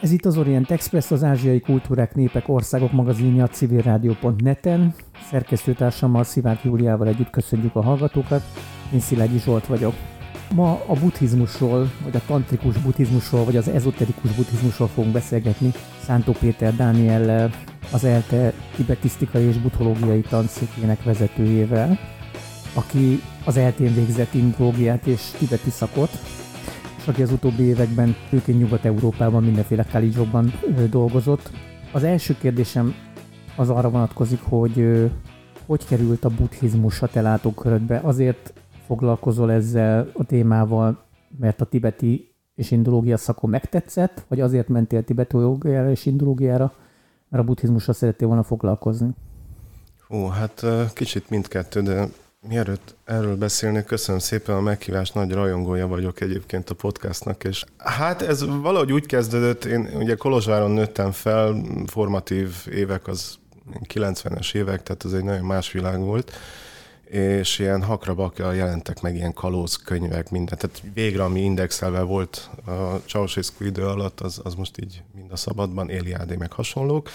Ez 0.00 0.10
itt 0.10 0.24
az 0.24 0.36
Orient 0.36 0.70
Express, 0.70 1.10
az 1.10 1.24
Ázsiai 1.24 1.60
Kultúrák, 1.60 2.14
Népek, 2.14 2.48
Országok 2.48 2.92
magazinja 2.92 3.44
a 3.44 3.48
civilrádió.net-en. 3.48 4.94
Szerkesztőtársammal 5.30 6.24
Szivák 6.24 6.64
Júliával 6.64 7.06
együtt 7.06 7.30
köszönjük 7.30 7.74
a 7.76 7.82
hallgatókat. 7.82 8.42
Én 8.92 9.00
Szilágyi 9.00 9.38
Zsolt 9.38 9.66
vagyok. 9.66 9.94
Ma 10.54 10.70
a 10.86 10.94
buddhizmusról, 11.00 11.90
vagy 12.04 12.16
a 12.16 12.20
tantrikus 12.26 12.76
buddhizmusról, 12.76 13.44
vagy 13.44 13.56
az 13.56 13.68
ezoterikus 13.68 14.30
buddhizmusról 14.32 14.88
fogunk 14.88 15.12
beszélgetni 15.12 15.72
Szántó 16.04 16.32
Péter 16.32 16.76
Dániellel, 16.76 17.50
az 17.92 18.04
ELTE 18.04 18.52
tibetisztikai 18.76 19.44
és 19.44 19.56
buddhológiai 19.56 20.20
tanszékének 20.20 21.02
vezetőjével, 21.02 21.98
aki 22.74 23.22
az 23.44 23.56
ELTén 23.56 23.94
végzett 23.94 24.34
indológiát 24.34 25.06
és 25.06 25.20
tibeti 25.38 25.70
szakot, 25.70 26.10
aki 27.08 27.22
az 27.22 27.32
utóbbi 27.32 27.62
években 27.62 28.16
főként 28.28 28.58
Nyugat-Európában 28.58 29.42
mindenféle 29.42 29.84
kalidzsokban 29.84 30.52
dolgozott. 30.90 31.50
Az 31.92 32.02
első 32.02 32.36
kérdésem 32.40 32.94
az 33.56 33.70
arra 33.70 33.90
vonatkozik, 33.90 34.40
hogy 34.42 35.08
hogy 35.66 35.86
került 35.86 36.24
a 36.24 36.28
buddhizmus 36.28 37.02
a 37.02 37.06
te 37.06 37.20
látókörödbe. 37.20 38.00
Azért 38.02 38.52
foglalkozol 38.86 39.52
ezzel 39.52 40.10
a 40.12 40.24
témával, 40.24 41.04
mert 41.38 41.60
a 41.60 41.64
tibeti 41.64 42.34
és 42.54 42.70
indológia 42.70 43.16
szakon 43.16 43.50
megtetszett, 43.50 44.24
vagy 44.28 44.40
azért 44.40 44.68
mentél 44.68 45.04
tibetológiára 45.04 45.90
és 45.90 46.06
indológiára, 46.06 46.72
mert 47.28 47.42
a 47.42 47.46
buddhizmusra 47.46 47.92
szerettél 47.92 48.26
volna 48.26 48.42
foglalkozni? 48.42 49.10
Ó, 50.10 50.26
hát 50.26 50.64
kicsit 50.94 51.30
mindkettő, 51.30 51.82
de 51.82 52.08
mielőtt 52.46 52.94
erről 53.04 53.36
beszélni, 53.36 53.84
köszönöm 53.84 54.20
szépen 54.20 54.56
a 54.56 54.60
meghívást, 54.60 55.14
nagy 55.14 55.32
rajongója 55.32 55.86
vagyok 55.86 56.20
egyébként 56.20 56.70
a 56.70 56.74
podcastnak, 56.74 57.44
és 57.44 57.64
hát 57.76 58.22
ez 58.22 58.46
valahogy 58.46 58.92
úgy 58.92 59.06
kezdődött, 59.06 59.64
én 59.64 59.90
ugye 59.94 60.14
Kolozsváron 60.14 60.70
nőttem 60.70 61.12
fel, 61.12 61.62
formatív 61.86 62.54
évek 62.70 63.06
az 63.06 63.38
90-es 63.94 64.54
évek, 64.54 64.82
tehát 64.82 65.04
ez 65.04 65.12
egy 65.12 65.24
nagyon 65.24 65.44
más 65.44 65.72
világ 65.72 66.00
volt, 66.00 66.32
és 67.04 67.58
ilyen 67.58 67.82
hakrabakja 67.82 68.52
jelentek 68.52 69.00
meg 69.00 69.14
ilyen 69.14 69.32
kalóz 69.32 69.76
könyvek, 69.76 70.30
minden. 70.30 70.58
Tehát 70.58 70.82
végre, 70.94 71.24
ami 71.24 71.40
indexelve 71.40 72.02
volt 72.02 72.50
a 72.66 72.70
Ceausescu 73.06 73.64
idő 73.64 73.86
alatt, 73.86 74.20
az, 74.20 74.40
az 74.44 74.54
most 74.54 74.78
így 74.80 75.02
mind 75.14 75.32
a 75.32 75.36
szabadban, 75.36 75.90
Éliádé 75.90 76.36
meg 76.36 76.52
hasonlók. 76.52 77.10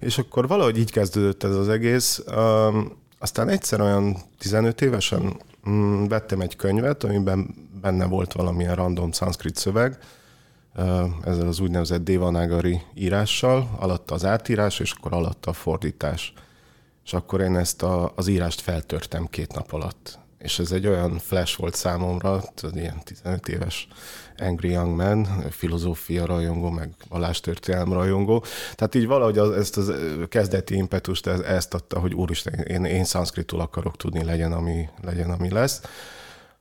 És 0.00 0.18
akkor 0.18 0.48
valahogy 0.48 0.78
így 0.78 0.90
kezdődött 0.90 1.42
ez 1.42 1.54
az 1.54 1.68
egész. 1.68 2.22
Um, 2.36 3.02
aztán 3.24 3.48
egyszer 3.48 3.80
olyan 3.80 4.16
15 4.38 4.80
évesen 4.80 5.40
um, 5.64 6.08
vettem 6.08 6.40
egy 6.40 6.56
könyvet, 6.56 7.04
amiben 7.04 7.54
benne 7.80 8.06
volt 8.06 8.32
valamilyen 8.32 8.74
random 8.74 9.12
szanszkrit 9.12 9.56
szöveg, 9.56 9.98
ezzel 11.24 11.46
az 11.46 11.60
úgynevezett 11.60 12.04
Devanagari 12.04 12.80
írással, 12.94 13.68
alatta 13.78 14.14
az 14.14 14.24
átírás, 14.24 14.80
és 14.80 14.92
akkor 14.92 15.12
alatta 15.12 15.50
a 15.50 15.52
fordítás 15.52 16.32
és 17.04 17.12
akkor 17.12 17.40
én 17.40 17.56
ezt 17.56 17.82
a, 17.82 18.12
az 18.14 18.26
írást 18.26 18.60
feltörtem 18.60 19.26
két 19.30 19.54
nap 19.54 19.72
alatt. 19.72 20.18
És 20.44 20.58
ez 20.58 20.72
egy 20.72 20.86
olyan 20.86 21.18
flash 21.18 21.58
volt 21.58 21.74
számomra, 21.74 22.42
tudod, 22.54 22.76
ilyen 22.76 23.02
15 23.04 23.48
éves 23.48 23.88
Angry 24.38 24.70
Young 24.70 24.96
Man, 24.96 25.24
filozófia 25.50 26.26
rajongó, 26.26 26.70
meg 26.70 26.94
vallástörténelem 27.08 27.92
rajongó. 27.92 28.44
Tehát 28.74 28.94
így 28.94 29.06
valahogy 29.06 29.38
az, 29.38 29.50
ezt 29.50 29.76
az 29.76 29.92
kezdeti 30.28 30.74
impetust 30.76 31.26
ez, 31.26 31.40
ezt 31.40 31.74
adta, 31.74 31.98
hogy 31.98 32.14
úristen, 32.14 32.54
én, 32.54 32.84
én 32.84 33.04
szanszkritul 33.04 33.60
akarok 33.60 33.96
tudni, 33.96 34.24
legyen 34.24 34.52
ami, 34.52 34.88
legyen, 35.02 35.30
ami 35.30 35.50
lesz. 35.50 35.80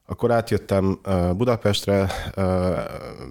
Akkor 0.05 0.31
átjöttem 0.31 0.99
Budapestre, 1.37 2.11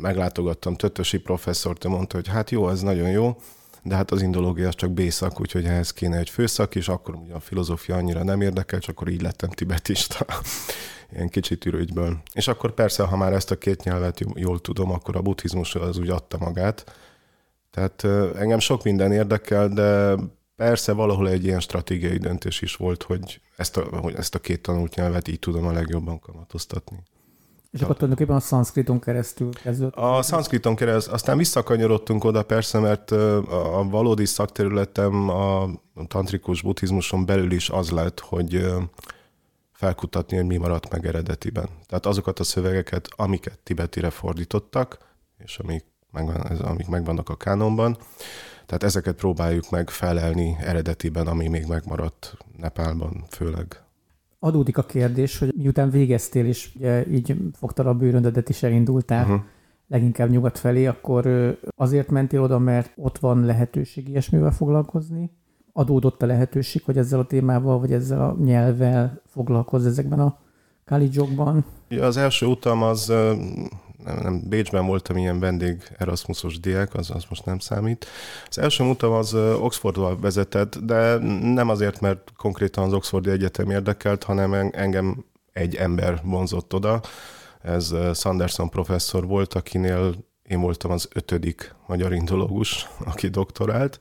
meglátogattam 0.00 0.74
Tötösi 0.74 1.18
professzort, 1.18 1.84
ő 1.84 1.88
mondta, 1.88 2.16
hogy 2.16 2.28
hát 2.28 2.50
jó, 2.50 2.68
ez 2.68 2.80
nagyon 2.80 3.08
jó, 3.08 3.36
de 3.82 3.94
hát 3.94 4.10
az 4.10 4.22
indológia 4.22 4.68
az 4.68 4.74
csak 4.74 4.90
B-szak, 4.90 5.40
úgyhogy 5.40 5.64
ehhez 5.64 5.92
kéne 5.92 6.16
egy 6.16 6.30
főszak, 6.30 6.74
és 6.74 6.88
akkor 6.88 7.14
ugye 7.14 7.34
a 7.34 7.40
filozófia 7.40 7.96
annyira 7.96 8.24
nem 8.24 8.40
érdekel, 8.40 8.78
csak 8.78 8.90
akkor 8.96 9.08
így 9.08 9.22
lettem 9.22 9.50
tibetista, 9.50 10.26
ilyen 11.12 11.28
kicsit 11.28 11.64
ürügyből. 11.64 12.22
És 12.32 12.48
akkor 12.48 12.74
persze, 12.74 13.02
ha 13.02 13.16
már 13.16 13.32
ezt 13.32 13.50
a 13.50 13.58
két 13.58 13.82
nyelvet 13.82 14.20
jól 14.34 14.60
tudom, 14.60 14.90
akkor 14.90 15.16
a 15.16 15.22
buddhizmus 15.22 15.74
az 15.74 15.98
úgy 15.98 16.08
adta 16.08 16.38
magát. 16.38 16.96
Tehát 17.70 18.04
engem 18.36 18.58
sok 18.58 18.82
minden 18.82 19.12
érdekel, 19.12 19.68
de 19.68 20.14
persze 20.56 20.92
valahol 20.92 21.28
egy 21.28 21.44
ilyen 21.44 21.60
stratégiai 21.60 22.18
döntés 22.18 22.62
is 22.62 22.76
volt, 22.76 23.02
hogy 23.02 23.40
ezt 23.56 23.76
a, 23.76 23.96
hogy 24.00 24.14
ezt 24.14 24.34
a 24.34 24.38
két 24.38 24.62
tanult 24.62 24.94
nyelvet 24.94 25.28
így 25.28 25.38
tudom 25.38 25.66
a 25.66 25.72
legjobban 25.72 26.18
kamatoztatni. 26.18 27.02
És 27.72 27.80
akkor 27.80 27.94
tulajdonképpen 27.94 28.36
a 28.36 28.40
szanszkriton 28.40 29.00
keresztül 29.00 29.50
kezdődött? 29.52 29.94
A 29.94 30.22
szanszkriton 30.22 30.76
keresztül, 30.76 31.14
aztán 31.14 31.36
visszakanyarodtunk 31.36 32.24
oda 32.24 32.42
persze, 32.42 32.78
mert 32.78 33.10
a 33.10 33.86
valódi 33.90 34.24
szakterületem 34.26 35.28
a 35.28 35.70
tantrikus 36.06 36.62
buddhizmuson 36.62 37.26
belül 37.26 37.52
is 37.52 37.70
az 37.70 37.90
lett, 37.90 38.20
hogy 38.20 38.66
felkutatni, 39.72 40.36
hogy 40.36 40.46
mi 40.46 40.56
maradt 40.56 40.90
meg 40.90 41.06
eredetiben. 41.06 41.68
Tehát 41.86 42.06
azokat 42.06 42.38
a 42.38 42.44
szövegeket, 42.44 43.08
amiket 43.16 43.58
tibetire 43.58 44.10
fordítottak, 44.10 44.98
és 45.38 45.58
amik, 45.58 45.84
megvan, 46.10 46.36
amik 46.40 46.88
megvannak 46.88 47.28
a 47.28 47.36
kánonban, 47.36 47.96
tehát 48.66 48.82
ezeket 48.82 49.16
próbáljuk 49.16 49.70
meg 49.70 49.90
felelni 49.90 50.56
eredetiben, 50.60 51.26
ami 51.26 51.48
még 51.48 51.66
megmaradt 51.66 52.36
Nepálban 52.56 53.24
főleg 53.28 53.82
adódik 54.44 54.78
a 54.78 54.82
kérdés, 54.82 55.38
hogy 55.38 55.54
miután 55.56 55.90
végeztél, 55.90 56.46
és 56.46 56.70
ugye 56.76 57.10
így 57.10 57.36
fogtad 57.52 57.86
a 57.86 57.94
bőröndödet 57.94 58.48
is 58.48 58.62
elindultál, 58.62 59.24
uh-huh. 59.24 59.40
leginkább 59.88 60.30
nyugat 60.30 60.58
felé, 60.58 60.86
akkor 60.86 61.26
azért 61.76 62.10
mentél 62.10 62.42
oda, 62.42 62.58
mert 62.58 62.92
ott 62.96 63.18
van 63.18 63.44
lehetőség 63.44 64.08
ilyesmivel 64.08 64.52
foglalkozni? 64.52 65.30
Adódott 65.72 66.22
a 66.22 66.26
lehetőség, 66.26 66.82
hogy 66.84 66.98
ezzel 66.98 67.18
a 67.18 67.26
témával, 67.26 67.78
vagy 67.78 67.92
ezzel 67.92 68.20
a 68.20 68.36
nyelvvel 68.44 69.22
foglalkozz 69.26 69.86
ezekben 69.86 70.20
a 70.20 70.38
kalidzsokban? 70.84 71.64
Ja, 71.88 72.04
az 72.04 72.16
első 72.16 72.46
utam 72.46 72.82
az 72.82 73.12
nem, 74.04 74.16
nem, 74.22 74.42
Bécsben 74.48 74.86
voltam 74.86 75.16
ilyen 75.16 75.40
vendég 75.40 75.82
Erasmusos 75.98 76.60
diák, 76.60 76.94
az, 76.94 77.10
az 77.10 77.24
most 77.28 77.44
nem 77.44 77.58
számít. 77.58 78.06
Az 78.48 78.58
első 78.58 78.84
utam 78.84 79.12
az 79.12 79.34
Oxfordba 79.34 80.16
vezetett, 80.16 80.78
de 80.78 81.16
nem 81.42 81.68
azért, 81.68 82.00
mert 82.00 82.32
konkrétan 82.36 82.84
az 82.84 82.92
Oxfordi 82.92 83.30
Egyetem 83.30 83.70
érdekelt, 83.70 84.22
hanem 84.22 84.70
engem 84.72 85.24
egy 85.52 85.74
ember 85.74 86.20
vonzott 86.24 86.74
oda. 86.74 87.00
Ez 87.62 87.94
Sanderson 88.14 88.68
professzor 88.68 89.26
volt, 89.26 89.54
akinél 89.54 90.14
én 90.42 90.60
voltam 90.60 90.90
az 90.90 91.08
ötödik 91.14 91.74
magyar 91.86 92.12
indológus, 92.12 92.88
aki 93.04 93.28
doktorált, 93.28 93.98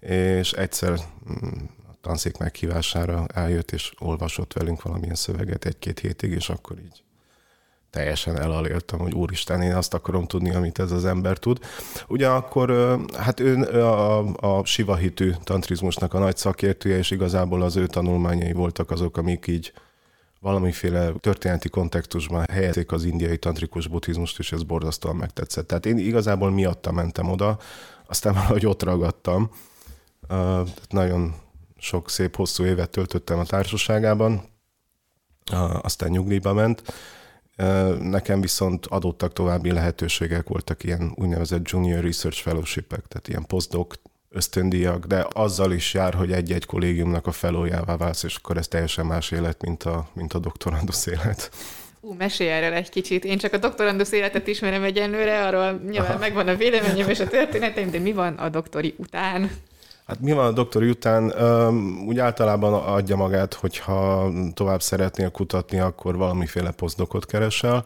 és 0.00 0.52
egyszer 0.52 0.90
mm, 0.90 1.64
a 1.90 1.94
tanszék 2.00 2.36
meghívására 2.36 3.26
eljött, 3.26 3.70
és 3.70 3.92
olvasott 3.98 4.52
velünk 4.52 4.82
valamilyen 4.82 5.14
szöveget 5.14 5.64
egy-két 5.64 6.00
hétig, 6.00 6.30
és 6.30 6.48
akkor 6.48 6.78
így 6.78 7.02
teljesen 7.92 8.40
elaléltem, 8.40 8.98
hogy 8.98 9.14
úristen, 9.14 9.62
én 9.62 9.74
azt 9.74 9.94
akarom 9.94 10.26
tudni, 10.26 10.54
amit 10.54 10.78
ez 10.78 10.90
az 10.90 11.04
ember 11.04 11.38
tud. 11.38 11.58
Ugyanakkor, 12.08 12.98
hát 13.18 13.40
ő 13.40 13.84
a, 13.84 14.18
a 14.36 14.64
sivahitű 14.64 15.32
tantrizmusnak 15.44 16.14
a 16.14 16.18
nagy 16.18 16.36
szakértője, 16.36 16.96
és 16.96 17.10
igazából 17.10 17.62
az 17.62 17.76
ő 17.76 17.86
tanulmányai 17.86 18.52
voltak 18.52 18.90
azok, 18.90 19.16
amik 19.16 19.46
így 19.46 19.72
valamiféle 20.40 21.12
történeti 21.20 21.68
kontextusban 21.68 22.44
helyezik 22.52 22.92
az 22.92 23.04
indiai 23.04 23.38
tantrikus 23.38 23.86
buddhizmust, 23.86 24.38
és 24.38 24.52
ez 24.52 24.62
borzasztóan 24.62 25.16
megtetszett. 25.16 25.66
Tehát 25.66 25.86
én 25.86 25.98
igazából 25.98 26.50
miatta 26.50 26.92
mentem 26.92 27.30
oda, 27.30 27.58
aztán 28.06 28.34
valahogy 28.34 28.66
ott 28.66 28.82
ragadtam. 28.82 29.50
Nagyon 30.88 31.34
sok 31.78 32.10
szép 32.10 32.36
hosszú 32.36 32.64
évet 32.64 32.90
töltöttem 32.90 33.38
a 33.38 33.44
társaságában, 33.44 34.42
aztán 35.82 36.10
nyugdíjba 36.10 36.52
ment, 36.52 36.82
Nekem 38.00 38.40
viszont 38.40 38.86
adottak 38.86 39.32
további 39.32 39.72
lehetőségek, 39.72 40.48
voltak 40.48 40.84
ilyen 40.84 41.12
úgynevezett 41.14 41.68
Junior 41.68 42.02
Research 42.02 42.42
Fellowship-ek, 42.42 43.06
tehát 43.08 43.28
ilyen 43.28 43.46
postdoc 43.46 43.98
ösztöndíjak, 44.30 45.04
de 45.06 45.26
azzal 45.32 45.72
is 45.72 45.94
jár, 45.94 46.14
hogy 46.14 46.32
egy-egy 46.32 46.66
kollégiumnak 46.66 47.26
a 47.26 47.32
felójává 47.32 47.96
válsz, 47.96 48.22
és 48.22 48.36
akkor 48.36 48.56
ez 48.56 48.68
teljesen 48.68 49.06
más 49.06 49.30
élet, 49.30 49.62
mint 49.62 49.82
a, 49.82 50.08
mint 50.12 50.32
a 50.32 50.38
doktorandusz 50.38 51.06
élet. 51.06 51.50
Ú, 52.00 52.12
mesélj 52.12 52.50
erről 52.50 52.72
egy 52.72 52.88
kicsit. 52.88 53.24
Én 53.24 53.38
csak 53.38 53.52
a 53.52 53.58
doktorandusz 53.58 54.12
életet 54.12 54.46
ismerem 54.46 54.82
egyenlőre, 54.82 55.46
arról 55.46 55.80
nyilván 55.90 56.10
Aha. 56.10 56.18
megvan 56.18 56.48
a 56.48 56.54
véleményem 56.54 57.08
és 57.08 57.20
a 57.20 57.26
történetem, 57.26 57.90
de 57.90 57.98
mi 57.98 58.12
van 58.12 58.34
a 58.34 58.48
doktori 58.48 58.94
után? 58.98 59.50
Hát 60.06 60.20
mi 60.20 60.32
van 60.32 60.46
a 60.46 60.52
doktori 60.52 60.88
után? 60.90 61.32
Úgy 62.06 62.18
általában 62.18 62.74
adja 62.74 63.16
magát, 63.16 63.54
hogyha 63.54 64.30
tovább 64.54 64.82
szeretnél 64.82 65.30
kutatni, 65.30 65.78
akkor 65.78 66.16
valamiféle 66.16 66.70
posztdokot 66.70 67.26
keresel, 67.26 67.84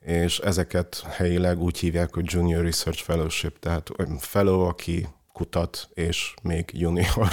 és 0.00 0.38
ezeket 0.38 1.04
helyileg 1.08 1.62
úgy 1.62 1.78
hívják, 1.78 2.14
hogy 2.14 2.24
Junior 2.32 2.62
Research 2.62 3.02
Fellowship, 3.02 3.58
tehát 3.58 3.90
fellow, 4.18 4.60
aki 4.60 5.08
kutat, 5.32 5.88
és 5.94 6.34
még 6.42 6.70
junior. 6.72 7.28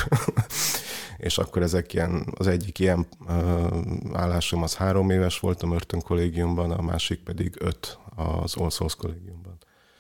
és 1.17 1.37
akkor 1.37 1.61
ezek 1.61 1.93
ilyen, 1.93 2.33
az 2.37 2.47
egyik 2.47 2.79
ilyen 2.79 3.07
állásom 4.13 4.63
az 4.63 4.75
három 4.75 5.09
éves 5.09 5.39
volt 5.39 5.63
a 5.63 5.67
Mörtön 5.67 6.01
kollégiumban, 6.01 6.71
a 6.71 6.81
másik 6.81 7.19
pedig 7.19 7.55
öt 7.59 7.97
az 8.15 8.55
All 8.55 8.69
Souls 8.69 8.95
kollégiumban. 8.95 9.40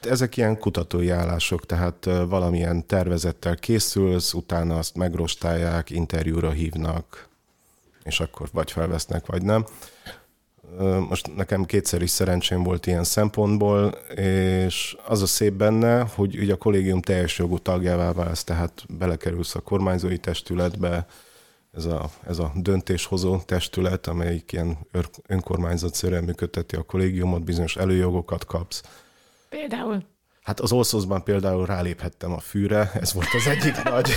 Ezek 0.01 0.37
ilyen 0.37 0.57
kutatói 0.57 1.09
állások, 1.09 1.65
tehát 1.65 2.05
valamilyen 2.27 2.87
tervezettel 2.87 3.55
készülsz, 3.55 4.33
utána 4.33 4.77
azt 4.77 4.95
megrostálják, 4.95 5.89
interjúra 5.89 6.49
hívnak, 6.49 7.29
és 8.03 8.19
akkor 8.19 8.49
vagy 8.51 8.71
felvesznek, 8.71 9.25
vagy 9.25 9.41
nem. 9.41 9.65
Most 11.09 11.35
nekem 11.35 11.65
kétszer 11.65 12.01
is 12.01 12.09
szerencsém 12.09 12.63
volt 12.63 12.87
ilyen 12.87 13.03
szempontból, 13.03 13.87
és 14.15 14.97
az 15.07 15.21
a 15.21 15.25
szép 15.25 15.53
benne, 15.53 16.01
hogy 16.15 16.37
ugye 16.37 16.53
a 16.53 16.57
kollégium 16.57 17.01
teljes 17.01 17.37
jogú 17.37 17.57
tagjává 17.57 18.11
válsz, 18.11 18.43
tehát 18.43 18.85
belekerülsz 18.89 19.55
a 19.55 19.59
kormányzói 19.59 20.17
testületbe, 20.17 21.05
ez 21.71 21.85
a, 21.85 22.09
ez 22.27 22.39
a 22.39 22.51
döntéshozó 22.55 23.39
testület, 23.39 24.07
amelyik 24.07 24.51
ilyen 24.51 24.77
önkormányzatszerűen 25.27 26.23
működteti 26.23 26.75
a 26.75 26.83
kollégiumot, 26.83 27.43
bizonyos 27.43 27.75
előjogokat 27.75 28.45
kapsz. 28.45 28.81
Például? 29.51 30.03
Hát 30.43 30.59
az 30.59 30.71
Olszoszban 30.71 31.23
például 31.23 31.65
ráléphettem 31.65 32.31
a 32.31 32.39
fűre, 32.39 32.91
ez 33.01 33.13
volt 33.13 33.27
az 33.33 33.47
egyik 33.47 33.83
nagy. 33.91 34.11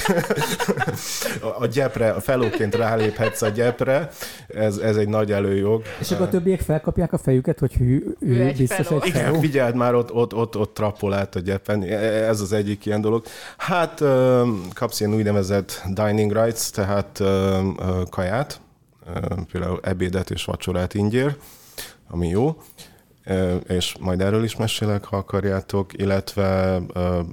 a 1.62 1.66
gyepre, 1.66 2.10
a 2.10 2.20
felóként 2.20 2.74
ráléphetsz 2.74 3.42
a 3.42 3.48
gyepre, 3.48 4.10
ez, 4.48 4.76
ez 4.76 4.96
egy 4.96 5.08
nagy 5.08 5.32
előjog. 5.32 5.82
És 6.00 6.10
akkor 6.10 6.26
a 6.26 6.28
többiek 6.28 6.60
felkapják 6.60 7.12
a 7.12 7.18
fejüket, 7.18 7.58
hogy 7.58 7.72
ő, 7.80 8.16
ő, 8.20 8.28
ő 8.28 8.52
biztos 8.56 8.86
feló. 8.86 9.00
egy 9.02 9.10
feló. 9.10 9.28
Igen, 9.28 9.40
figyeld 9.40 9.74
már, 9.74 9.94
ott, 9.94 10.12
ott, 10.12 10.34
ott, 10.34 10.56
ott 10.56 10.74
trappol 10.74 11.14
át 11.14 11.34
a 11.34 11.40
gyepen, 11.40 11.82
e, 11.82 11.96
ez 12.28 12.40
az 12.40 12.52
egyik 12.52 12.86
ilyen 12.86 13.00
dolog. 13.00 13.24
Hát 13.56 14.02
kapsz 14.74 15.00
ilyen 15.00 15.14
úgynevezett 15.14 15.82
dining 15.94 16.32
rights, 16.32 16.70
tehát 16.70 17.22
kaját, 18.10 18.60
például 19.52 19.80
ebédet 19.82 20.30
és 20.30 20.44
vacsorát 20.44 20.94
ingyér, 20.94 21.36
ami 22.08 22.28
jó 22.28 22.56
és 23.66 23.96
majd 24.00 24.20
erről 24.20 24.44
is 24.44 24.56
mesélek, 24.56 25.04
ha 25.04 25.16
akarjátok, 25.16 25.98
illetve 25.98 26.80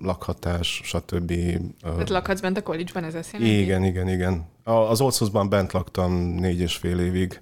lakhatás, 0.02 0.82
stb. 0.84 1.34
Tehát 1.82 2.10
lakhatsz 2.10 2.42
bent 2.42 2.58
a 2.58 2.64
college-ban, 2.64 3.04
ez 3.04 3.16
azt 3.16 3.32
jelenti? 3.32 3.62
Igen, 3.62 3.84
igen, 3.84 4.10
igen. 4.10 4.46
Az 4.64 5.02
Olszoszban 5.02 5.50
bent 5.50 5.72
laktam 5.72 6.14
négy 6.14 6.60
és 6.60 6.76
fél 6.76 7.00
évig. 7.00 7.42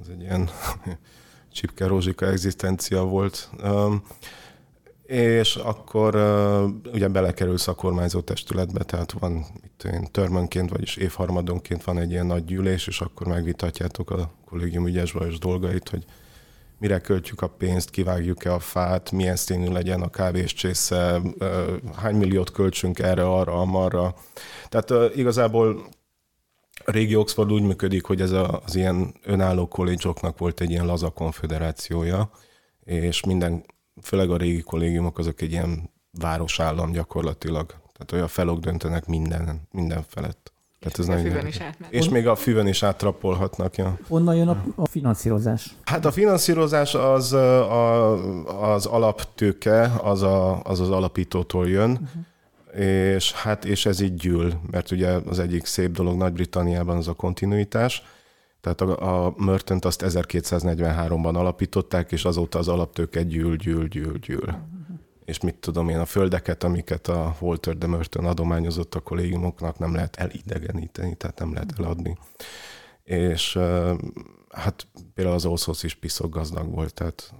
Ez 0.00 0.06
egy 0.10 0.20
ilyen 0.20 0.50
csipke 1.52 1.86
rózsika 1.86 2.26
egzisztencia 2.26 3.02
volt. 3.02 3.50
És 5.06 5.56
akkor 5.56 6.14
ugye 6.92 7.08
belekerülsz 7.08 7.68
a 7.68 7.74
kormányzó 7.74 8.20
testületbe, 8.20 8.82
tehát 8.82 9.12
van 9.12 9.44
itt 9.64 9.82
én 9.82 10.08
törmönként, 10.10 10.70
vagyis 10.70 10.96
évharmadonként 10.96 11.84
van 11.84 11.98
egy 11.98 12.10
ilyen 12.10 12.26
nagy 12.26 12.44
gyűlés, 12.44 12.86
és 12.86 13.00
akkor 13.00 13.26
megvitatjátok 13.26 14.10
a 14.10 14.30
kollégium 14.44 14.86
ügyes 14.86 15.14
dolgait, 15.38 15.88
hogy 15.88 16.04
mire 16.78 16.98
költjük 16.98 17.42
a 17.42 17.48
pénzt, 17.48 17.90
kivágjuk-e 17.90 18.52
a 18.52 18.58
fát, 18.58 19.10
milyen 19.10 19.36
színű 19.36 19.68
legyen 19.68 20.02
a 20.02 20.10
kávés 20.10 20.54
csésze, 20.54 21.20
hány 21.96 22.14
milliót 22.14 22.50
költsünk 22.50 22.98
erre, 22.98 23.24
arra, 23.24 23.60
amarra. 23.60 24.14
Tehát 24.68 25.14
igazából 25.16 25.86
a 26.84 26.90
régi 26.90 27.16
Oxford 27.16 27.52
úgy 27.52 27.62
működik, 27.62 28.04
hogy 28.04 28.20
ez 28.20 28.30
az 28.30 28.74
ilyen 28.74 29.14
önálló 29.24 29.68
kollégioknak 29.68 30.38
volt 30.38 30.60
egy 30.60 30.70
ilyen 30.70 30.86
laza 30.86 31.10
konfederációja, 31.10 32.30
és 32.84 33.24
minden, 33.24 33.64
főleg 34.02 34.30
a 34.30 34.36
régi 34.36 34.60
kollégiumok 34.60 35.18
azok 35.18 35.40
egy 35.40 35.52
ilyen 35.52 35.90
városállam 36.10 36.92
gyakorlatilag. 36.92 37.66
Tehát 37.68 38.12
olyan 38.12 38.28
felok 38.28 38.58
döntenek 38.58 39.06
minden, 39.06 39.68
minden 39.70 40.04
felett. 40.08 40.52
Tehát 40.80 40.98
ez 40.98 41.08
a 41.08 41.28
füvön 41.28 41.46
is 41.46 41.60
átmegy. 41.60 41.88
És 41.92 42.08
még 42.08 42.26
a 42.26 42.34
füvön 42.34 42.66
is 42.66 42.82
áttrappolhatnak. 42.82 43.76
Ja. 43.76 43.98
Honnan 44.08 44.36
jön 44.36 44.48
a, 44.48 44.64
a 44.74 44.86
finanszírozás? 44.86 45.74
Hát 45.84 46.04
a 46.04 46.10
finanszírozás 46.10 46.94
az 46.94 47.32
a, 47.32 48.72
az 48.72 48.86
alaptőke, 48.86 49.92
az, 50.02 50.22
a, 50.22 50.62
az 50.62 50.80
az 50.80 50.90
alapítótól 50.90 51.68
jön, 51.68 51.90
uh-huh. 51.90 52.84
és 53.14 53.32
hát 53.32 53.64
és 53.64 53.86
ez 53.86 54.00
így 54.00 54.14
gyűl, 54.14 54.52
mert 54.70 54.90
ugye 54.90 55.08
az 55.08 55.38
egyik 55.38 55.64
szép 55.64 55.90
dolog 55.90 56.16
Nagy-Britanniában 56.16 56.96
az 56.96 57.08
a 57.08 57.12
kontinuitás, 57.12 58.02
tehát 58.60 58.80
a, 58.80 59.26
a 59.26 59.34
Mörtönt 59.36 59.84
azt 59.84 60.04
1243-ban 60.06 61.34
alapították, 61.34 62.12
és 62.12 62.24
azóta 62.24 62.58
az 62.58 62.68
alaptőke 62.68 63.22
gyűl, 63.22 63.56
gyűl, 63.56 63.86
gyűl, 63.86 64.18
gyűl. 64.18 64.42
Uh-huh 64.42 64.77
és 65.28 65.40
mit 65.40 65.54
tudom 65.54 65.88
én, 65.88 65.98
a 65.98 66.04
földeket, 66.04 66.64
amiket 66.64 67.08
a 67.08 67.36
Walter 67.40 67.76
de 67.76 67.86
Merton 67.86 68.26
adományozott 68.26 68.94
a 68.94 69.00
kollégiumoknak 69.00 69.78
nem 69.78 69.94
lehet 69.94 70.16
elidegeníteni, 70.16 71.14
tehát 71.14 71.38
nem 71.38 71.52
lehet 71.52 71.74
eladni. 71.78 72.18
És 73.04 73.58
hát 74.48 74.86
például 75.14 75.36
az 75.36 75.44
Olszosz 75.44 75.82
is 75.82 75.94
piszok 75.94 76.34
gazdag 76.34 76.74
volt, 76.74 76.94
tehát 76.94 77.32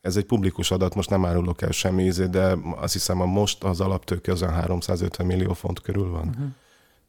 ez 0.00 0.16
egy 0.16 0.24
publikus 0.24 0.70
adat, 0.70 0.94
most 0.94 1.10
nem 1.10 1.24
árulok 1.24 1.62
el 1.62 1.70
semmi 1.70 2.04
ízét, 2.04 2.30
de 2.30 2.56
azt 2.76 2.92
hiszem 2.92 3.20
a 3.20 3.26
most 3.26 3.64
az 3.64 3.80
alaptőke 3.80 4.32
az 4.32 4.42
350 4.42 5.26
millió 5.26 5.52
font 5.52 5.80
körül 5.80 6.10
van. 6.10 6.28
Uh-huh. 6.28 6.44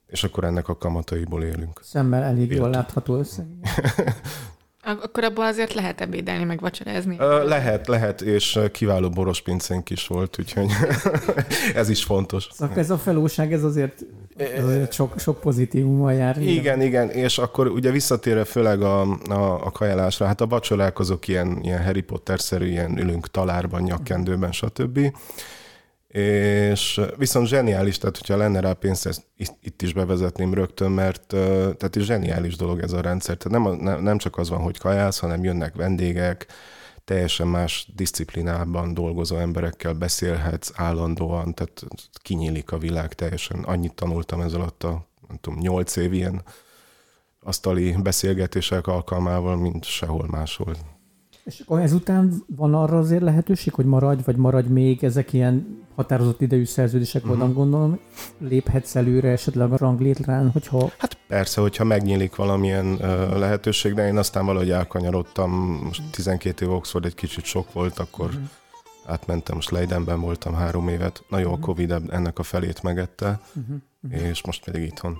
És 0.08 0.24
akkor 0.24 0.44
ennek 0.44 0.68
a 0.68 0.78
kamataiból 0.78 1.44
élünk. 1.44 1.80
Szemmel 1.84 2.24
elég 2.24 2.52
jól 2.52 2.70
látható 2.70 3.18
összeg. 3.18 3.48
Akkor 4.86 5.24
abban 5.24 5.46
azért 5.46 5.74
lehet 5.74 6.02
ebédelni, 6.02 6.44
meg 6.44 6.60
vacsorázni? 6.60 7.18
Lehet, 7.46 7.88
lehet, 7.88 8.22
és 8.22 8.60
kiváló 8.72 9.10
boros 9.10 9.42
pincénk 9.42 9.90
is 9.90 10.08
volt, 10.08 10.40
úgyhogy 10.40 10.72
ez 11.76 11.90
is 11.90 12.04
fontos. 12.04 12.48
Szóval 12.52 12.78
ez 12.78 12.90
a 12.90 12.98
felóság, 12.98 13.54
ez 13.54 13.64
azért, 13.64 14.06
ez 14.38 14.66
azért 14.66 14.94
sok, 14.94 15.20
sok 15.20 15.40
pozitívummal 15.40 16.14
jár. 16.14 16.42
Igen, 16.42 16.82
igen, 16.82 17.10
és 17.10 17.38
akkor 17.38 17.68
ugye 17.68 17.92
visszatérve 17.92 18.44
főleg 18.44 18.82
a, 18.82 19.02
a, 19.30 19.66
a 19.66 19.72
kajálásra, 19.72 20.26
hát 20.26 20.42
a 20.42 20.48
vacsorák 20.48 21.00
azok 21.00 21.28
ilyen, 21.28 21.60
ilyen 21.62 21.84
Harry 21.84 22.02
Potter-szerű, 22.02 22.66
ilyen 22.66 22.98
ülünk 22.98 23.28
talárban, 23.28 23.82
nyakkendőben, 23.82 24.52
stb 24.52 25.00
és 26.14 27.02
viszont 27.18 27.48
zseniális, 27.48 27.98
tehát 27.98 28.18
hogyha 28.18 28.38
lenne 28.38 28.60
rá 28.60 28.74
pénz, 28.74 29.06
ezt 29.06 29.24
itt 29.62 29.82
is 29.82 29.94
bevezetném 29.94 30.54
rögtön, 30.54 30.92
mert 30.92 31.26
tehát 31.78 31.96
is 31.96 32.04
zseniális 32.04 32.56
dolog 32.56 32.80
ez 32.80 32.92
a 32.92 33.02
rendszer. 33.02 33.38
Tehát 33.38 33.78
nem, 33.80 34.02
nem 34.02 34.18
csak 34.18 34.38
az 34.38 34.50
van, 34.50 34.62
hogy 34.62 34.78
kajálsz, 34.78 35.20
hanem 35.20 35.44
jönnek 35.44 35.76
vendégek, 35.76 36.48
teljesen 37.06 37.48
más 37.48 37.92
disziplinában 37.96 38.94
dolgozó 38.94 39.38
emberekkel 39.38 39.94
beszélhetsz 39.94 40.72
állandóan, 40.76 41.54
tehát 41.54 41.84
kinyílik 42.22 42.72
a 42.72 42.78
világ 42.78 43.14
teljesen. 43.14 43.60
Annyit 43.64 43.94
tanultam 43.94 44.42
ez 44.42 44.54
alatt 44.54 44.84
a, 44.84 45.08
nem 45.28 45.38
tudom, 45.42 45.60
nyolc 45.60 45.96
év 45.96 46.14
ilyen 46.14 46.44
asztali 47.44 47.96
beszélgetések 48.04 48.88
alkalmával, 48.88 49.56
mint 49.56 49.86
sehol 49.86 50.28
máshol. 50.28 50.76
És 51.44 51.60
akkor 51.60 51.80
ezután 51.80 52.44
van 52.56 52.74
arra 52.74 52.98
azért 52.98 53.22
lehetőség, 53.22 53.74
hogy 53.74 53.86
maradj, 53.86 54.22
vagy 54.26 54.36
maradj 54.36 54.68
még 54.68 55.04
ezek 55.04 55.34
ilyen 55.34 55.86
határozott 55.96 56.42
idejű 56.42 56.66
szerződések 56.66 57.24
uh-huh. 57.24 57.40
Mhm. 57.40 57.54
gondolom, 57.54 58.00
léphetsz 58.38 58.96
előre 58.96 59.30
esetleg 59.30 59.72
a 59.72 59.78
ranglétrán, 59.78 60.50
hogyha... 60.50 60.92
Hát 60.98 61.18
persze, 61.28 61.62
hogyha 61.62 61.84
megnyílik 61.84 62.36
valamilyen 62.36 62.86
uh, 62.86 63.38
lehetőség, 63.38 63.94
de 63.94 64.08
én 64.08 64.18
aztán 64.18 64.46
valahogy 64.46 64.72
elkanyarodtam, 64.72 65.52
most 65.84 66.02
12 66.12 66.66
év 66.66 66.72
Oxford 66.72 67.06
egy 67.06 67.16
kicsit 67.16 67.44
sok 67.44 67.74
volt, 67.74 68.00
akkor 68.00 68.26
uh-huh. 68.26 68.44
átmentem, 69.06 69.56
most 69.56 69.72
Leidenben 69.72 70.22
voltam 70.22 70.54
három 70.54 70.88
évet, 70.88 71.24
na 71.30 71.38
jó, 71.40 71.50
uh-huh. 71.50 71.64
a 71.64 71.66
Covid 71.66 71.92
ennek 72.10 72.40
a 72.40 72.44
felét 72.44 72.84
megette, 72.84 73.42
uh-huh. 73.56 73.76
Uh-huh. 74.02 74.28
és 74.28 74.46
most 74.46 74.64
pedig 74.66 74.82
itthon. 74.82 75.18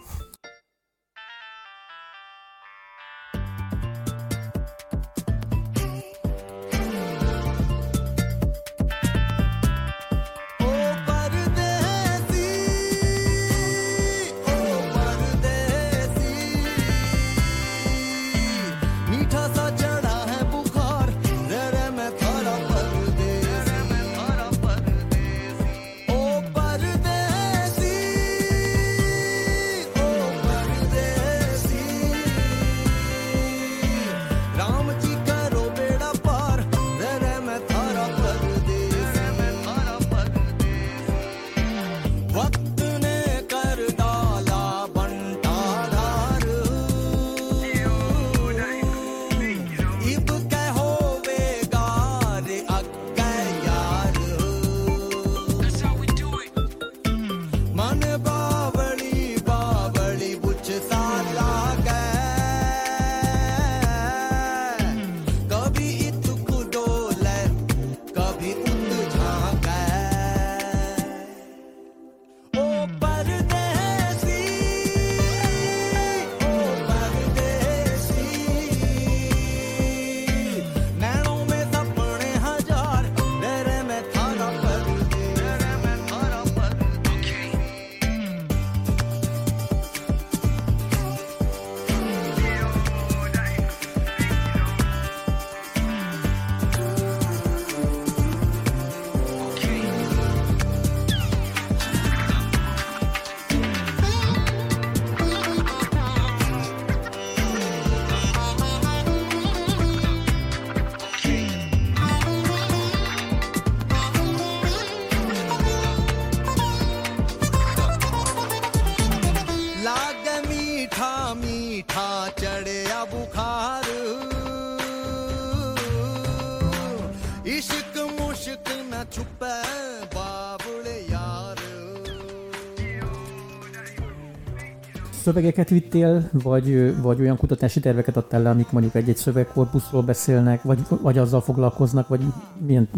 Szövegeket 135.24 135.70
vittél, 135.70 136.30
vagy, 136.32 136.96
vagy 137.02 137.20
olyan 137.20 137.38
kutatási 137.38 137.80
terveket 137.80 138.18
adtál 138.18 138.42
le, 138.42 138.50
amik 138.50 138.72
mondjuk 138.72 138.96
egy-egy 138.96 139.18
szövegkorpuszról 139.18 140.02
beszélnek, 140.02 140.62
vagy, 140.62 140.80
vagy 141.02 141.18
azzal 141.18 141.42
foglalkoznak, 141.42 142.08
vagy 142.08 142.22
milyen, 142.66 142.90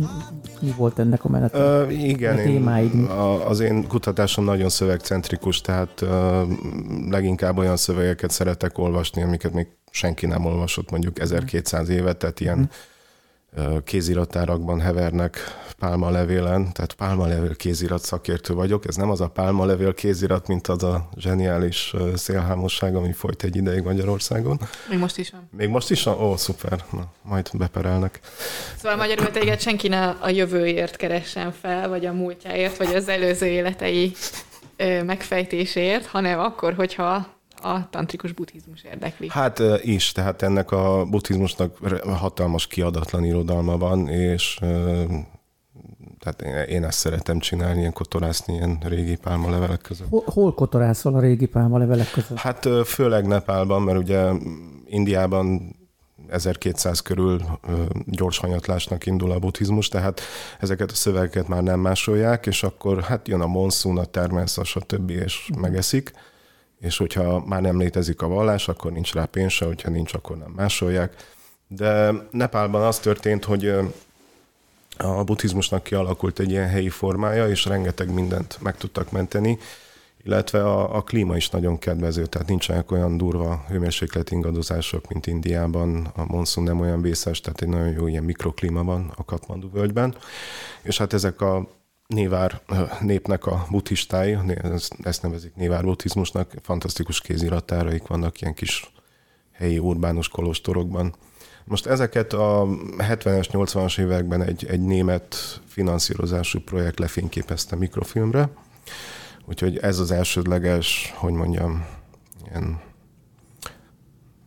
mi 0.62 0.74
volt 0.78 1.00
ennek 1.00 1.26
a 1.26 1.30
menet? 1.30 1.58
Igen, 1.92 2.38
a 2.38 2.42
témáid? 2.42 2.94
Én, 2.94 3.04
a, 3.04 3.50
az 3.50 3.60
én 3.60 3.88
kutatásom 3.88 4.46
nagyon 4.46 4.70
szövegcentrikus, 4.70 5.62
tehát 5.62 6.02
uh, 6.02 6.10
leginkább 7.10 7.58
olyan 7.58 7.78
szövegeket 7.78 8.32
szeretek 8.32 8.78
olvasni, 8.78 9.22
amiket 9.22 9.54
még 9.54 9.68
senki 9.92 10.26
nem 10.26 10.46
olvasott 10.46 10.92
mondjuk 10.92 11.20
1200 11.20 11.90
évet, 11.90 12.18
tehát 12.18 12.40
ilyen 12.40 12.56
hmm 12.56 12.70
kéziratárakban 13.84 14.80
hevernek 14.80 15.38
pálmalevélen, 15.80 16.74
tehát 16.74 16.94
pálmalevél 16.94 17.56
kézirat 17.56 18.04
szakértő 18.04 18.54
vagyok. 18.54 18.88
Ez 18.88 18.96
nem 18.96 19.10
az 19.10 19.22
a 19.22 19.28
pálmalevél 19.28 19.94
kézirat, 19.94 20.48
mint 20.48 20.68
az 20.68 20.84
a 20.84 21.10
zseniális 21.18 21.94
szélhámosság, 22.16 22.96
ami 22.96 23.12
folyt 23.12 23.44
egy 23.44 23.56
ideig 23.56 23.84
Magyarországon. 23.84 24.60
Még 24.90 25.00
most 25.00 25.18
is 25.18 25.30
van. 25.30 25.50
Még 25.58 25.70
most 25.70 25.92
is 25.92 26.04
van? 26.04 26.22
Ó, 26.22 26.38
szuper. 26.38 26.84
Na, 26.92 27.12
majd 27.22 27.50
beperelnek. 27.54 28.20
Szóval 28.78 28.98
magyarul 28.98 29.32
téged 29.32 29.60
senki 29.60 29.88
ne 29.88 30.10
a 30.10 30.30
jövőért 30.30 30.96
keressen 30.96 31.52
fel, 31.62 31.90
vagy 31.90 32.06
a 32.06 32.14
múltjáért, 32.14 32.78
vagy 32.78 32.96
az 32.96 33.08
előző 33.08 33.46
életei 33.46 34.14
megfejtéséért, 35.06 36.06
hanem 36.06 36.40
akkor, 36.40 36.74
hogyha 36.74 37.35
a 37.66 37.90
tantrikus 37.90 38.32
buddhizmus 38.32 38.84
érdekli. 38.84 39.28
Hát 39.30 39.62
is, 39.82 40.12
tehát 40.12 40.42
ennek 40.42 40.72
a 40.72 41.06
buddhizmusnak 41.06 41.78
hatalmas 42.06 42.68
kiadatlan 42.68 43.24
irodalma 43.24 43.78
van, 43.78 44.08
és 44.08 44.60
tehát 46.20 46.68
én 46.70 46.84
ezt 46.84 47.00
szeretem 47.00 47.40
csinálni, 47.40 47.80
ilyen 47.80 47.94
kotorászni 47.94 48.54
ilyen 48.54 48.78
régi 48.84 49.16
pálmalevelek 49.16 49.82
között. 49.82 50.08
Hol, 50.10 50.24
hol 50.26 50.54
kotorászol 50.54 51.16
a 51.16 51.20
régi 51.20 51.46
pálmalevelek 51.46 52.12
között? 52.12 52.38
Hát 52.38 52.68
főleg 52.86 53.28
Nepálban, 53.28 53.82
mert 53.82 53.98
ugye 53.98 54.32
Indiában 54.86 55.76
1200 56.28 57.00
körül 57.00 57.42
gyors 58.06 58.38
hanyatlásnak 58.38 59.06
indul 59.06 59.32
a 59.32 59.40
buddhizmus, 59.40 59.88
tehát 59.88 60.22
ezeket 60.60 60.92
a 60.92 60.96
szövegeket 60.96 61.48
már 61.48 61.64
nem 61.64 61.80
másolják, 61.80 62.46
és 62.46 62.64
akkor 62.64 63.02
hát 63.02 63.28
jön 63.28 63.42
a 63.42 63.48
monszun, 63.48 63.98
a 63.98 64.06
természetes, 64.06 64.76
a 64.76 64.80
többi, 64.80 65.14
és 65.14 65.50
megeszik 65.58 66.12
és 66.80 66.98
hogyha 66.98 67.46
már 67.46 67.62
nem 67.62 67.80
létezik 67.80 68.22
a 68.22 68.28
vallás, 68.28 68.68
akkor 68.68 68.92
nincs 68.92 69.14
rá 69.14 69.26
pénz 69.26 69.52
se, 69.52 69.66
hogyha 69.66 69.90
nincs, 69.90 70.14
akkor 70.14 70.38
nem 70.38 70.52
másolják. 70.56 71.34
De 71.68 72.12
Nepálban 72.32 72.82
az 72.82 73.00
történt, 73.00 73.44
hogy 73.44 73.74
a 74.98 75.24
buddhizmusnak 75.24 75.84
kialakult 75.84 76.40
egy 76.40 76.50
ilyen 76.50 76.68
helyi 76.68 76.90
formája, 76.90 77.50
és 77.50 77.66
rengeteg 77.66 78.14
mindent 78.14 78.58
meg 78.62 78.78
tudtak 78.78 79.12
menteni, 79.12 79.58
illetve 80.24 80.64
a, 80.64 80.96
a 80.96 81.02
klíma 81.02 81.36
is 81.36 81.50
nagyon 81.50 81.80
kedvező, 81.80 82.26
tehát 82.26 82.48
nincsenek 82.48 82.92
olyan 82.92 83.18
durva 83.18 83.66
hőmérséklet 83.68 84.32
ingadozások, 84.32 85.08
mint 85.08 85.28
Indiában, 85.28 86.12
a 86.16 86.26
monszun 86.26 86.64
nem 86.64 86.80
olyan 86.80 87.02
vészes, 87.02 87.42
tehát 87.42 87.62
egy 87.62 87.68
nagyon 87.68 87.92
jó 87.92 88.08
ilyen 88.08 88.24
mikroklíma 88.24 88.84
van 88.84 89.12
a 89.16 89.26
Katmandu 89.26 89.70
völgyben, 89.72 90.16
és 90.82 90.98
hát 90.98 91.14
ezek 91.14 91.42
a 91.42 91.68
Névár 92.08 92.62
népnek 93.02 93.46
a 93.46 93.66
buddhistái, 93.70 94.38
ezt 95.04 95.22
nevezik 95.22 95.56
Névár 95.56 95.84
buddhizmusnak, 95.84 96.54
fantasztikus 96.62 97.22
kéziratáraik 97.22 98.08
vannak 98.08 98.42
ilyen 98.42 98.54
kis 98.54 98.92
helyi 99.52 99.80
urbánus 99.80 100.28
kolostorokban. 100.28 101.16
Most 101.64 101.86
ezeket 101.86 102.34
a 102.34 102.68
70-es, 102.98 103.48
80-as 103.52 104.00
években 104.00 104.42
egy, 104.42 104.66
egy 104.66 104.82
német 104.82 105.36
finanszírozású 105.68 106.60
projekt 106.60 107.00
lefényképezte 107.00 107.76
mikrofilmre, 107.76 108.50
úgyhogy 109.46 109.78
ez 109.78 110.00
az 110.00 110.12
elsődleges, 110.12 111.14
hogy 111.16 111.34
mondjam, 111.34 111.86
ilyen 112.50 112.80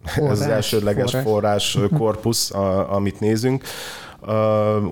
forrás, 0.05 0.33
ez 0.33 0.41
az 0.41 0.47
elsődleges 0.47 1.11
forrás, 1.11 1.71
forrás 1.71 1.99
korpusz, 1.99 2.51
a, 2.51 2.95
amit 2.95 3.21
nézünk. 3.21 3.65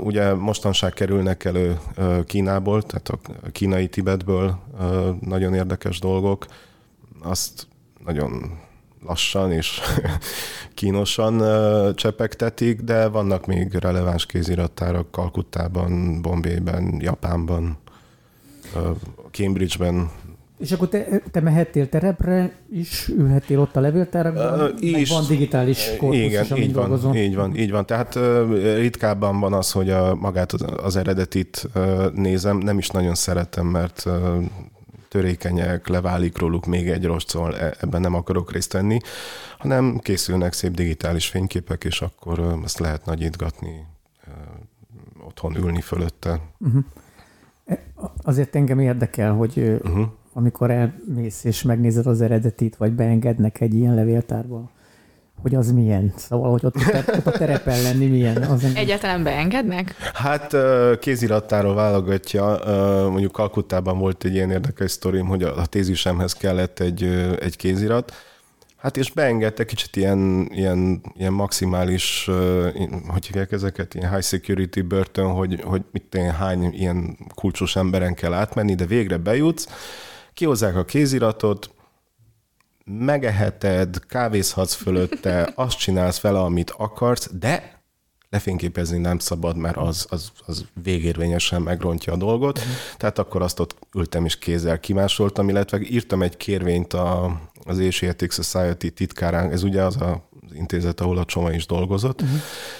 Ugye 0.03 0.35
mostanság 0.35 0.93
kerülnek 0.93 1.45
elő 1.45 1.79
Kínából, 2.25 2.83
tehát 2.83 3.09
a 3.09 3.51
kínai 3.53 3.89
Tibetből 3.89 4.59
nagyon 5.21 5.55
érdekes 5.55 5.99
dolgok. 5.99 6.47
Azt 7.23 7.67
nagyon 8.05 8.59
lassan 9.07 9.53
és 9.53 9.81
kínosan 10.75 11.43
csepegtetik, 11.95 12.81
de 12.81 13.09
vannak 13.09 13.47
még 13.47 13.75
releváns 13.75 14.27
kézirattárak 14.27 15.11
Kalkuttában, 15.11 16.23
Bombayben, 16.23 16.97
Japánban, 17.01 17.79
Cambridgeben 19.31 20.11
és 20.59 20.73
akkor 20.73 20.89
te, 20.89 21.21
te 21.31 21.41
mehettél 21.41 21.89
terepre 21.89 22.57
is, 22.71 23.09
ülhettél 23.09 23.61
ott 23.61 23.77
a 23.77 23.81
levéltárakban, 23.81 24.61
uh, 24.61 24.83
is, 24.83 25.11
van 25.11 25.27
digitális 25.27 25.91
korpusz 25.99 26.19
igen, 26.19 26.45
is, 26.45 26.51
így 26.51 26.73
van, 26.73 26.89
dolgozom. 26.89 27.15
így 27.15 27.35
van, 27.35 27.57
így 27.57 27.71
van. 27.71 27.87
Tehát 27.87 28.15
uh, 28.15 28.75
ritkábban 28.77 29.41
van 29.41 29.53
az, 29.53 29.73
hogy 29.73 29.91
a, 29.91 30.15
magát 30.15 30.53
az, 30.53 30.65
az 30.83 30.97
eredetit 30.97 31.69
uh, 31.75 32.13
nézem, 32.13 32.59
nem 32.59 32.79
is 32.79 32.89
nagyon 32.89 33.15
szeretem, 33.15 33.67
mert 33.67 34.03
uh, 34.07 34.45
törékenyek, 35.09 35.89
leválik 35.89 36.39
róluk 36.39 36.67
még 36.67 36.89
egy 36.89 37.05
rossz, 37.05 37.25
szóval 37.27 37.57
e, 37.57 37.77
ebben 37.81 38.01
nem 38.01 38.15
akarok 38.15 38.53
részt 38.53 38.73
venni, 38.73 38.99
hanem 39.59 39.99
készülnek 39.99 40.53
szép 40.53 40.75
digitális 40.75 41.27
fényképek, 41.27 41.85
és 41.85 42.01
akkor 42.01 42.39
uh, 42.39 42.53
ezt 42.65 42.79
lehet 42.79 43.05
nagyítgatni, 43.05 43.87
uh, 44.27 45.27
otthon 45.27 45.57
ülni 45.57 45.81
fölötte. 45.81 46.41
Uh-huh. 46.59 46.85
Azért 48.23 48.55
engem 48.57 48.79
érdekel, 48.79 49.33
hogy 49.33 49.59
uh-huh 49.59 50.07
amikor 50.37 50.71
elmész 50.71 51.45
és 51.45 51.63
megnézed 51.63 52.07
az 52.07 52.21
eredetit, 52.21 52.77
vagy 52.77 52.93
beengednek 52.93 53.61
egy 53.61 53.75
ilyen 53.75 53.95
levéltárba, 53.95 54.71
hogy 55.43 55.55
az 55.55 55.73
milyen? 55.73 56.13
Szóval, 56.17 56.51
hogy 56.51 56.65
ott, 56.65 56.77
ott 57.17 57.27
a 57.27 57.31
terepen 57.31 57.83
lenni 57.83 58.07
milyen? 58.07 58.43
Az 58.43 58.65
Egyáltalán 58.75 59.23
beengednek? 59.23 59.95
Hát 60.15 60.57
kézirattáról 60.99 61.75
válogatja. 61.75 62.59
Mondjuk 63.11 63.33
Kalkuttában 63.33 63.99
volt 63.99 64.25
egy 64.25 64.35
ilyen 64.35 64.51
érdekes 64.51 64.91
sztorim, 64.91 65.27
hogy 65.27 65.43
a 65.43 65.67
tézisemhez 65.67 66.33
kellett 66.33 66.81
egy, 66.81 67.03
egy 67.41 67.57
kézirat, 67.57 68.13
Hát 68.77 68.97
és 68.97 69.13
beengedte 69.13 69.65
kicsit 69.65 69.97
ilyen, 69.97 70.49
ilyen, 70.53 71.01
ilyen 71.17 71.33
maximális, 71.33 72.31
hogy 73.09 73.27
hívják 73.27 73.53
ezeket, 73.53 73.95
ilyen 73.95 74.11
high 74.11 74.23
security 74.23 74.81
börtön, 74.81 75.27
hogy, 75.27 75.61
hogy 75.65 75.83
mit 75.93 76.15
én, 76.15 76.31
hány 76.31 76.73
ilyen 76.73 77.19
kulcsos 77.35 77.77
emberen 77.77 78.15
kell 78.15 78.33
átmenni, 78.33 78.75
de 78.75 78.87
végre 78.87 79.17
bejutsz, 79.17 79.69
kihozzák 80.37 80.77
a 80.77 80.85
kéziratot, 80.85 81.71
megeheted, 82.85 84.07
kávézhatsz 84.07 84.75
fölötte, 84.75 85.51
azt 85.55 85.79
csinálsz 85.79 86.21
vele, 86.21 86.41
amit 86.41 86.71
akarsz, 86.71 87.31
de 87.33 87.83
lefényképezni 88.31 88.99
nem 88.99 89.19
szabad, 89.19 89.57
mert 89.57 89.77
az, 89.77 90.07
az, 90.09 90.33
az 90.47 90.65
végérvényesen 90.83 91.63
megrontja 91.63 92.13
a 92.13 92.17
dolgot. 92.17 92.59
Uh-huh. 92.59 92.73
Tehát 92.97 93.19
akkor 93.19 93.43
azt 93.43 93.61
ott 93.61 93.77
ültem 93.95 94.25
és 94.25 94.39
kézzel 94.39 94.81
kimásoltam, 94.81 95.49
illetve 95.49 95.81
írtam 95.81 96.23
egy 96.23 96.37
kérvényt 96.37 96.93
a, 96.93 97.41
az 97.65 97.79
Asiatic 97.79 98.35
Society 98.35 98.89
titkárán, 98.89 99.51
ez 99.51 99.63
ugye 99.63 99.83
az 99.83 99.97
a 99.97 100.29
az 100.49 100.55
intézet, 100.55 101.01
ahol 101.01 101.19
a 101.19 101.25
Csoma 101.25 101.53
is 101.53 101.67
dolgozott, 101.67 102.23
uh-huh. 102.23 102.39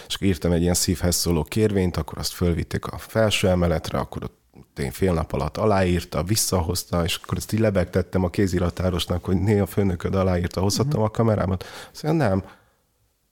és 0.09 0.17
írtam 0.21 0.53
egy 0.53 0.61
ilyen 0.61 0.75
szívhez 0.75 1.17
szóló 1.17 1.43
kérvényt, 1.43 1.97
akkor 1.97 2.19
azt 2.19 2.33
fölvitték 2.33 2.87
a 2.87 2.99
felső 2.99 3.49
emeletre, 3.49 3.99
akkor 3.99 4.25
ott 4.25 4.46
én 4.79 4.91
fél 4.91 5.13
nap 5.13 5.33
alatt 5.33 5.57
aláírta, 5.57 6.23
visszahozta, 6.23 7.05
és 7.05 7.21
akkor 7.23 7.39
ezt 7.39 7.53
így 7.53 7.61
lebegtettem 7.61 8.25
a 8.25 8.31
kéziratárosnak, 8.31 9.25
hogy 9.25 9.37
né, 9.37 9.59
a 9.59 9.67
főnököd 9.67 10.15
aláírta, 10.15 10.61
hozhattam 10.61 11.01
uh-huh. 11.01 11.05
a 11.05 11.11
kamerámat. 11.11 11.65
Azt 11.93 12.03
mondja, 12.03 12.29
nem. 12.29 12.43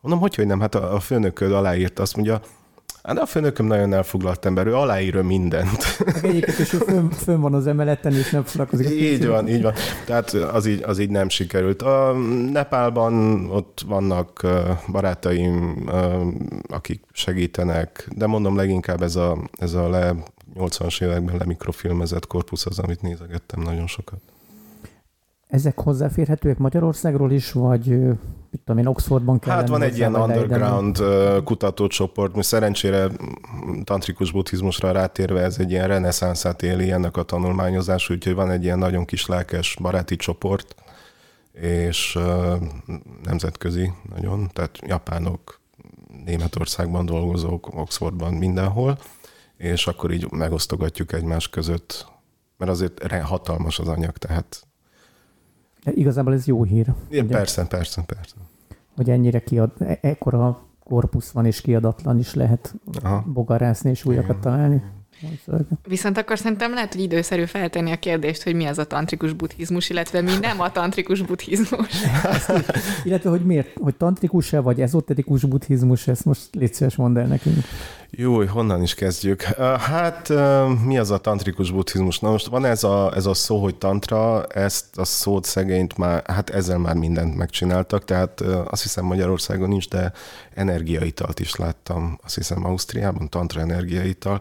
Mondom, 0.00 0.20
hogy, 0.20 0.34
hogy 0.34 0.46
nem, 0.46 0.60
hát 0.60 0.74
a, 0.74 0.94
a 0.94 1.00
főnököd 1.00 1.52
aláírta, 1.52 2.02
azt 2.02 2.16
mondja, 2.16 2.40
Hát 3.04 3.18
a 3.18 3.26
főnököm 3.26 3.66
nagyon 3.66 3.92
elfoglalt 3.92 4.44
ember, 4.44 4.66
ő 4.66 4.74
aláírja 4.74 5.22
mindent. 5.22 5.84
Egyébként 6.22 6.58
is 6.58 6.68
fönn, 6.68 7.08
fönn 7.08 7.40
van 7.40 7.54
az 7.54 7.66
emeleten, 7.66 8.12
és 8.12 8.30
nem 8.30 8.42
foglalkozik. 8.42 8.90
Így 8.90 9.26
van, 9.26 9.48
így 9.48 9.62
van. 9.62 9.72
Tehát 10.04 10.32
az 10.32 10.66
így, 10.66 10.82
az 10.82 10.98
így 10.98 11.10
nem 11.10 11.28
sikerült. 11.28 11.82
A 11.82 12.12
Nepálban 12.52 13.44
ott 13.50 13.84
vannak 13.86 14.46
barátaim, 14.92 15.88
akik 16.68 17.02
segítenek, 17.12 18.08
de 18.16 18.26
mondom 18.26 18.56
leginkább 18.56 19.02
ez 19.02 19.16
a, 19.16 19.38
ez 19.58 19.72
a 19.72 19.88
le 19.88 20.14
80-as 20.54 21.02
években 21.02 21.36
lemikrofilmezett 21.36 22.26
korpusz 22.26 22.66
az, 22.66 22.78
amit 22.78 23.02
nézegettem 23.02 23.60
nagyon 23.60 23.86
sokat. 23.86 24.18
Ezek 25.48 25.80
hozzáférhetőek 25.80 26.58
Magyarországról 26.58 27.32
is, 27.32 27.52
vagy 27.52 27.86
mit 28.50 28.60
tudom 28.64 28.78
én, 28.78 28.86
Oxfordban 28.86 29.38
kell 29.38 29.54
Hát 29.54 29.68
van 29.68 29.82
egy 29.82 29.96
ilyen 29.96 30.14
underground 30.14 31.02
kutatócsoport, 31.44 32.34
mi 32.34 32.42
szerencsére 32.42 33.08
tantrikus 33.84 34.32
buddhizmusra 34.32 34.92
rátérve 34.92 35.40
ez 35.40 35.58
egy 35.58 35.70
ilyen 35.70 35.88
reneszánszát 35.88 36.62
éli 36.62 36.90
ennek 36.90 37.16
a 37.16 37.22
tanulmányozás, 37.22 38.10
úgyhogy 38.10 38.34
van 38.34 38.50
egy 38.50 38.64
ilyen 38.64 38.78
nagyon 38.78 39.04
kis 39.04 39.26
lelkes 39.26 39.76
baráti 39.80 40.16
csoport, 40.16 40.74
és 41.52 42.18
nemzetközi 43.24 43.92
nagyon, 44.14 44.50
tehát 44.52 44.78
japánok, 44.86 45.60
Németországban 46.24 47.06
dolgozók, 47.06 47.78
Oxfordban, 47.78 48.34
mindenhol, 48.34 48.98
és 49.64 49.86
akkor 49.86 50.12
így 50.12 50.30
megosztogatjuk 50.30 51.12
egymás 51.12 51.48
között, 51.48 52.06
mert 52.56 52.70
azért 52.70 53.12
hatalmas 53.22 53.78
az 53.78 53.88
anyag, 53.88 54.16
tehát... 54.18 54.66
De 55.84 55.92
igazából 55.92 56.32
ez 56.32 56.46
jó 56.46 56.62
hír. 56.64 56.94
Igen, 57.08 57.26
persze, 57.26 57.66
persze, 57.66 58.02
persze. 58.02 58.34
Hogy 58.96 59.10
ennyire 59.10 59.40
kiad, 59.40 59.70
e- 59.78 59.98
ekkora 60.00 60.62
korpusz 60.84 61.30
van, 61.30 61.46
és 61.46 61.60
kiadatlan 61.60 62.18
is 62.18 62.34
lehet 62.34 62.74
Aha. 63.02 63.24
bogarászni 63.26 63.90
és 63.90 64.04
újakat 64.04 64.40
találni. 64.40 64.82
Viszont 65.88 66.18
akkor 66.18 66.38
szerintem 66.38 66.74
lehet, 66.74 66.92
hogy 66.92 67.02
időszerű 67.02 67.44
feltenni 67.44 67.92
a 67.92 67.98
kérdést, 67.98 68.42
hogy 68.42 68.54
mi 68.54 68.64
az 68.64 68.78
a 68.78 68.84
tantrikus 68.84 69.32
buddhizmus, 69.32 69.90
illetve 69.90 70.20
mi 70.20 70.32
nem 70.40 70.60
a 70.60 70.72
tantrikus 70.72 71.22
buddhizmus. 71.22 71.88
illetve, 73.04 73.30
hogy 73.30 73.44
miért, 73.44 73.68
hogy 73.80 73.94
tantrikus-e, 73.94 74.58
vagy 74.60 74.80
ezoterikus 74.80 75.44
buddhizmus, 75.44 76.08
ezt 76.08 76.24
most 76.24 76.40
légy 76.52 76.74
szíves 76.74 76.96
mondd 76.96 77.18
el 77.18 77.26
nekünk. 77.26 77.56
Jó, 78.16 78.46
honnan 78.46 78.82
is 78.82 78.94
kezdjük? 78.94 79.42
Hát 79.78 80.32
mi 80.84 80.98
az 80.98 81.10
a 81.10 81.18
tantrikus 81.18 81.70
buddhizmus? 81.70 82.18
Na 82.18 82.30
most 82.30 82.46
van 82.46 82.64
ez 82.64 82.84
a, 82.84 83.12
ez 83.14 83.26
a 83.26 83.34
szó, 83.34 83.62
hogy 83.62 83.74
tantra, 83.74 84.46
ezt 84.46 84.98
a 84.98 85.04
szót 85.04 85.44
szegényt 85.44 85.96
már, 85.96 86.22
hát 86.26 86.50
ezzel 86.50 86.78
már 86.78 86.94
mindent 86.94 87.36
megcsináltak, 87.36 88.04
tehát 88.04 88.40
azt 88.40 88.82
hiszem 88.82 89.04
Magyarországon 89.04 89.68
nincs, 89.68 89.88
de 89.88 90.12
energiaitalt 90.54 91.40
is 91.40 91.56
láttam, 91.56 92.18
azt 92.24 92.34
hiszem 92.34 92.64
Ausztriában, 92.64 93.28
tantra 93.28 93.60
energiaital, 93.60 94.40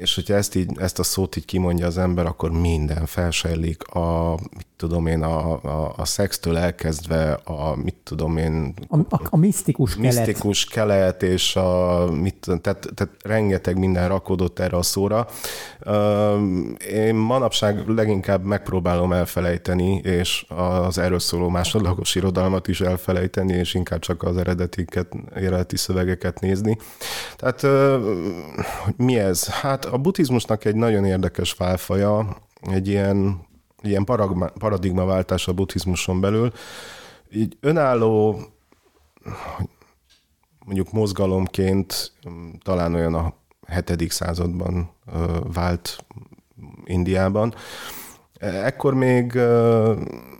és 0.00 0.14
hogyha 0.14 0.34
ezt, 0.34 0.54
így, 0.54 0.70
ezt 0.78 0.98
a 0.98 1.02
szót 1.02 1.36
így 1.36 1.44
kimondja 1.44 1.86
az 1.86 1.98
ember, 1.98 2.26
akkor 2.26 2.50
minden 2.50 3.06
felsejlik, 3.06 3.86
a, 3.86 4.38
tudom 4.82 5.06
én, 5.06 5.22
a, 5.22 5.52
a, 5.52 5.92
a 5.96 6.04
szextől 6.04 6.56
elkezdve 6.56 7.32
a, 7.32 7.76
mit 7.76 7.96
tudom 8.04 8.36
én... 8.36 8.74
A, 8.88 8.98
a, 8.98 9.20
a 9.24 9.36
misztikus 9.36 9.96
kelet. 9.96 10.14
Misztikus 10.14 10.64
kelet, 10.64 11.22
és 11.22 11.56
a, 11.56 12.06
mit, 12.10 12.46
tehát, 12.60 12.88
tehát 12.94 13.14
rengeteg 13.24 13.78
minden 13.78 14.08
rakódott 14.08 14.58
erre 14.58 14.76
a 14.76 14.82
szóra. 14.82 15.26
Én 16.92 17.14
manapság 17.14 17.88
leginkább 17.88 18.44
megpróbálom 18.44 19.12
elfelejteni, 19.12 19.94
és 19.94 20.46
az 20.48 20.98
erről 20.98 21.18
szóló 21.18 21.48
másodlagos 21.48 22.14
irodalmat 22.14 22.68
is 22.68 22.80
elfelejteni, 22.80 23.52
és 23.52 23.74
inkább 23.74 24.00
csak 24.00 24.22
az 24.22 24.36
eredetiket, 24.36 25.06
eredeti 25.34 25.76
szövegeket 25.76 26.40
nézni. 26.40 26.78
Tehát 27.36 27.66
mi 28.96 29.18
ez? 29.18 29.46
Hát 29.48 29.84
a 29.84 29.98
buddhizmusnak 29.98 30.64
egy 30.64 30.76
nagyon 30.76 31.04
érdekes 31.04 31.52
fálfaja, 31.52 32.36
egy 32.70 32.88
ilyen, 32.88 33.50
ilyen 33.82 34.04
paradigmaváltás 34.58 35.48
a 35.48 35.52
buddhizmuson 35.52 36.20
belül. 36.20 36.52
Így 37.30 37.56
önálló, 37.60 38.40
mondjuk 40.64 40.92
mozgalomként 40.92 42.12
talán 42.62 42.94
olyan 42.94 43.14
a 43.14 43.34
hetedik 43.66 44.10
században 44.10 44.90
vált 45.52 46.04
Indiában. 46.84 47.54
Ekkor 48.38 48.94
még 48.94 49.38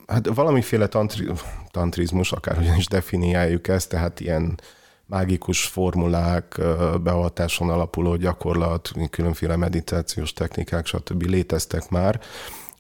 hát 0.07 0.27
valamiféle 0.35 0.87
tantri, 0.87 1.31
tantrizmus, 1.71 2.33
akárhogyan 2.33 2.77
is 2.77 2.87
definiáljuk 2.87 3.69
ezt, 3.69 3.89
tehát 3.89 4.21
ilyen 4.21 4.61
mágikus 5.07 5.67
formulák, 5.67 6.61
beavatáson 7.03 7.71
alapuló 7.71 8.17
gyakorlat, 8.17 8.91
különféle 9.11 9.57
meditációs 9.57 10.33
technikák, 10.33 10.87
stb. 10.87 11.23
léteztek 11.23 11.89
már. 11.89 12.21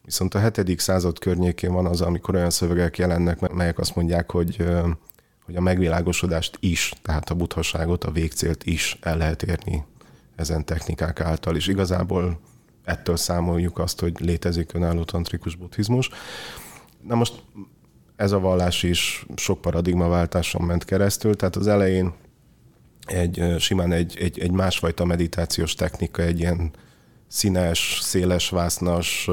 Viszont 0.04 0.34
a 0.34 0.38
hetedik 0.38 0.80
század 0.80 1.18
környékén 1.18 1.72
van 1.72 1.86
az, 1.86 2.00
amikor 2.00 2.34
olyan 2.34 2.50
szövegek 2.50 2.98
jelennek, 2.98 3.52
melyek 3.52 3.78
azt 3.78 3.96
mondják, 3.96 4.30
hogy, 4.30 4.64
hogy 5.44 5.56
a 5.56 5.60
megvilágosodást 5.60 6.56
is, 6.60 6.92
tehát 7.02 7.30
a 7.30 7.34
buthaságot, 7.34 8.04
a 8.04 8.10
végcélt 8.10 8.64
is 8.64 8.98
el 9.00 9.16
lehet 9.16 9.42
érni 9.42 9.84
ezen 10.36 10.64
technikák 10.64 11.20
által, 11.20 11.56
és 11.56 11.66
igazából 11.66 12.40
ettől 12.84 13.16
számoljuk 13.16 13.78
azt, 13.78 14.00
hogy 14.00 14.14
létezik 14.18 14.74
önálló 14.74 15.04
tantrikus 15.04 15.56
buddhizmus. 15.56 16.10
Na 17.02 17.14
most 17.14 17.42
ez 18.16 18.32
a 18.32 18.40
vallás 18.40 18.82
is 18.82 19.26
sok 19.36 19.60
paradigmaváltáson 19.60 20.62
ment 20.62 20.84
keresztül, 20.84 21.36
tehát 21.36 21.56
az 21.56 21.66
elején 21.66 22.12
egy 23.06 23.54
simán 23.58 23.92
egy, 23.92 24.16
egy, 24.20 24.38
egy 24.38 24.50
másfajta 24.50 25.04
meditációs 25.04 25.74
technika, 25.74 26.22
egy 26.22 26.38
ilyen 26.38 26.70
színes, 27.32 27.98
széles 28.02 28.50
vásznas, 28.50 29.28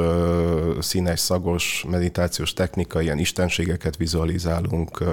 színes, 0.79 1.19
szagos 1.19 1.85
meditációs 1.89 2.53
technika, 2.53 3.01
ilyen 3.01 3.17
istenségeket 3.17 3.97
vizualizálunk, 3.97 5.03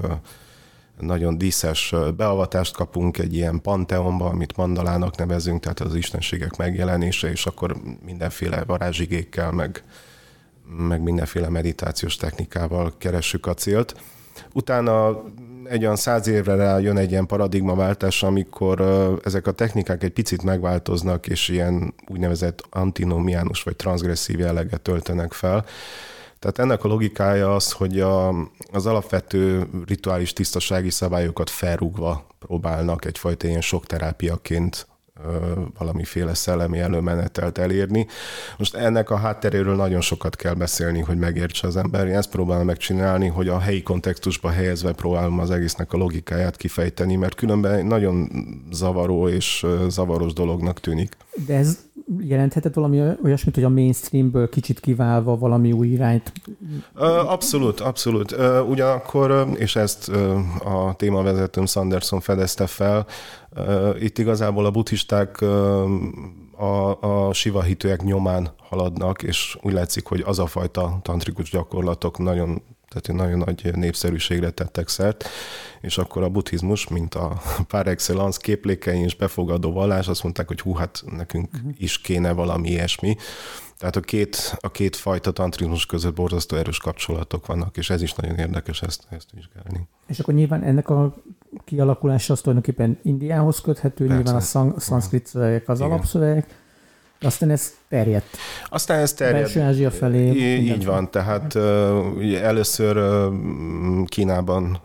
nagyon 1.01 1.39
díszes 1.39 1.95
beavatást 2.17 2.75
kapunk 2.75 3.19
egy 3.19 3.35
ilyen 3.35 3.61
panteonba, 3.61 4.27
amit 4.27 4.57
mandalának 4.57 5.17
nevezünk, 5.17 5.61
tehát 5.61 5.81
az 5.81 5.95
istenségek 5.95 6.57
megjelenése, 6.57 7.31
és 7.31 7.47
akkor 7.47 7.77
mindenféle 8.05 8.65
varázsigékkel, 8.65 9.51
meg, 9.51 9.85
meg 10.77 11.03
mindenféle 11.03 11.49
meditációs 11.49 12.17
technikával 12.17 12.95
keressük 12.99 13.47
a 13.47 13.55
célt. 13.55 14.01
Utána 14.53 15.23
egy 15.69 15.83
olyan 15.83 15.97
száz 15.97 16.27
évre 16.27 16.55
rá 16.55 16.79
jön 16.79 16.97
egy 16.97 17.11
ilyen 17.11 17.27
paradigmaváltás, 17.27 18.23
amikor 18.23 18.81
ezek 19.25 19.47
a 19.47 19.53
technikák 19.53 20.03
egy 20.03 20.13
picit 20.13 20.43
megváltoznak, 20.43 21.27
és 21.27 21.49
ilyen 21.49 21.95
úgynevezett 22.09 22.63
antinomiánus 22.71 23.63
vagy 23.63 23.77
transgresszív 23.77 24.39
jelleget 24.39 24.81
töltenek 24.81 25.33
fel. 25.33 25.65
Tehát 26.39 26.59
ennek 26.59 26.85
a 26.85 26.89
logikája 26.89 27.55
az, 27.55 27.73
hogy 27.73 28.01
a, 28.01 28.29
az 28.73 28.87
alapvető 28.87 29.67
rituális 29.87 30.33
tisztasági 30.33 30.91
szabályokat 30.91 31.51
felrúgva 31.51 32.27
próbálnak 32.39 33.05
egyfajta 33.05 33.47
ilyen 33.47 33.61
sok 33.61 33.87
terápiaként 33.87 34.87
valamiféle 35.79 36.35
szellemi 36.35 36.79
előmenetelt 36.79 37.59
elérni. 37.59 38.07
Most 38.59 38.75
ennek 38.75 39.11
a 39.11 39.17
hátteréről 39.17 39.77
nagyon 39.77 40.01
sokat 40.01 40.37
kell 40.37 40.55
beszélni, 40.55 41.01
hogy 41.01 41.19
megértse 41.19 41.67
az 41.67 41.77
ember. 41.77 42.07
Én 42.07 42.17
ezt 42.17 42.31
próbálom 42.31 42.67
megcsinálni, 42.67 43.29
hogy 43.29 43.49
a 43.49 43.59
helyi 43.59 43.83
kontextusba 43.83 44.51
helyezve 44.51 44.93
próbálom 44.93 45.39
az 45.39 45.51
egésznek 45.51 45.93
a 45.93 45.97
logikáját 45.97 46.57
kifejteni, 46.57 47.17
mert 47.17 47.35
különben 47.35 47.87
nagyon 47.87 48.31
zavaró 48.73 49.29
és 49.29 49.67
zavaros 49.89 50.33
dolognak 50.33 50.81
tűnik. 50.81 51.17
De 51.47 51.55
ez 51.55 51.86
jelenthetett 52.21 52.75
valami 52.75 53.03
olyasmit, 53.25 53.55
hogy 53.55 53.65
a 53.65 53.69
mainstreamből 53.69 54.49
kicsit 54.49 54.81
kiválva 54.81 55.37
valami 55.37 55.73
új 55.73 55.89
irányt? 55.89 56.33
Abszolút, 57.27 57.81
abszolút. 57.81 58.37
Ugyanakkor, 58.69 59.47
és 59.57 59.77
ezt 59.77 60.09
a 60.65 60.95
témavezetőm 60.97 61.67
Sanderson 61.67 62.21
fedezte 62.21 62.67
fel, 62.67 63.07
itt 64.01 64.19
igazából 64.19 64.67
a 64.67 64.71
buddhisták 64.71 65.41
a, 66.57 67.01
a 67.01 67.33
siva 67.33 67.63
hitőek 67.63 68.03
nyomán 68.03 68.51
haladnak, 68.69 69.23
és 69.23 69.59
úgy 69.63 69.73
látszik, 69.73 70.07
hogy 70.07 70.23
az 70.27 70.39
a 70.39 70.47
fajta 70.47 70.99
tantrikus 71.03 71.51
gyakorlatok 71.51 72.19
nagyon 72.19 72.63
tehát 73.01 73.21
nagyon 73.21 73.39
nagy 73.39 73.77
népszerűségre 73.77 74.51
tettek 74.51 74.89
szert, 74.89 75.29
és 75.81 75.99
akkor 75.99 76.23
a 76.23 76.29
buddhizmus, 76.29 76.89
mint 76.89 77.15
a 77.15 77.41
par 77.69 77.87
excellence 77.87 78.39
képlékei 78.43 79.01
és 79.01 79.17
befogadó 79.17 79.73
vallás, 79.73 80.09
azt 80.09 80.23
mondták, 80.23 80.49
hogy 80.49 80.61
hú, 80.61 80.75
hát 80.75 81.03
nekünk 81.17 81.49
uh-huh. 81.55 81.73
is 81.77 82.01
kéne 82.01 82.33
valami 82.33 82.69
ilyesmi. 82.69 83.17
Tehát 83.79 83.97
a 83.97 84.01
két, 84.01 84.57
a 84.61 84.71
két 84.71 84.97
fajta 84.97 85.31
tantrizmus 85.31 85.87
között 85.87 86.15
borzasztó 86.15 86.57
erős 86.57 86.79
kapcsolatok 86.79 87.47
vannak, 87.47 87.77
és 87.77 87.91
ez 87.91 88.03
is 88.03 88.15
nagyon 88.15 88.37
érdekes 88.37 88.83
ezt, 88.83 89.07
ezt 89.11 89.31
vizsgálni. 89.35 89.89
És 90.07 90.19
akkor 90.19 90.35
nyilván 90.35 90.63
ennek 90.63 90.89
a 90.89 91.17
kialakulása 91.65 92.33
az 92.33 92.41
tulajdonképpen 92.41 92.99
Indiához 93.03 93.61
köthető, 93.61 94.07
Persze. 94.07 94.23
nyilván 94.23 94.41
a 94.41 94.45
szang- 94.45 94.81
szanszkrit 94.81 95.27
szövegek 95.27 95.69
az 95.69 95.79
Igen. 95.79 95.91
alapszövegek, 95.91 96.65
aztán 97.27 97.51
ez 97.51 97.73
terjedt. 97.89 98.37
Aztán 98.69 98.99
ez 98.99 99.13
terjedt. 99.13 99.43
Belső 99.43 99.61
Ázsia 99.61 99.91
felé. 99.91 100.29
Így, 100.29 100.67
így 100.67 100.85
van, 100.85 101.11
tehát 101.11 101.55
először 102.43 103.29
Kínában 104.05 104.83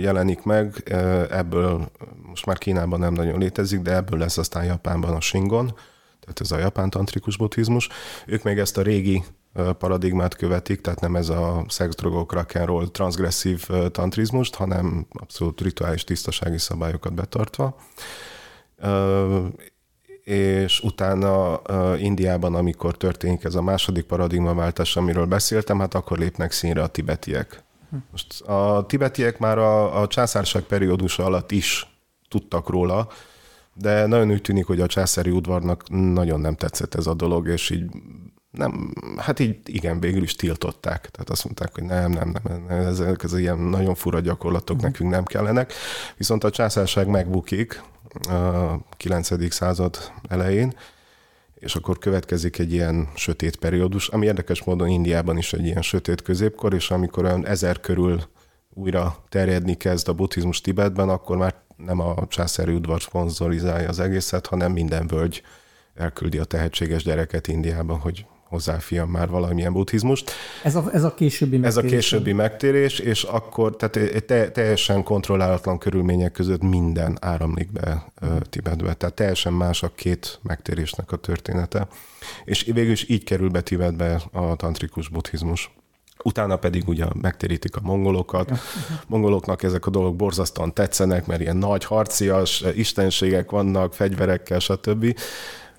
jelenik 0.00 0.42
meg, 0.42 0.82
ebből 1.30 1.90
most 2.22 2.46
már 2.46 2.58
Kínában 2.58 2.98
nem 2.98 3.12
nagyon 3.12 3.38
létezik, 3.38 3.80
de 3.80 3.94
ebből 3.94 4.18
lesz 4.18 4.38
aztán 4.38 4.64
Japánban 4.64 5.14
a 5.14 5.20
Shingon, 5.20 5.66
tehát 6.20 6.40
ez 6.40 6.50
a 6.50 6.58
japán 6.58 6.90
tantrikus 6.90 7.36
buddhizmus. 7.36 7.88
Ők 8.26 8.42
még 8.42 8.58
ezt 8.58 8.78
a 8.78 8.82
régi 8.82 9.24
paradigmát 9.78 10.36
követik, 10.36 10.80
tehát 10.80 11.00
nem 11.00 11.16
ez 11.16 11.28
a 11.28 11.64
szexdrogok, 11.68 12.32
rock'n'roll, 12.36 12.90
transgresszív 12.90 13.66
tantrizmust, 13.90 14.54
hanem 14.54 15.06
abszolút 15.10 15.60
rituális 15.60 16.04
tisztasági 16.04 16.58
szabályokat 16.58 17.14
betartva 17.14 17.76
és 20.24 20.80
utána 20.80 21.60
Indiában, 21.96 22.54
amikor 22.54 22.96
történik 22.96 23.44
ez 23.44 23.54
a 23.54 23.62
második 23.62 24.04
paradigmaváltás, 24.04 24.96
amiről 24.96 25.26
beszéltem, 25.26 25.78
hát 25.78 25.94
akkor 25.94 26.18
lépnek 26.18 26.52
színre 26.52 26.82
a 26.82 26.86
tibetiek. 26.86 27.62
Most 28.10 28.40
a 28.40 28.84
tibetiek 28.88 29.38
már 29.38 29.58
a, 29.58 30.00
a 30.00 30.06
császárság 30.06 30.62
periódusa 30.62 31.24
alatt 31.24 31.50
is 31.50 31.86
tudtak 32.28 32.68
róla, 32.68 33.08
de 33.74 34.06
nagyon 34.06 34.30
úgy 34.30 34.42
tűnik, 34.42 34.66
hogy 34.66 34.80
a 34.80 34.86
császári 34.86 35.30
udvarnak 35.30 35.84
nagyon 35.88 36.40
nem 36.40 36.54
tetszett 36.54 36.94
ez 36.94 37.06
a 37.06 37.14
dolog, 37.14 37.48
és 37.48 37.70
így 37.70 37.84
nem, 38.50 38.92
hát 39.16 39.38
így 39.38 39.56
igen, 39.64 40.00
végül 40.00 40.22
is 40.22 40.34
tiltották. 40.34 41.10
Tehát 41.10 41.30
azt 41.30 41.44
mondták, 41.44 41.74
hogy 41.74 41.84
nem, 41.84 42.10
nem, 42.10 42.34
nem, 42.42 42.66
ezek 42.68 43.22
az 43.22 43.38
ilyen 43.38 43.58
nagyon 43.58 43.94
fura 43.94 44.20
gyakorlatok 44.20 44.76
uh-huh. 44.76 44.90
nekünk 44.90 45.10
nem 45.10 45.24
kellenek. 45.24 45.72
Viszont 46.16 46.44
a 46.44 46.50
császárság 46.50 47.08
megbukik, 47.08 47.82
a 48.28 48.78
9. 48.96 49.52
század 49.52 49.96
elején, 50.28 50.74
és 51.54 51.74
akkor 51.74 51.98
következik 51.98 52.58
egy 52.58 52.72
ilyen 52.72 53.08
sötét 53.14 53.56
periódus, 53.56 54.08
ami 54.08 54.26
érdekes 54.26 54.64
módon 54.64 54.88
Indiában 54.88 55.38
is 55.38 55.52
egy 55.52 55.64
ilyen 55.64 55.82
sötét 55.82 56.22
középkor, 56.22 56.74
és 56.74 56.90
amikor 56.90 57.24
olyan 57.24 57.46
ezer 57.46 57.80
körül 57.80 58.22
újra 58.74 59.24
terjedni 59.28 59.76
kezd 59.76 60.08
a 60.08 60.12
buddhizmus 60.12 60.60
Tibetben, 60.60 61.08
akkor 61.08 61.36
már 61.36 61.54
nem 61.76 62.00
a 62.00 62.26
császári 62.28 62.74
udvar 62.74 63.02
szponzorizálja 63.02 63.88
az 63.88 64.00
egészet, 64.00 64.46
hanem 64.46 64.72
minden 64.72 65.06
völgy 65.06 65.42
elküldi 65.94 66.38
a 66.38 66.44
tehetséges 66.44 67.02
gyereket 67.02 67.48
Indiában, 67.48 67.98
hogy 67.98 68.26
hozzáfiam 68.54 69.10
már 69.10 69.28
valamilyen 69.28 69.72
buddhizmust. 69.72 70.30
Ez 70.62 70.74
a, 70.74 70.84
ez 70.92 71.04
a 71.04 71.14
későbbi 71.14 71.56
megtérés. 71.56 71.84
Ez 71.84 71.92
a 71.92 71.94
későbbi 71.94 72.32
megtérés, 72.32 72.98
és 72.98 73.22
akkor 73.22 73.76
tehát 73.76 74.24
te, 74.26 74.50
teljesen 74.50 75.02
kontrollálatlan 75.02 75.78
körülmények 75.78 76.32
között 76.32 76.62
minden 76.62 77.18
áramlik 77.20 77.72
be 77.72 78.12
uh, 78.22 78.40
Tibetbe. 78.50 78.94
Tehát 78.94 79.14
teljesen 79.14 79.52
más 79.52 79.82
a 79.82 79.92
két 79.94 80.38
megtérésnek 80.42 81.12
a 81.12 81.16
története. 81.16 81.88
És 82.44 82.62
végül 82.62 82.92
is 82.92 83.08
így 83.08 83.24
kerül 83.24 83.48
be 83.48 83.60
Tibetbe 83.60 84.22
a 84.32 84.56
tantrikus 84.56 85.08
buddhizmus. 85.08 85.70
Utána 86.22 86.56
pedig 86.56 86.88
ugye 86.88 87.04
megtérítik 87.20 87.76
a 87.76 87.80
mongolokat. 87.82 88.48
Ja. 88.48 88.56
Mongoloknak 89.06 89.62
ezek 89.62 89.86
a 89.86 89.90
dolgok 89.90 90.16
borzasztóan 90.16 90.74
tetszenek, 90.74 91.26
mert 91.26 91.40
ilyen 91.40 91.56
nagy 91.56 91.84
harcias 91.84 92.64
istenségek 92.74 93.50
vannak, 93.50 93.94
fegyverekkel, 93.94 94.58
stb. 94.58 95.18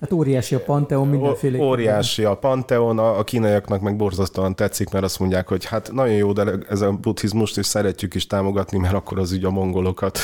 Hát 0.00 0.12
óriási 0.12 0.54
a 0.54 0.60
Panteon 0.60 1.08
mindenféle. 1.08 1.58
Óriási 1.58 2.24
a 2.24 2.34
Panteon, 2.34 2.98
a, 2.98 3.24
kínaiaknak 3.24 3.80
meg 3.80 3.96
borzasztóan 3.96 4.54
tetszik, 4.54 4.90
mert 4.90 5.04
azt 5.04 5.18
mondják, 5.18 5.48
hogy 5.48 5.64
hát 5.64 5.92
nagyon 5.92 6.14
jó, 6.14 6.32
de 6.32 6.52
ez 6.68 6.80
a 6.80 6.92
buddhizmust 6.92 7.58
is 7.58 7.66
szeretjük 7.66 8.14
is 8.14 8.26
támogatni, 8.26 8.78
mert 8.78 8.94
akkor 8.94 9.18
az 9.18 9.32
ugye 9.32 9.46
a 9.46 9.50
mongolokat 9.50 10.18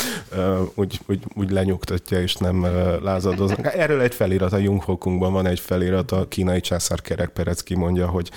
úgy, 0.74 1.00
úgy, 1.08 1.22
úgy 1.34 1.50
lenyugtatja, 1.50 2.20
és 2.20 2.34
nem 2.34 2.66
lázadoznak. 3.02 3.74
Erről 3.74 4.00
egy 4.00 4.14
felirat, 4.14 4.52
a 4.52 4.56
Junghokunkban 4.56 5.32
van 5.32 5.46
egy 5.46 5.60
felirat, 5.60 6.12
a 6.12 6.28
kínai 6.28 6.60
császár 6.60 7.00
Kerekperec 7.00 7.62
kimondja, 7.62 8.06
hogy 8.06 8.30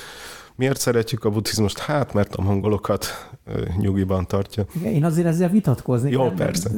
Miért 0.61 0.79
szeretjük 0.79 1.25
a 1.25 1.29
buddhizmust? 1.29 1.77
Hát, 1.77 2.13
mert 2.13 2.35
a 2.35 2.41
mongolokat 2.41 3.05
nyugiban 3.77 4.27
tartja. 4.27 4.65
Igen, 4.75 4.93
én 4.93 5.05
azért 5.05 5.27
ezzel 5.27 5.49
vitatkozni. 5.49 6.11
Jó, 6.11 6.29
persze. 6.29 6.69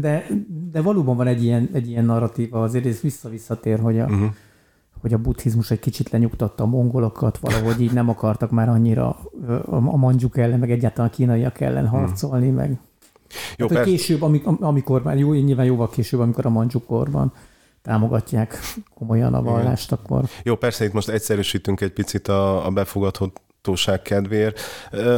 De, 0.00 0.26
de 0.70 0.80
valóban 0.80 1.16
van 1.16 1.26
egy 1.26 1.44
ilyen, 1.44 1.68
egy 1.72 1.88
ilyen 1.88 2.04
narratíva, 2.04 2.62
azért 2.62 2.86
ez 2.86 3.00
vissza-visszatér, 3.00 3.80
hogy 3.80 3.98
a, 3.98 4.04
uh-huh. 4.04 4.30
hogy 5.00 5.12
a 5.12 5.18
buddhizmus 5.18 5.70
egy 5.70 5.78
kicsit 5.78 6.10
lenyugtatta 6.10 6.62
a 6.62 6.66
mongolokat, 6.66 7.38
valahogy 7.38 7.80
így 7.80 7.92
nem 7.92 8.08
akartak 8.08 8.50
már 8.50 8.68
annyira 8.68 9.18
a 9.66 9.96
mandzsuk 9.96 10.38
ellen, 10.38 10.58
meg 10.58 10.70
egyáltalán 10.70 11.10
a 11.10 11.14
kínaiak 11.14 11.60
ellen 11.60 11.84
mhm. 11.84 11.94
harcolni, 11.94 12.48
uh-huh. 12.48 12.60
meg 12.60 12.78
jó, 13.56 13.68
hát, 13.68 13.84
később, 13.84 14.22
amikor, 14.60 15.02
már 15.02 15.18
jó, 15.18 15.32
nyilván 15.32 15.66
jóval 15.66 15.90
később, 15.90 16.20
amikor 16.20 16.46
a 16.46 16.50
mandzsukorban 16.50 17.32
támogatják 17.82 18.58
komolyan 18.94 19.34
a 19.34 19.42
vallást, 19.42 19.92
akkor... 19.92 20.24
Jó, 20.42 20.56
persze 20.56 20.84
itt 20.84 20.92
most 20.92 21.08
egyszerűsítünk 21.08 21.80
egy 21.80 21.92
picit 21.92 22.28
a, 22.28 22.66
a 22.66 22.70
befogadhatóság 22.70 24.02
kedvéért. 24.02 24.60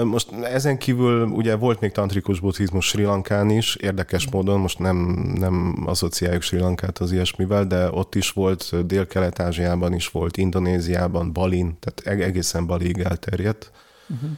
Most 0.05 0.33
ezen 0.33 0.79
kívül 0.79 1.27
ugye 1.27 1.57
volt 1.57 1.81
még 1.81 1.93
tantrikus 1.93 2.41
buddhizmus 2.41 2.87
Sri 2.87 3.03
Lankán 3.03 3.51
is, 3.51 3.75
érdekes 3.75 4.31
módon, 4.31 4.61
most 4.61 4.79
nem, 4.79 4.97
nem 5.39 5.83
asszociáljuk 5.87 6.43
Sri 6.43 6.59
Lankát 6.59 6.99
az 6.99 7.13
ilyesmivel, 7.13 7.65
de 7.67 7.91
ott 7.91 8.15
is 8.15 8.31
volt, 8.31 8.87
Dél-Kelet-Ázsiában 8.87 9.95
is 9.95 10.09
volt, 10.09 10.37
Indonéziában, 10.37 11.33
Balin, 11.33 11.77
tehát 11.81 12.21
egészen 12.21 12.67
Balig 12.67 12.99
elterjedt. 12.99 13.71
Uh-huh 14.09 14.31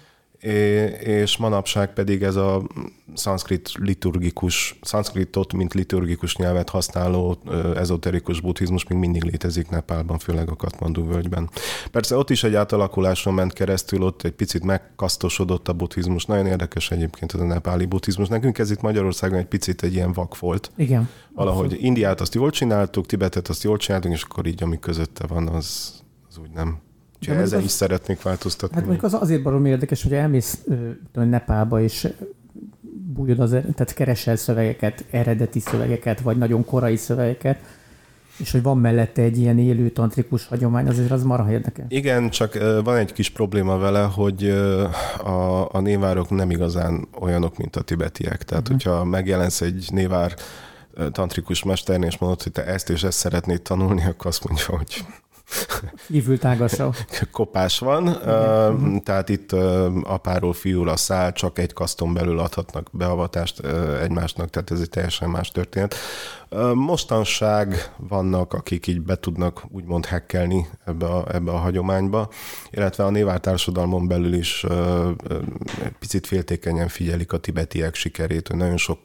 és 1.00 1.36
manapság 1.36 1.92
pedig 1.92 2.22
ez 2.22 2.36
a 2.36 2.62
szanszkrit 3.14 3.72
liturgikus, 3.78 4.78
szanszkritot, 4.82 5.52
mint 5.52 5.74
liturgikus 5.74 6.36
nyelvet 6.36 6.68
használó 6.68 7.38
ezoterikus 7.76 8.40
buddhizmus 8.40 8.86
még 8.86 8.98
mindig 8.98 9.22
létezik 9.22 9.68
Nepálban, 9.68 10.18
főleg 10.18 10.50
a 10.50 10.56
Katmandu 10.56 11.06
völgyben. 11.06 11.50
Persze 11.90 12.16
ott 12.16 12.30
is 12.30 12.44
egy 12.44 12.54
átalakuláson 12.54 13.34
ment 13.34 13.52
keresztül, 13.52 14.02
ott 14.02 14.22
egy 14.22 14.32
picit 14.32 14.64
megkasztosodott 14.64 15.68
a 15.68 15.72
buddhizmus. 15.72 16.24
Nagyon 16.24 16.46
érdekes 16.46 16.90
egyébként 16.90 17.34
ez 17.34 17.40
a 17.40 17.44
nepáli 17.44 17.84
buddhizmus. 17.84 18.28
Nekünk 18.28 18.58
ez 18.58 18.70
itt 18.70 18.80
Magyarországon 18.80 19.38
egy 19.38 19.46
picit 19.46 19.82
egy 19.82 19.94
ilyen 19.94 20.12
vak 20.12 20.38
volt. 20.38 20.70
Igen. 20.76 21.08
Valahogy 21.34 21.64
abszolút. 21.64 21.84
Indiát 21.84 22.20
azt 22.20 22.34
jól 22.34 22.50
csináltuk, 22.50 23.06
Tibetet 23.06 23.48
azt 23.48 23.62
jól 23.62 23.76
csináltunk, 23.76 24.14
és 24.14 24.22
akkor 24.22 24.46
így, 24.46 24.62
ami 24.62 24.78
közötte 24.78 25.26
van, 25.26 25.48
az, 25.48 25.94
az 26.28 26.38
úgy 26.38 26.50
nem 26.50 26.84
Úgyhogy 27.28 27.44
ezen 27.44 27.58
az, 27.58 27.64
is 27.64 27.70
szeretnék 27.70 28.22
változtatni. 28.22 28.76
Hát 28.76 28.84
mondjuk 28.84 29.04
az 29.04 29.14
azért 29.14 29.42
barom 29.42 29.64
érdekes, 29.64 30.02
hogy 30.02 30.12
elmész 30.12 30.58
tudom, 31.12 31.28
Nepálba, 31.28 31.80
és 31.80 32.08
bújod 33.14 33.40
az, 33.40 33.50
tehát 33.50 33.94
keresel 33.94 34.36
szövegeket, 34.36 35.04
eredeti 35.10 35.60
szövegeket, 35.60 36.20
vagy 36.20 36.36
nagyon 36.36 36.64
korai 36.64 36.96
szövegeket, 36.96 37.58
és 38.38 38.50
hogy 38.50 38.62
van 38.62 38.78
mellette 38.78 39.22
egy 39.22 39.38
ilyen 39.38 39.58
élő 39.58 39.90
tantrikus 39.90 40.46
hagyomány, 40.46 40.88
azért 40.88 41.10
az 41.10 41.22
marha 41.22 41.50
érdekes. 41.50 41.84
Igen, 41.88 42.30
csak 42.30 42.58
van 42.84 42.96
egy 42.96 43.12
kis 43.12 43.30
probléma 43.30 43.78
vele, 43.78 44.02
hogy 44.02 44.48
a, 45.24 45.72
a 45.72 45.80
névárok 45.80 46.30
nem 46.30 46.50
igazán 46.50 47.08
olyanok, 47.20 47.56
mint 47.56 47.76
a 47.76 47.82
tibetiek. 47.82 48.42
Tehát, 48.42 48.68
uh-huh. 48.68 48.82
hogyha 48.82 49.04
megjelensz 49.04 49.60
egy 49.60 49.88
névár 49.92 50.34
tantrikus 51.12 51.62
mesternél, 51.62 52.08
és 52.08 52.18
mondod, 52.18 52.42
hogy 52.42 52.52
te 52.52 52.64
ezt 52.64 52.90
és 52.90 53.02
ezt 53.02 53.18
szeretnéd 53.18 53.62
tanulni, 53.62 54.04
akkor 54.04 54.26
azt 54.26 54.48
mondja, 54.48 54.76
hogy 54.76 55.04
Kívültágasra. 56.06 56.90
Kopás 57.32 57.78
van, 57.78 58.18
tehát 59.02 59.28
itt 59.28 59.52
apáról 60.02 60.52
fiúra 60.52 60.96
száll, 60.96 61.32
csak 61.32 61.58
egy 61.58 61.72
kaszton 61.72 62.14
belül 62.14 62.38
adhatnak 62.38 62.88
beavatást 62.92 63.60
egymásnak, 64.00 64.50
tehát 64.50 64.70
ez 64.70 64.80
egy 64.80 64.90
teljesen 64.90 65.30
más 65.30 65.50
történet. 65.50 65.94
Mostanság 66.74 67.92
vannak, 67.96 68.52
akik 68.52 68.86
így 68.86 69.00
be 69.00 69.16
tudnak 69.16 69.64
úgymond 69.70 70.06
hekkelni 70.06 70.66
ebbe 70.84 71.06
a, 71.06 71.34
ebbe 71.34 71.50
a 71.50 71.56
hagyományba, 71.56 72.28
illetve 72.70 73.04
a 73.04 73.10
névár 73.10 73.40
társadalmon 73.40 74.08
belül 74.08 74.34
is 74.34 74.66
picit 75.98 76.26
féltékenyen 76.26 76.88
figyelik 76.88 77.32
a 77.32 77.38
tibetiek 77.38 77.94
sikerét, 77.94 78.48
hogy 78.48 78.56
nagyon 78.56 78.76
sok 78.76 78.98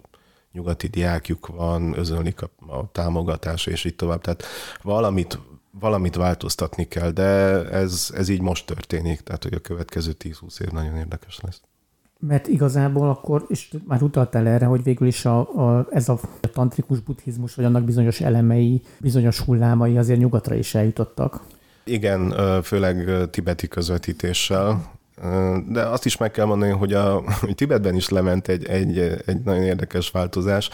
nyugati 0.51 0.87
diákjuk 0.87 1.47
van, 1.47 1.97
özönlik 1.97 2.41
a, 2.41 2.49
a 2.67 2.91
támogatás, 2.91 3.65
és 3.65 3.85
így 3.85 3.95
tovább. 3.95 4.21
Tehát 4.21 4.43
valamit 4.81 5.39
valamit 5.79 6.15
változtatni 6.15 6.87
kell, 6.87 7.11
de 7.11 7.23
ez, 7.69 8.11
ez 8.15 8.29
így 8.29 8.41
most 8.41 8.65
történik, 8.65 9.21
tehát 9.21 9.43
hogy 9.43 9.53
a 9.53 9.59
következő 9.59 10.11
10-20 10.23 10.61
év 10.61 10.71
nagyon 10.71 10.95
érdekes 10.95 11.39
lesz. 11.39 11.61
Mert 12.19 12.47
igazából 12.47 13.09
akkor, 13.09 13.45
és 13.47 13.73
már 13.87 14.01
utaltál 14.01 14.47
erre, 14.47 14.65
hogy 14.65 14.83
végül 14.83 15.07
is 15.07 15.25
a, 15.25 15.39
a, 15.39 15.87
ez 15.91 16.09
a 16.09 16.19
tantrikus 16.53 16.99
buddhizmus, 16.99 17.55
vagy 17.55 17.65
annak 17.65 17.83
bizonyos 17.83 18.21
elemei, 18.21 18.81
bizonyos 18.99 19.39
hullámai 19.39 19.97
azért 19.97 20.19
nyugatra 20.19 20.55
is 20.55 20.75
eljutottak. 20.75 21.41
Igen, 21.83 22.33
főleg 22.63 23.29
tibeti 23.29 23.67
közvetítéssel, 23.67 24.91
de 25.67 25.81
azt 25.81 26.05
is 26.05 26.17
meg 26.17 26.31
kell 26.31 26.45
mondani, 26.45 26.71
hogy 26.71 26.93
a 26.93 27.23
hogy 27.39 27.55
Tibetben 27.55 27.95
is 27.95 28.09
lement 28.09 28.47
egy, 28.47 28.65
egy, 28.65 28.97
egy 29.25 29.41
nagyon 29.43 29.63
érdekes 29.63 30.11
változás, 30.11 30.69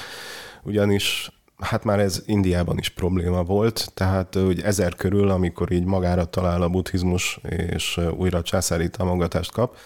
ugyanis 0.63 1.31
hát 1.57 1.83
már 1.83 1.99
ez 1.99 2.23
Indiában 2.25 2.77
is 2.77 2.89
probléma 2.89 3.43
volt, 3.43 3.91
tehát 3.93 4.33
hogy 4.33 4.61
ezer 4.61 4.95
körül, 4.95 5.29
amikor 5.29 5.71
így 5.71 5.85
magára 5.85 6.25
talál 6.25 6.61
a 6.61 6.69
buddhizmus, 6.69 7.39
és 7.49 7.99
újra 8.17 8.41
császári 8.41 8.89
támogatást 8.89 9.51
kap, 9.51 9.77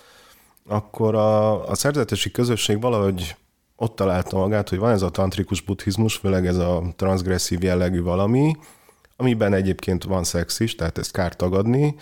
akkor 0.68 1.16
a, 1.16 1.68
a 1.70 1.76
szerzetesi 1.76 2.32
közösség 2.32 2.82
valahogy 2.82 3.36
ott 3.76 3.96
találta 3.96 4.38
magát, 4.38 4.70
hogy 4.70 4.78
van 4.78 4.92
ez 4.92 5.02
a 5.02 5.10
tantrikus 5.10 5.62
buddhizmus, 5.62 6.16
főleg 6.16 6.46
ez 6.48 6.58
a 6.58 6.84
transgresszív 6.96 7.64
jellegű 7.64 8.02
valami, 8.02 8.56
amiben 9.16 9.54
egyébként 9.54 10.04
van 10.04 10.24
szex 10.24 10.60
is, 10.60 10.76
tehát 10.76 10.98
ezt 10.98 11.12
kár 11.12 11.36
tagadni, 11.36 11.96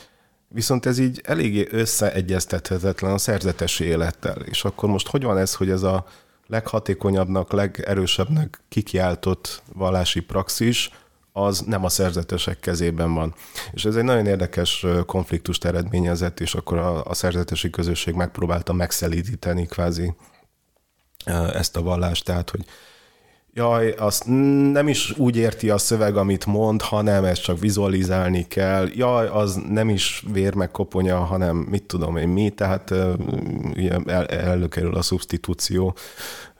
viszont 0.47 0.85
ez 0.85 0.97
így 0.97 1.21
eléggé 1.23 1.67
összeegyeztethetetlen 1.71 3.11
a 3.11 3.17
szerzetesi 3.17 3.83
élettel. 3.83 4.41
És 4.41 4.63
akkor 4.63 4.89
most 4.89 5.07
hogy 5.07 5.23
van 5.23 5.37
ez, 5.37 5.55
hogy 5.55 5.69
ez 5.69 5.83
a 5.83 6.05
leghatékonyabbnak, 6.49 7.51
legerősebbnek 7.51 8.61
kikiáltott 8.69 9.61
vallási 9.73 10.19
praxis, 10.19 10.91
az 11.31 11.59
nem 11.59 11.83
a 11.83 11.89
szerzetesek 11.89 12.59
kezében 12.59 13.13
van. 13.13 13.33
És 13.71 13.85
ez 13.85 13.95
egy 13.95 14.03
nagyon 14.03 14.25
érdekes 14.25 14.85
konfliktust 15.05 15.65
eredményezett, 15.65 16.39
és 16.39 16.55
akkor 16.55 16.77
a, 16.77 17.05
a 17.05 17.13
szerzetesi 17.13 17.69
közösség 17.69 18.13
megpróbálta 18.13 18.73
megszelídíteni 18.73 19.65
kvázi 19.65 20.13
ezt 21.53 21.75
a 21.77 21.81
vallást, 21.81 22.25
tehát 22.25 22.49
hogy 22.49 22.65
Jaj, 23.59 23.91
azt 23.97 24.23
nem 24.71 24.87
is 24.87 25.17
úgy 25.17 25.35
érti 25.35 25.69
a 25.69 25.77
szöveg, 25.77 26.15
amit 26.17 26.45
mond, 26.45 26.81
hanem 26.81 27.23
ezt 27.23 27.41
csak 27.41 27.59
vizualizálni 27.59 28.47
kell. 28.47 28.87
Jaj, 28.93 29.27
az 29.27 29.61
nem 29.69 29.89
is 29.89 30.25
vér 30.31 30.53
meg 30.53 30.71
koponya, 30.71 31.17
hanem 31.17 31.55
mit 31.55 31.83
tudom 31.83 32.17
én 32.17 32.27
mi, 32.27 32.49
tehát 32.49 32.91
el, 34.05 34.25
előkerül 34.25 34.95
a 34.95 35.01
szubstitúció 35.01 35.95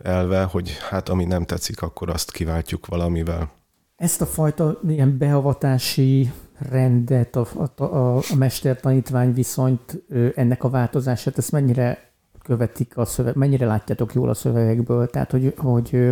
elve, 0.03 0.43
hogy 0.43 0.77
hát 0.89 1.09
ami 1.09 1.25
nem 1.25 1.45
tetszik, 1.45 1.81
akkor 1.81 2.09
azt 2.09 2.31
kiváltjuk 2.31 2.85
valamivel. 2.85 3.51
Ezt 3.95 4.21
a 4.21 4.25
fajta 4.25 4.79
ilyen 4.87 5.17
beavatási 5.17 6.31
rendet, 6.69 7.35
a, 7.35 7.47
a, 7.75 7.83
a 8.17 8.21
mester-tanítvány 8.37 9.33
viszonyt, 9.33 10.03
ennek 10.35 10.63
a 10.63 10.69
változását, 10.69 11.37
ezt 11.37 11.51
mennyire 11.51 12.08
követik 12.49 12.97
a 12.97 13.05
szöveg, 13.05 13.35
mennyire 13.35 13.65
látjátok 13.65 14.13
jól 14.13 14.29
a 14.29 14.33
szövegekből, 14.33 15.09
tehát 15.09 15.31
hogy, 15.31 15.53
hogy 15.57 16.09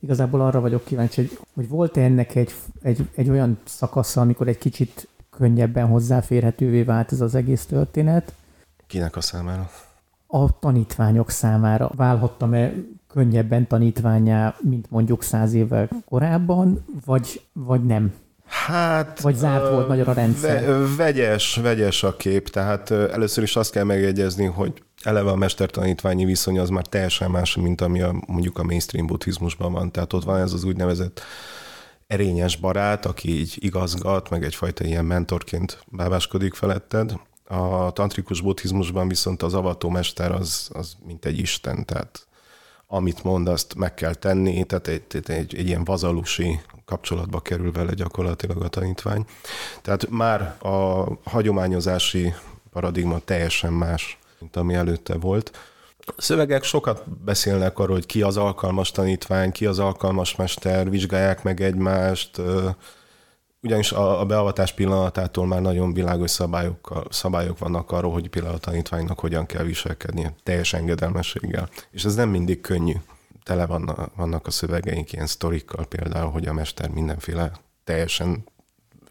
igazából 0.00 0.40
arra 0.40 0.60
vagyok 0.60 0.84
kíváncsi, 0.84 1.20
hogy, 1.20 1.38
hogy 1.54 1.68
volt-e 1.68 2.00
ennek 2.00 2.34
egy, 2.34 2.52
egy, 2.82 3.08
egy 3.14 3.30
olyan 3.30 3.58
szakasza, 3.64 4.20
amikor 4.20 4.48
egy 4.48 4.58
kicsit 4.58 5.08
könnyebben 5.30 5.86
hozzáférhetővé 5.86 6.82
vált 6.82 7.12
ez 7.12 7.20
az 7.20 7.34
egész 7.34 7.64
történet. 7.64 8.32
Kinek 8.86 9.16
a 9.16 9.20
számára? 9.20 9.70
A 10.26 10.58
tanítványok 10.58 11.30
számára 11.30 11.90
válhattam-e 11.96 12.72
könnyebben 13.08 13.66
tanítványá, 13.66 14.56
mint 14.60 14.90
mondjuk 14.90 15.22
száz 15.22 15.52
évvel 15.52 15.88
korábban, 16.08 16.84
vagy, 17.04 17.42
vagy 17.52 17.84
nem? 17.84 18.12
Hát... 18.46 19.20
Vagy 19.20 19.34
zárt 19.34 19.70
volt 19.70 19.88
nagyon 19.88 20.06
a 20.06 20.12
rendszer? 20.12 20.66
Ve- 20.66 20.96
vegyes, 20.96 21.56
vegyes 21.56 22.02
a 22.02 22.16
kép, 22.16 22.48
tehát 22.48 22.90
először 22.90 23.42
is 23.42 23.56
azt 23.56 23.72
kell 23.72 23.84
megjegyezni, 23.84 24.44
hogy 24.44 24.82
eleve 25.02 25.30
a 25.30 25.36
mestertanítványi 25.36 26.24
viszony 26.24 26.58
az 26.58 26.68
már 26.68 26.86
teljesen 26.86 27.30
más, 27.30 27.56
mint 27.56 27.80
ami 27.80 28.00
a, 28.00 28.14
mondjuk 28.26 28.58
a 28.58 28.62
mainstream 28.62 29.06
buddhizmusban 29.06 29.72
van. 29.72 29.92
Tehát 29.92 30.12
ott 30.12 30.24
van 30.24 30.40
ez 30.40 30.52
az 30.52 30.64
úgynevezett 30.64 31.22
erényes 32.06 32.56
barát, 32.56 33.06
aki 33.06 33.38
így 33.38 33.56
igazgat, 33.58 34.30
meg 34.30 34.44
egyfajta 34.44 34.84
ilyen 34.84 35.04
mentorként 35.04 35.84
bábáskodik 35.86 36.54
feletted. 36.54 37.12
A 37.44 37.90
tantrikus 37.90 38.40
buddhizmusban 38.40 39.08
viszont 39.08 39.42
az 39.42 39.54
avató 39.54 39.88
mester 39.88 40.32
az, 40.32 40.70
az 40.72 40.96
mint 41.06 41.24
egy 41.24 41.38
isten, 41.38 41.84
tehát 41.84 42.26
amit 42.86 43.24
mond, 43.24 43.48
azt 43.48 43.74
meg 43.74 43.94
kell 43.94 44.14
tenni, 44.14 44.64
tehát 44.64 44.88
egy, 44.88 45.02
egy, 45.08 45.30
egy, 45.30 45.54
egy 45.54 45.66
ilyen 45.66 45.84
vazalusi 45.84 46.60
kapcsolatba 46.84 47.40
kerül 47.40 47.72
vele 47.72 47.94
gyakorlatilag 47.94 48.62
a 48.62 48.68
tanítvány. 48.68 49.24
Tehát 49.82 50.10
már 50.10 50.56
a 50.62 51.06
hagyományozási 51.24 52.34
paradigma 52.70 53.18
teljesen 53.18 53.72
más, 53.72 54.18
mint 54.42 54.56
ami 54.56 54.74
előtte 54.74 55.14
volt. 55.14 55.50
Szövegek 56.16 56.62
sokat 56.62 57.10
beszélnek 57.24 57.78
arról, 57.78 57.94
hogy 57.94 58.06
ki 58.06 58.22
az 58.22 58.36
alkalmas 58.36 58.90
tanítvány, 58.90 59.52
ki 59.52 59.66
az 59.66 59.78
alkalmas 59.78 60.36
mester, 60.36 60.90
vizsgálják 60.90 61.42
meg 61.42 61.60
egymást, 61.60 62.40
ugyanis 63.60 63.92
a, 63.92 64.20
a 64.20 64.24
beavatás 64.24 64.72
pillanatától 64.72 65.46
már 65.46 65.60
nagyon 65.60 65.92
világos 65.92 66.30
szabályok, 66.30 67.06
szabályok 67.10 67.58
vannak 67.58 67.90
arról, 67.90 68.12
hogy 68.12 68.28
például 68.28 68.54
a 68.54 68.58
tanítványnak 68.58 69.20
hogyan 69.20 69.46
kell 69.46 69.64
viselkednie, 69.64 70.34
teljes 70.42 70.72
engedelmességgel. 70.72 71.68
És 71.90 72.04
ez 72.04 72.14
nem 72.14 72.28
mindig 72.28 72.60
könnyű. 72.60 72.94
Tele 73.42 73.66
vannak, 73.66 74.16
vannak 74.16 74.46
a 74.46 74.50
szövegeink 74.50 75.12
ilyen 75.12 75.26
sztorikkal 75.26 75.86
például, 75.86 76.30
hogy 76.30 76.46
a 76.46 76.52
mester 76.52 76.90
mindenféle 76.90 77.52
teljesen 77.84 78.44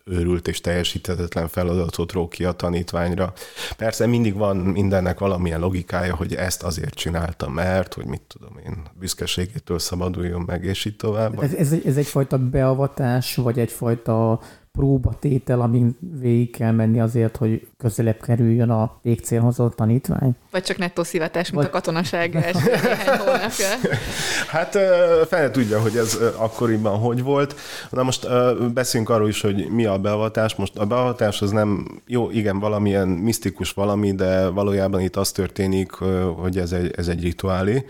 őrült 0.05 0.47
és 0.47 0.61
teljesíthetetlen 0.61 1.47
feladatot 1.47 2.11
ró 2.11 2.27
ki 2.27 2.45
a 2.45 2.51
tanítványra. 2.51 3.33
Persze 3.77 4.05
mindig 4.05 4.33
van 4.33 4.57
mindennek 4.57 5.19
valamilyen 5.19 5.59
logikája, 5.59 6.15
hogy 6.15 6.35
ezt 6.35 6.63
azért 6.63 6.93
csinálta, 6.93 7.49
mert, 7.49 7.93
hogy 7.93 8.05
mit 8.05 8.21
tudom 8.27 8.57
én, 8.65 8.81
büszkeségétől 8.99 9.79
szabaduljon 9.79 10.41
meg, 10.41 10.63
és 10.63 10.85
így 10.85 10.95
tovább. 10.95 11.43
Ez, 11.43 11.53
ez, 11.53 11.75
ez 11.85 11.97
egyfajta 11.97 12.37
beavatás, 12.37 13.35
vagy 13.35 13.59
egyfajta 13.59 14.39
próbatétel, 14.71 15.61
amin 15.61 15.97
végig 16.19 16.51
kell 16.51 16.71
menni 16.71 16.99
azért, 16.99 17.37
hogy 17.37 17.67
közelebb 17.77 18.21
kerüljön 18.21 18.69
a 18.69 18.99
végcélhoz 19.01 19.59
a 19.59 19.69
tanítvány? 19.75 20.35
Vagy 20.51 20.63
csak 20.63 20.77
nettó 20.77 21.03
szivatás, 21.03 21.51
mint 21.51 21.63
Vagy... 21.63 21.71
a 21.71 21.75
katonaság 21.75 22.35
első 22.35 22.69
hónapja. 23.25 23.67
Hát 24.47 24.77
fel 25.27 25.51
tudja, 25.51 25.81
hogy 25.81 25.95
ez 25.95 26.19
akkoriban 26.35 26.97
hogy 26.97 27.23
volt. 27.23 27.55
Na 27.89 28.03
most 28.03 28.27
beszéljünk 28.73 29.11
arról 29.11 29.27
is, 29.27 29.41
hogy 29.41 29.69
mi 29.69 29.85
a 29.85 29.97
beavatás. 29.97 30.55
Most 30.55 30.77
a 30.77 30.85
beavatás 30.85 31.41
az 31.41 31.51
nem, 31.51 32.01
jó, 32.07 32.31
igen, 32.31 32.59
valamilyen 32.59 33.07
misztikus 33.07 33.71
valami, 33.71 34.11
de 34.11 34.47
valójában 34.47 35.01
itt 35.01 35.15
az 35.15 35.31
történik, 35.31 35.91
hogy 36.37 36.57
ez 36.57 36.71
egy, 36.71 36.93
ez 36.97 37.07
egy 37.07 37.21
rituálé 37.21 37.85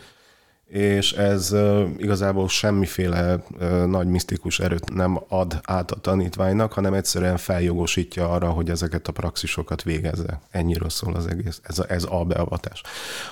és 0.72 1.12
ez 1.12 1.56
igazából 1.98 2.48
semmiféle 2.48 3.44
nagy 3.86 4.08
misztikus 4.08 4.60
erőt 4.60 4.94
nem 4.94 5.20
ad 5.28 5.60
át 5.64 5.92
a 5.92 5.96
tanítványnak, 5.96 6.74
hanem 6.74 6.94
egyszerűen 6.94 7.38
feljogosítja 7.38 8.30
arra, 8.30 8.50
hogy 8.50 8.70
ezeket 8.70 9.08
a 9.08 9.12
praxisokat 9.12 9.84
végezze. 9.84 10.42
Ennyiről 10.52 10.90
szól 10.90 11.16
az 11.16 11.28
egész, 11.28 11.60
ez 11.64 11.80
a, 11.80 11.86
ez 11.88 12.04
a 12.10 12.24
beavatás. 12.24 12.82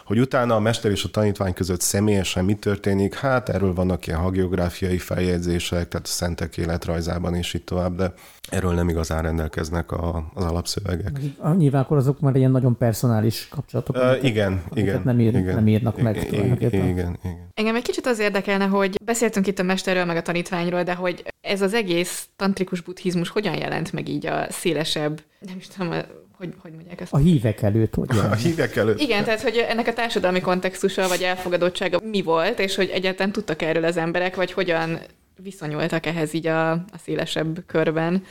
Hogy 0.06 0.20
utána 0.20 0.56
a 0.56 0.60
mester 0.60 0.92
és 0.92 1.04
a 1.04 1.10
tanítvány 1.10 1.54
között 1.54 1.82
személyesen 1.82 2.46
mi 2.46 2.54
történik, 2.54 3.16
hát 3.16 3.50
erről 3.50 3.74
vannak 3.74 4.08
ilyen 4.08 4.20
hagiográfiai 4.20 4.98
feljegyzések, 4.98 5.88
tehát 5.88 6.08
a 6.08 6.10
szentek 6.10 6.58
életrajzában 6.58 7.36
és 7.36 7.54
így 7.54 7.64
tovább, 7.64 7.96
de 7.96 8.14
erről 8.50 8.74
nem 8.74 8.90
igazán 8.90 9.22
rendelkeznek 9.22 9.92
a, 9.92 10.32
az 10.34 10.44
alapszövegek. 10.44 11.20
Nyilván 11.58 11.82
akkor 11.82 11.98
azok 11.98 12.20
már 12.20 12.36
ilyen 12.36 12.52
nagyon 12.52 12.78
personális 12.78 13.48
kapcsolatok. 13.50 13.96
Uh, 13.96 14.24
igen, 14.24 14.64
igen. 14.74 15.02
Nem, 15.04 15.20
ír, 15.20 15.36
igen, 15.36 15.56
nem 15.56 15.68
írnak 15.68 16.02
meg. 16.02 16.16
Igen, 16.16 16.46
igen, 16.46 16.90
igen, 16.90 17.18
igen. 17.24 17.52
Engem 17.54 17.76
egy 17.76 17.84
kicsit 17.84 18.06
az 18.06 18.20
érdekelne, 18.20 18.66
hogy 18.66 18.98
beszéltünk 19.04 19.48
itt 19.48 19.60
a 19.60 19.64
mesterről, 19.64 20.06
meg 20.06 20.18
a 20.18 20.22
tanítványról, 20.22 20.84
de 20.84 20.94
hogy 20.94 21.24
ez 21.42 21.62
az 21.62 21.74
egész 21.74 22.28
tantrikus 22.36 22.82
buddhizmus 22.82 23.30
hogyan 23.30 23.58
jelent 23.58 23.94
meg 23.94 24.08
így 24.10 24.26
a 24.26 24.46
szélesebb, 24.50 25.22
nem 25.40 25.56
is 25.58 25.68
tudom, 25.68 25.94
hogy, 26.40 26.54
hogy 26.58 26.72
mondják 26.72 27.02
ezt? 27.02 27.14
A 27.14 27.18
hívek 27.18 27.62
előtt, 27.62 27.96
hogy 27.96 28.08
A 28.18 28.36
hívek 28.36 28.76
előtt. 28.76 29.00
Igen, 29.00 29.24
tehát 29.24 29.42
hogy 29.42 29.66
ennek 29.70 29.88
a 29.88 29.94
társadalmi 29.94 30.40
kontextusa 30.40 31.08
vagy 31.08 31.22
elfogadottsága 31.22 32.00
mi 32.12 32.22
volt, 32.22 32.60
és 32.60 32.76
hogy 32.76 32.90
egyáltalán 32.90 33.32
tudtak 33.32 33.62
erről 33.62 33.84
az 33.84 33.98
emberek, 33.98 34.36
vagy 34.36 34.52
hogyan 34.52 35.00
viszonyultak 35.44 36.06
ehhez 36.06 36.34
így 36.34 36.48
a, 36.48 36.72
a 36.72 36.98
szélesebb 37.04 37.64
körben? 37.66 38.24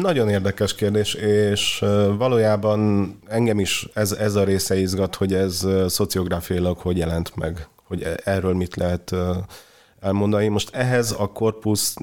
Nagyon 0.00 0.28
érdekes 0.28 0.74
kérdés, 0.74 1.14
és 1.14 1.84
valójában 2.16 3.12
engem 3.28 3.60
is 3.60 3.88
ez, 3.94 4.12
ez 4.12 4.34
a 4.34 4.44
része 4.44 4.76
izgat, 4.76 5.14
hogy 5.14 5.34
ez 5.34 5.66
szociográfiailag 5.86 6.78
hogy 6.78 6.96
jelent 6.96 7.36
meg, 7.36 7.68
hogy 7.84 8.02
e, 8.02 8.20
erről 8.24 8.54
mit 8.54 8.76
lehet 8.76 9.14
elmondani. 10.00 10.48
Most 10.48 10.74
ehhez 10.74 11.14
a 11.18 11.26
korpusz 11.26 11.94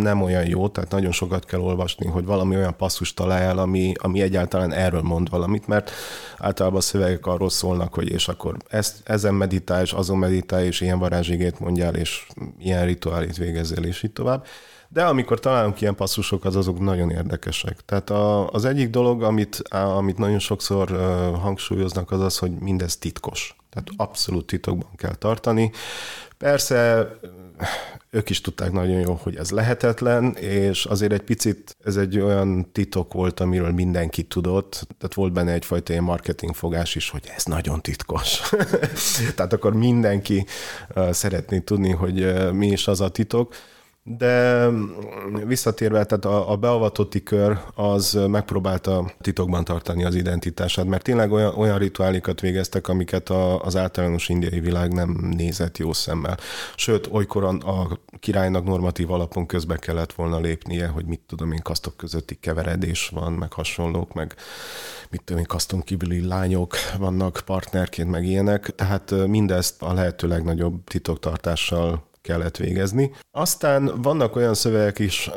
nem 0.00 0.22
olyan 0.22 0.46
jó, 0.46 0.68
tehát 0.68 0.90
nagyon 0.90 1.12
sokat 1.12 1.44
kell 1.44 1.60
olvasni, 1.60 2.06
hogy 2.06 2.24
valami 2.24 2.56
olyan 2.56 2.76
passzus 2.76 3.14
találjál, 3.14 3.58
ami, 3.58 3.92
ami 3.96 4.20
egyáltalán 4.20 4.72
erről 4.72 5.02
mond 5.02 5.30
valamit, 5.30 5.66
mert 5.66 5.90
általában 6.38 6.78
a 6.78 6.82
szövegek 6.82 7.26
arról 7.26 7.50
szólnak, 7.50 7.94
hogy 7.94 8.10
és 8.10 8.28
akkor 8.28 8.56
ezt, 8.68 9.00
ezen 9.04 9.34
meditálj, 9.34 9.82
és 9.82 9.92
azon 9.92 10.18
meditálj, 10.18 10.66
és 10.66 10.80
ilyen 10.80 10.98
varázsigét 10.98 11.60
mondjál, 11.60 11.94
és 11.94 12.26
ilyen 12.58 12.84
rituálét 12.84 13.36
végezzél, 13.36 13.84
és 13.84 14.02
így 14.02 14.12
tovább. 14.12 14.44
De 14.88 15.04
amikor 15.04 15.40
találunk 15.40 15.80
ilyen 15.80 15.94
passzusokat, 15.94 16.54
azok 16.54 16.80
nagyon 16.80 17.10
érdekesek. 17.10 17.80
Tehát 17.84 18.10
a, 18.10 18.48
az 18.48 18.64
egyik 18.64 18.90
dolog, 18.90 19.22
amit, 19.22 19.62
amit 19.70 20.18
nagyon 20.18 20.38
sokszor 20.38 20.90
hangsúlyoznak, 21.40 22.10
az 22.10 22.20
az, 22.20 22.38
hogy 22.38 22.50
mindez 22.50 22.96
titkos. 22.96 23.56
Tehát 23.72 23.88
abszolút 23.96 24.46
titokban 24.46 24.90
kell 24.96 25.14
tartani. 25.14 25.70
Persze 26.38 27.08
ők 28.10 28.30
is 28.30 28.40
tudták 28.40 28.72
nagyon 28.72 29.00
jól, 29.00 29.20
hogy 29.22 29.36
ez 29.36 29.50
lehetetlen, 29.50 30.34
és 30.36 30.84
azért 30.84 31.12
egy 31.12 31.22
picit 31.22 31.76
ez 31.84 31.96
egy 31.96 32.18
olyan 32.18 32.72
titok 32.72 33.12
volt, 33.12 33.40
amiről 33.40 33.70
mindenki 33.70 34.22
tudott, 34.22 34.86
tehát 34.98 35.14
volt 35.14 35.32
benne 35.32 35.52
egyfajta 35.52 35.92
ilyen 35.92 36.04
marketing 36.04 36.54
fogás 36.54 36.94
is, 36.94 37.10
hogy 37.10 37.30
ez 37.36 37.44
nagyon 37.44 37.80
titkos. 37.80 38.40
tehát 39.36 39.52
akkor 39.52 39.74
mindenki 39.74 40.46
szeretné 41.10 41.58
tudni, 41.58 41.90
hogy 41.90 42.52
mi 42.52 42.66
is 42.66 42.88
az 42.88 43.00
a 43.00 43.08
titok. 43.08 43.54
De 44.04 44.68
visszatérve, 45.46 46.04
tehát 46.04 46.24
a, 46.24 46.50
a 46.50 46.56
beavatotti 46.56 47.22
kör 47.22 47.58
az 47.74 48.18
megpróbálta 48.26 49.12
titokban 49.20 49.64
tartani 49.64 50.04
az 50.04 50.14
identitását, 50.14 50.84
mert 50.86 51.02
tényleg 51.02 51.32
olyan, 51.32 51.54
olyan 51.54 51.78
rituálikat 51.78 52.40
végeztek, 52.40 52.88
amiket 52.88 53.30
a, 53.30 53.62
az 53.62 53.76
általános 53.76 54.28
indiai 54.28 54.60
világ 54.60 54.92
nem 54.92 55.32
nézett 55.36 55.78
jó 55.78 55.92
szemmel. 55.92 56.38
Sőt, 56.76 57.08
olykor 57.10 57.44
a 57.44 57.98
királynak 58.20 58.64
normatív 58.64 59.10
alapon 59.10 59.46
közbe 59.46 59.76
kellett 59.76 60.12
volna 60.12 60.38
lépnie, 60.38 60.86
hogy 60.86 61.04
mit 61.04 61.20
tudom 61.26 61.52
én, 61.52 61.62
kasztok 61.62 61.96
közötti 61.96 62.34
keveredés 62.34 63.08
van, 63.08 63.32
meg 63.32 63.52
hasonlók, 63.52 64.12
meg 64.12 64.34
mit 65.10 65.22
tudom 65.24 65.40
én, 65.40 65.48
kaszton 65.48 65.80
kívüli 65.80 66.26
lányok 66.26 66.74
vannak 66.98 67.42
partnerként, 67.46 68.10
meg 68.10 68.24
ilyenek. 68.24 68.74
Tehát 68.74 69.26
mindezt 69.26 69.82
a 69.82 69.92
lehető 69.92 70.28
legnagyobb 70.28 70.84
titoktartással 70.84 72.10
kellett 72.22 72.56
végezni. 72.56 73.10
Aztán 73.30 74.02
vannak 74.02 74.36
olyan 74.36 74.54
szövegek 74.54 74.98
is, 74.98 75.30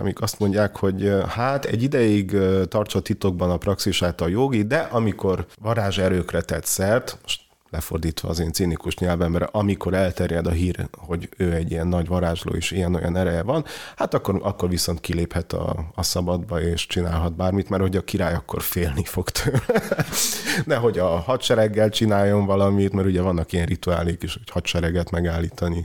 amik 0.00 0.20
azt 0.20 0.38
mondják, 0.38 0.76
hogy 0.76 1.12
hát 1.28 1.64
egy 1.64 1.82
ideig 1.82 2.36
tartsa 2.68 3.00
titokban 3.00 3.50
a 3.50 3.56
praxisát 3.56 4.20
a 4.20 4.28
jogi, 4.28 4.62
de 4.62 4.78
amikor 4.78 5.46
varázserőkre 5.60 6.40
tett 6.40 6.64
szert, 6.64 7.18
most 7.22 7.41
lefordítva 7.72 8.28
az 8.28 8.38
én 8.38 8.52
cinikus 8.52 8.96
nyelvemre, 8.96 9.48
amikor 9.52 9.94
elterjed 9.94 10.46
a 10.46 10.50
hír, 10.50 10.88
hogy 10.92 11.28
ő 11.36 11.52
egy 11.52 11.70
ilyen 11.70 11.86
nagy 11.86 12.06
varázsló 12.06 12.54
és 12.54 12.70
ilyen-olyan 12.70 13.16
ereje 13.16 13.42
van, 13.42 13.64
hát 13.96 14.14
akkor, 14.14 14.40
akkor 14.42 14.68
viszont 14.68 15.00
kiléphet 15.00 15.52
a, 15.52 15.90
a 15.94 16.02
szabadba 16.02 16.60
és 16.60 16.86
csinálhat 16.86 17.36
bármit, 17.36 17.68
mert 17.68 17.82
hogy 17.82 17.96
a 17.96 18.04
király 18.04 18.34
akkor 18.34 18.62
félni 18.62 19.04
fog 19.04 19.30
tőle. 19.30 19.82
Nehogy 20.64 20.98
a 20.98 21.06
hadsereggel 21.06 21.88
csináljon 21.88 22.46
valamit, 22.46 22.92
mert 22.92 23.06
ugye 23.06 23.20
vannak 23.20 23.52
ilyen 23.52 23.66
rituálék 23.66 24.22
is, 24.22 24.34
hogy 24.34 24.50
hadsereget 24.50 25.10
megállítani 25.10 25.84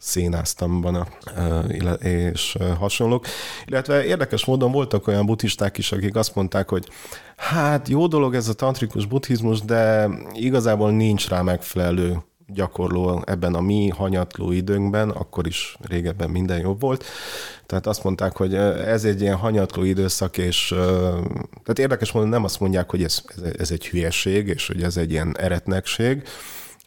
szénáztam 0.00 0.80
van, 0.80 1.08
és 2.02 2.56
hasonlók. 2.78 3.26
Illetve 3.66 4.04
érdekes 4.04 4.44
módon 4.44 4.72
voltak 4.72 5.06
olyan 5.06 5.26
buddhisták 5.26 5.78
is, 5.78 5.92
akik 5.92 6.16
azt 6.16 6.34
mondták, 6.34 6.68
hogy 6.68 6.88
hát 7.36 7.88
jó 7.88 8.06
dolog 8.06 8.34
ez 8.34 8.48
a 8.48 8.52
tantrikus 8.52 9.06
buddhizmus, 9.06 9.60
de 9.60 10.08
igazából 10.32 10.90
nincs 10.90 11.28
rá 11.28 11.42
megfelelő 11.42 12.22
gyakorló 12.46 13.22
ebben 13.26 13.54
a 13.54 13.60
mi 13.60 13.88
hanyatló 13.88 14.52
időnkben, 14.52 15.10
akkor 15.10 15.46
is 15.46 15.76
régebben 15.80 16.30
minden 16.30 16.60
jobb 16.60 16.80
volt. 16.80 17.04
Tehát 17.66 17.86
azt 17.86 18.04
mondták, 18.04 18.36
hogy 18.36 18.54
ez 18.54 19.04
egy 19.04 19.20
ilyen 19.20 19.36
hanyatló 19.36 19.82
időszak, 19.82 20.38
és 20.38 20.68
tehát 21.62 21.78
érdekes 21.78 22.12
módon 22.12 22.28
nem 22.28 22.44
azt 22.44 22.60
mondják, 22.60 22.90
hogy 22.90 23.02
ez, 23.02 23.22
ez 23.58 23.70
egy 23.70 23.88
hülyeség, 23.88 24.48
és 24.48 24.66
hogy 24.66 24.82
ez 24.82 24.96
egy 24.96 25.10
ilyen 25.10 25.36
eretnekség, 25.38 26.22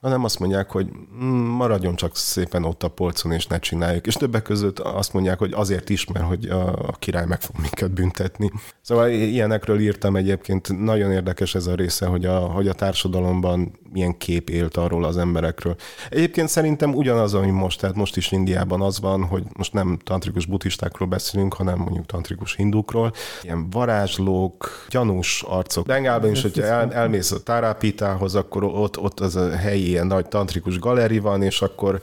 hanem 0.04 0.24
azt 0.24 0.40
mondják, 0.40 0.72
hogy 0.72 0.88
mm, 1.24 1.46
maradjon 1.46 1.96
csak 1.96 2.18
szépen 2.18 2.64
ott 2.64 2.84
a 2.84 2.88
polcon, 2.88 3.32
és 3.32 3.48
ne 3.48 3.60
csináljuk. 3.60 4.08
És 4.08 4.14
többek 4.14 4.42
között 4.42 4.80
azt 4.80 5.14
mondják, 5.14 5.40
hogy 5.40 5.54
azért 5.56 5.90
is, 5.90 6.06
mert 6.06 6.26
hogy 6.26 6.46
a, 6.46 6.96
király 7.00 7.26
meg 7.26 7.42
fog 7.42 7.56
minket 7.60 7.92
büntetni. 7.92 8.52
Szóval 8.82 9.10
ilyenekről 9.10 9.80
írtam 9.80 10.16
egyébként. 10.16 10.84
Nagyon 10.84 11.12
érdekes 11.12 11.56
ez 11.56 11.68
a 11.68 11.76
része, 11.76 12.06
hogy 12.06 12.26
a, 12.26 12.40
hogy 12.40 12.68
a 12.68 12.74
társadalomban 12.74 13.80
milyen 13.92 14.18
kép 14.18 14.50
élt 14.50 14.78
arról 14.78 15.04
az 15.04 15.18
emberekről. 15.18 15.76
Egyébként 16.10 16.50
szerintem 16.50 16.94
ugyanaz, 16.94 17.34
ami 17.34 17.50
most, 17.50 17.80
tehát 17.80 17.96
most 17.96 18.18
is 18.18 18.32
Indiában 18.32 18.82
az 18.82 19.00
van, 19.00 19.24
hogy 19.24 19.44
most 19.58 19.74
nem 19.74 20.00
tantrikus 20.04 20.46
buddhistákról 20.46 21.08
beszélünk, 21.08 21.54
hanem 21.54 21.78
mondjuk 21.78 22.06
tantrikus 22.06 22.56
hindukról. 22.56 23.14
Ilyen 23.42 23.70
varázslók, 23.70 24.86
gyanús 24.90 25.44
arcok. 25.48 25.86
Bengálban 25.86 26.32
is, 26.32 26.42
hogyha 26.42 26.64
el, 26.64 26.94
elmész 26.94 27.32
a 27.32 27.44
tárápítához, 27.44 28.36
akkor 28.36 28.64
ott, 28.64 29.00
ott 29.00 29.20
az 29.20 29.36
a 29.36 29.56
helyi 29.56 29.93
ilyen 29.94 30.08
nagy 30.08 30.26
tantrikus 30.26 30.80
galeri 30.80 31.20
van, 31.20 31.42
és 31.42 31.62
akkor 31.62 32.00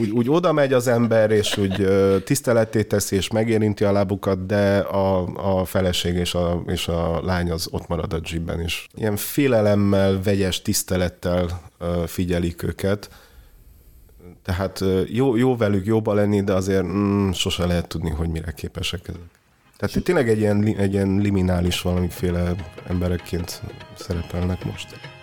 úgy, 0.00 0.10
úgy 0.10 0.30
oda 0.30 0.52
megy 0.52 0.72
az 0.72 0.86
ember, 0.86 1.30
és 1.30 1.56
úgy 1.56 1.88
tiszteletté 2.24 2.82
teszi, 2.82 3.16
és 3.16 3.30
megérinti 3.30 3.84
a 3.84 3.92
lábukat, 3.92 4.46
de 4.46 4.78
a, 4.78 5.26
a 5.60 5.64
feleség 5.64 6.14
és 6.14 6.34
a, 6.34 6.62
és 6.66 6.88
a 6.88 7.20
lány 7.24 7.50
az 7.50 7.68
ott 7.70 7.88
marad 7.88 8.12
a 8.12 8.18
dzsibben 8.18 8.60
is. 8.60 8.88
Ilyen 8.94 9.16
félelemmel, 9.16 10.20
vegyes 10.22 10.62
tisztelettel 10.62 11.60
figyelik 12.06 12.62
őket. 12.62 13.10
Tehát 14.42 14.84
jó, 15.06 15.36
jó 15.36 15.56
velük 15.56 15.86
jóba 15.86 16.14
lenni, 16.14 16.42
de 16.42 16.52
azért 16.52 16.84
mm, 16.84 17.30
sose 17.30 17.66
lehet 17.66 17.88
tudni, 17.88 18.10
hogy 18.10 18.28
mire 18.28 18.52
képesek 18.52 19.08
ezek. 19.08 19.20
Tehát 19.76 20.04
tényleg 20.04 20.28
egy 20.28 20.38
ilyen, 20.38 20.64
egy 20.64 20.92
ilyen 20.92 21.16
liminális 21.16 21.80
valamiféle 21.80 22.54
emberekként 22.86 23.62
szerepelnek 23.94 24.64
most. 24.64 25.15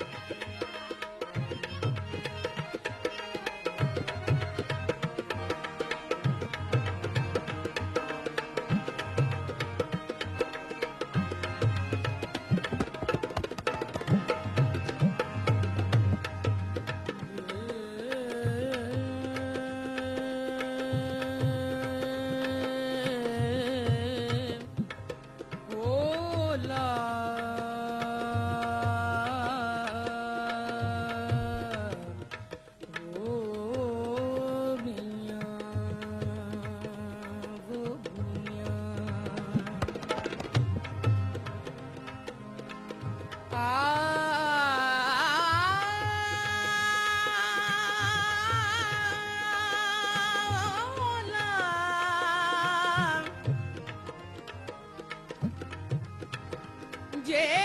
Yeah. 57.33 57.62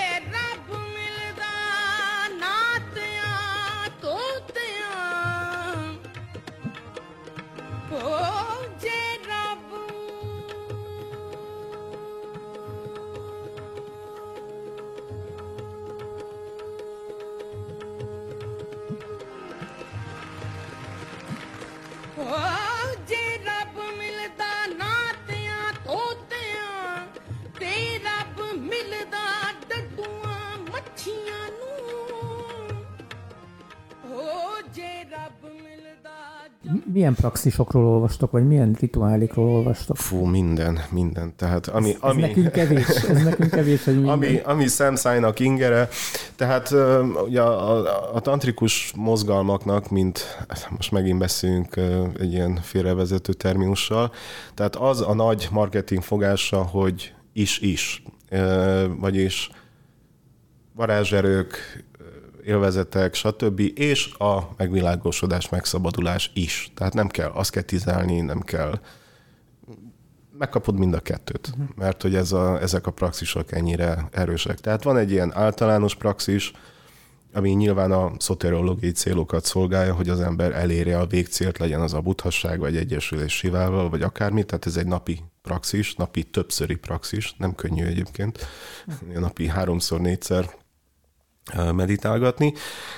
Milyen 37.08 37.30
praxisokról 37.30 37.86
olvastok, 37.86 38.30
vagy 38.30 38.46
milyen 38.46 38.76
rituálikról 38.80 39.48
olvastok? 39.48 39.96
Fú, 39.96 40.24
minden, 40.24 40.80
minden. 40.90 41.32
Tehát 41.36 41.66
ami, 41.66 41.90
ez, 41.90 41.96
ami, 42.00 42.22
ez 42.22 42.28
nekünk 42.28 42.52
kevés, 42.52 42.86
ez 42.86 43.22
nekünk 43.22 43.50
kevés, 43.50 43.84
hogy 43.84 43.94
minden. 43.94 44.12
Ami, 44.12 44.40
ami 44.44 44.66
szemszájnak 44.66 45.40
ingere. 45.40 45.88
Tehát 46.36 46.74
ugye 47.24 47.40
a, 47.40 47.76
a, 47.76 48.14
a 48.14 48.20
tantrikus 48.20 48.92
mozgalmaknak, 48.96 49.90
mint 49.90 50.46
most 50.70 50.92
megint 50.92 51.18
beszélünk 51.18 51.76
egy 52.18 52.32
ilyen 52.32 52.58
félrevezető 52.62 53.32
terminussal, 53.32 54.12
tehát 54.54 54.76
az 54.76 55.00
a 55.00 55.14
nagy 55.14 55.48
marketing 55.50 56.02
fogása, 56.02 56.62
hogy 56.62 57.14
is-is. 57.32 58.02
Vagyis 58.98 59.50
varázserők, 60.74 61.84
élvezetek, 62.48 63.14
stb. 63.14 63.60
És 63.74 64.12
a 64.18 64.54
megvilágosodás, 64.56 65.48
megszabadulás 65.48 66.30
is. 66.34 66.72
Tehát 66.74 66.94
nem 66.94 67.08
kell 67.08 67.30
aszketizálni, 67.30 68.20
nem 68.20 68.40
kell 68.40 68.80
megkapod 70.38 70.78
mind 70.78 70.94
a 70.94 71.00
kettőt, 71.00 71.48
uh-huh. 71.48 71.66
mert 71.76 72.02
hogy 72.02 72.14
ez 72.14 72.32
a, 72.32 72.60
ezek 72.60 72.86
a 72.86 72.90
praxisok 72.90 73.52
ennyire 73.52 74.08
erősek. 74.10 74.58
Tehát 74.58 74.82
van 74.82 74.96
egy 74.96 75.10
ilyen 75.10 75.34
általános 75.34 75.94
praxis, 75.94 76.52
ami 77.32 77.50
nyilván 77.50 77.92
a 77.92 78.12
szoterológiai 78.18 78.92
célokat 78.92 79.44
szolgálja, 79.44 79.94
hogy 79.94 80.08
az 80.08 80.20
ember 80.20 80.52
elérje 80.52 80.98
a 80.98 81.06
végcélt, 81.06 81.58
legyen 81.58 81.80
az 81.80 81.94
a 81.94 82.00
buthasság, 82.00 82.58
vagy 82.58 82.76
egyesülés 82.76 83.36
sivával, 83.36 83.88
vagy 83.88 84.02
akármi, 84.02 84.44
tehát 84.44 84.66
ez 84.66 84.76
egy 84.76 84.86
napi 84.86 85.20
praxis, 85.42 85.94
napi 85.94 86.22
többszöri 86.22 86.74
praxis, 86.74 87.34
nem 87.38 87.54
könnyű 87.54 87.84
egyébként, 87.84 88.46
napi 89.14 89.46
háromszor, 89.46 90.00
négyszer 90.00 90.50
meditálgatni, 91.72 92.52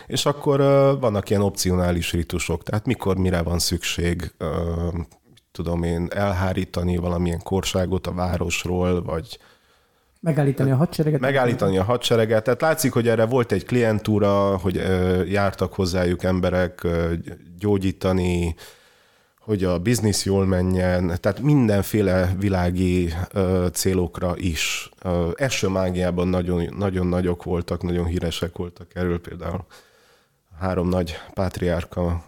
és 0.06 0.26
akkor 0.26 0.58
vannak 1.00 1.30
ilyen 1.30 1.42
opcionális 1.42 2.12
ritusok, 2.12 2.62
tehát 2.62 2.86
mikor 2.86 3.16
mire 3.16 3.42
van 3.42 3.58
szükség, 3.58 4.32
tudom 5.52 5.82
én, 5.82 6.08
elhárítani 6.14 6.96
valamilyen 6.96 7.42
korságot 7.42 8.06
a 8.06 8.12
városról, 8.12 9.02
vagy 9.02 9.38
Megállítani 10.22 10.70
a 10.70 10.76
hadsereget? 10.76 11.20
Megállítani 11.20 11.78
a 11.78 11.82
hadsereget. 11.82 12.44
Tehát 12.44 12.60
látszik, 12.60 12.92
hogy 12.92 13.08
erre 13.08 13.26
volt 13.26 13.52
egy 13.52 13.64
klientúra, 13.64 14.56
hogy 14.56 14.74
jártak 15.30 15.74
hozzájuk 15.74 16.22
emberek 16.22 16.86
gyógyítani, 17.58 18.54
hogy 19.50 19.64
a 19.64 19.78
biznisz 19.78 20.24
jól 20.24 20.46
menjen, 20.46 21.06
tehát 21.20 21.40
mindenféle 21.40 22.34
világi 22.38 23.12
ö, 23.32 23.66
célokra 23.72 24.32
is. 24.36 24.90
Ö, 25.02 25.30
eső 25.36 25.68
mágiában 25.68 26.28
nagyon, 26.28 26.74
nagyon 26.78 27.06
nagyok 27.06 27.44
voltak, 27.44 27.82
nagyon 27.82 28.04
híresek 28.04 28.56
voltak 28.56 28.94
erről 28.94 29.20
például 29.20 29.64
három 30.58 30.88
nagy 30.88 31.14
pátriárka, 31.34 32.24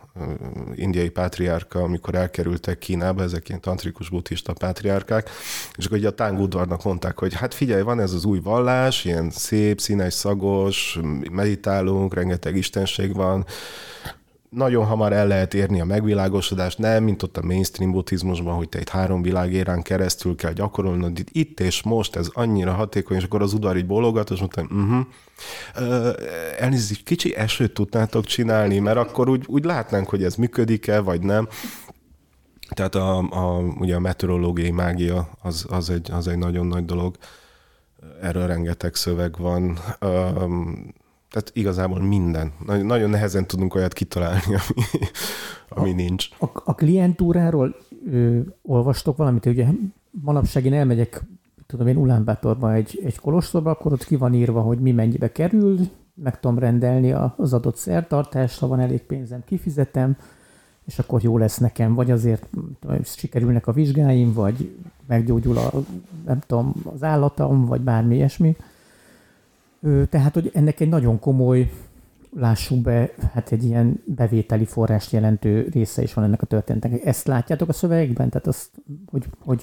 indiai 0.74 1.08
pátriárka, 1.08 1.82
amikor 1.82 2.14
elkerültek 2.14 2.78
Kínába, 2.78 3.22
ezek 3.22 3.48
ilyen 3.48 3.60
tantrikus 3.60 4.08
buddhista 4.08 4.52
pátriárkák, 4.52 5.30
és 5.76 5.86
akkor 5.86 5.98
ugye 5.98 6.08
a 6.08 6.14
tángudvarnak 6.14 6.84
mondták, 6.84 7.18
hogy 7.18 7.34
hát 7.34 7.54
figyelj, 7.54 7.82
van 7.82 8.00
ez 8.00 8.12
az 8.12 8.24
új 8.24 8.40
vallás, 8.40 9.04
ilyen 9.04 9.30
szép, 9.30 9.80
színes, 9.80 10.14
szagos, 10.14 10.98
meditálunk, 11.30 12.14
rengeteg 12.14 12.56
istenség 12.56 13.14
van, 13.14 13.46
nagyon 14.52 14.84
hamar 14.84 15.12
el 15.12 15.26
lehet 15.26 15.54
érni 15.54 15.80
a 15.80 15.84
megvilágosodást, 15.84 16.78
nem, 16.78 17.04
mint 17.04 17.22
ott 17.22 17.36
a 17.36 17.42
mainstream 17.42 17.92
buddhizmusban, 17.92 18.54
hogy 18.54 18.68
te 18.68 18.78
egy 18.78 18.90
három 18.90 19.22
világérán 19.22 19.82
keresztül 19.82 20.34
kell 20.36 20.52
gyakorolnod, 20.52 21.18
itt, 21.32 21.60
és 21.60 21.82
most 21.82 22.16
ez 22.16 22.28
annyira 22.32 22.72
hatékony, 22.72 23.16
és 23.16 23.24
akkor 23.24 23.42
az 23.42 23.52
udvar 23.52 23.76
így 23.76 23.86
bólogat, 23.86 24.30
és 24.30 24.38
mondtam, 24.38 24.66
uh-huh. 24.70 26.16
elnézést, 26.58 27.04
kicsi 27.04 27.36
esőt 27.36 27.72
tudnátok 27.72 28.24
csinálni, 28.24 28.78
mert 28.78 28.96
akkor 28.96 29.28
úgy, 29.28 29.44
úgy 29.46 29.64
látnánk, 29.64 30.08
hogy 30.08 30.24
ez 30.24 30.34
működik-e, 30.34 31.00
vagy 31.00 31.20
nem. 31.20 31.48
Tehát 32.68 32.94
a, 32.94 33.18
a, 33.18 33.58
ugye 33.58 33.94
a 33.94 34.00
meteorológiai 34.00 34.70
mágia 34.70 35.28
az, 35.42 35.66
az, 35.68 35.90
egy, 35.90 36.10
az 36.10 36.28
egy 36.28 36.38
nagyon 36.38 36.66
nagy 36.66 36.84
dolog. 36.84 37.16
Erről 38.20 38.46
rengeteg 38.46 38.94
szöveg 38.94 39.38
van. 39.38 39.78
Tehát 41.32 41.50
igazából 41.52 42.00
minden. 42.00 42.52
Nagyon, 42.66 42.86
nagyon 42.86 43.10
nehezen 43.10 43.46
tudunk 43.46 43.74
olyat 43.74 43.92
kitalálni, 43.92 44.40
ami, 44.54 44.86
ami 45.68 45.90
a, 45.90 45.94
nincs. 45.94 46.28
A, 46.40 46.46
a 46.64 46.74
klientúráról 46.74 47.76
ö, 48.10 48.40
olvastok 48.62 49.16
valamit? 49.16 49.46
Ugye 49.46 49.66
manapság 50.10 50.64
én 50.64 50.72
elmegyek, 50.72 51.22
tudom 51.66 51.86
én, 51.86 51.96
Ulánbátorba 51.96 52.72
egy, 52.72 53.00
egy 53.04 53.18
kolostorba, 53.18 53.70
akkor 53.70 53.92
ott 53.92 54.04
ki 54.04 54.16
van 54.16 54.34
írva, 54.34 54.60
hogy 54.60 54.78
mi 54.78 54.92
mennyibe 54.92 55.32
kerül, 55.32 55.78
meg 56.14 56.40
tudom 56.40 56.58
rendelni 56.58 57.12
az 57.36 57.52
adott 57.52 57.76
szertartásra, 57.76 58.66
van 58.66 58.80
elég 58.80 59.02
pénzem, 59.02 59.42
kifizetem, 59.44 60.16
és 60.84 60.98
akkor 60.98 61.22
jó 61.22 61.38
lesz 61.38 61.58
nekem, 61.58 61.94
vagy 61.94 62.10
azért 62.10 62.48
sikerülnek 63.02 63.66
a 63.66 63.72
vizsgáim, 63.72 64.32
vagy 64.32 64.76
meggyógyul 65.06 65.58
a, 65.58 65.70
nem 66.26 66.40
tudom, 66.46 66.74
az 66.94 67.02
állatom, 67.02 67.64
vagy 67.64 67.80
bármi 67.80 68.14
ilyesmi. 68.14 68.56
Tehát, 70.10 70.34
hogy 70.34 70.50
ennek 70.54 70.80
egy 70.80 70.88
nagyon 70.88 71.18
komoly, 71.18 71.70
lássuk 72.36 72.78
be, 72.78 73.10
hát 73.32 73.52
egy 73.52 73.64
ilyen 73.64 74.02
bevételi 74.04 74.64
forrást 74.64 75.12
jelentő 75.12 75.68
része 75.72 76.02
is 76.02 76.14
van 76.14 76.24
ennek 76.24 76.42
a 76.42 76.46
történetnek. 76.46 77.04
Ezt 77.04 77.26
látjátok 77.26 77.68
a 77.68 77.72
szövegekben? 77.72 78.30
Tehát 78.30 78.46
azt, 78.46 78.70
hogy, 79.10 79.24
hogy, 79.38 79.62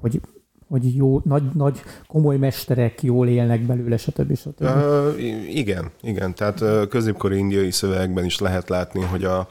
hogy, 0.00 0.20
hogy 0.68 0.96
jó, 0.96 1.20
nagy, 1.24 1.42
nagy, 1.54 1.82
komoly 2.06 2.36
mesterek 2.36 3.02
jól 3.02 3.28
élnek 3.28 3.60
belőle, 3.60 3.96
stb. 3.96 4.36
stb. 4.36 4.60
Uh, 4.60 5.22
igen, 5.48 5.90
igen. 6.02 6.34
Tehát 6.34 6.88
középkori 6.88 7.36
indiai 7.36 7.70
szövegekben 7.70 8.24
is 8.24 8.38
lehet 8.38 8.68
látni, 8.68 9.02
hogy 9.02 9.24
a, 9.24 9.46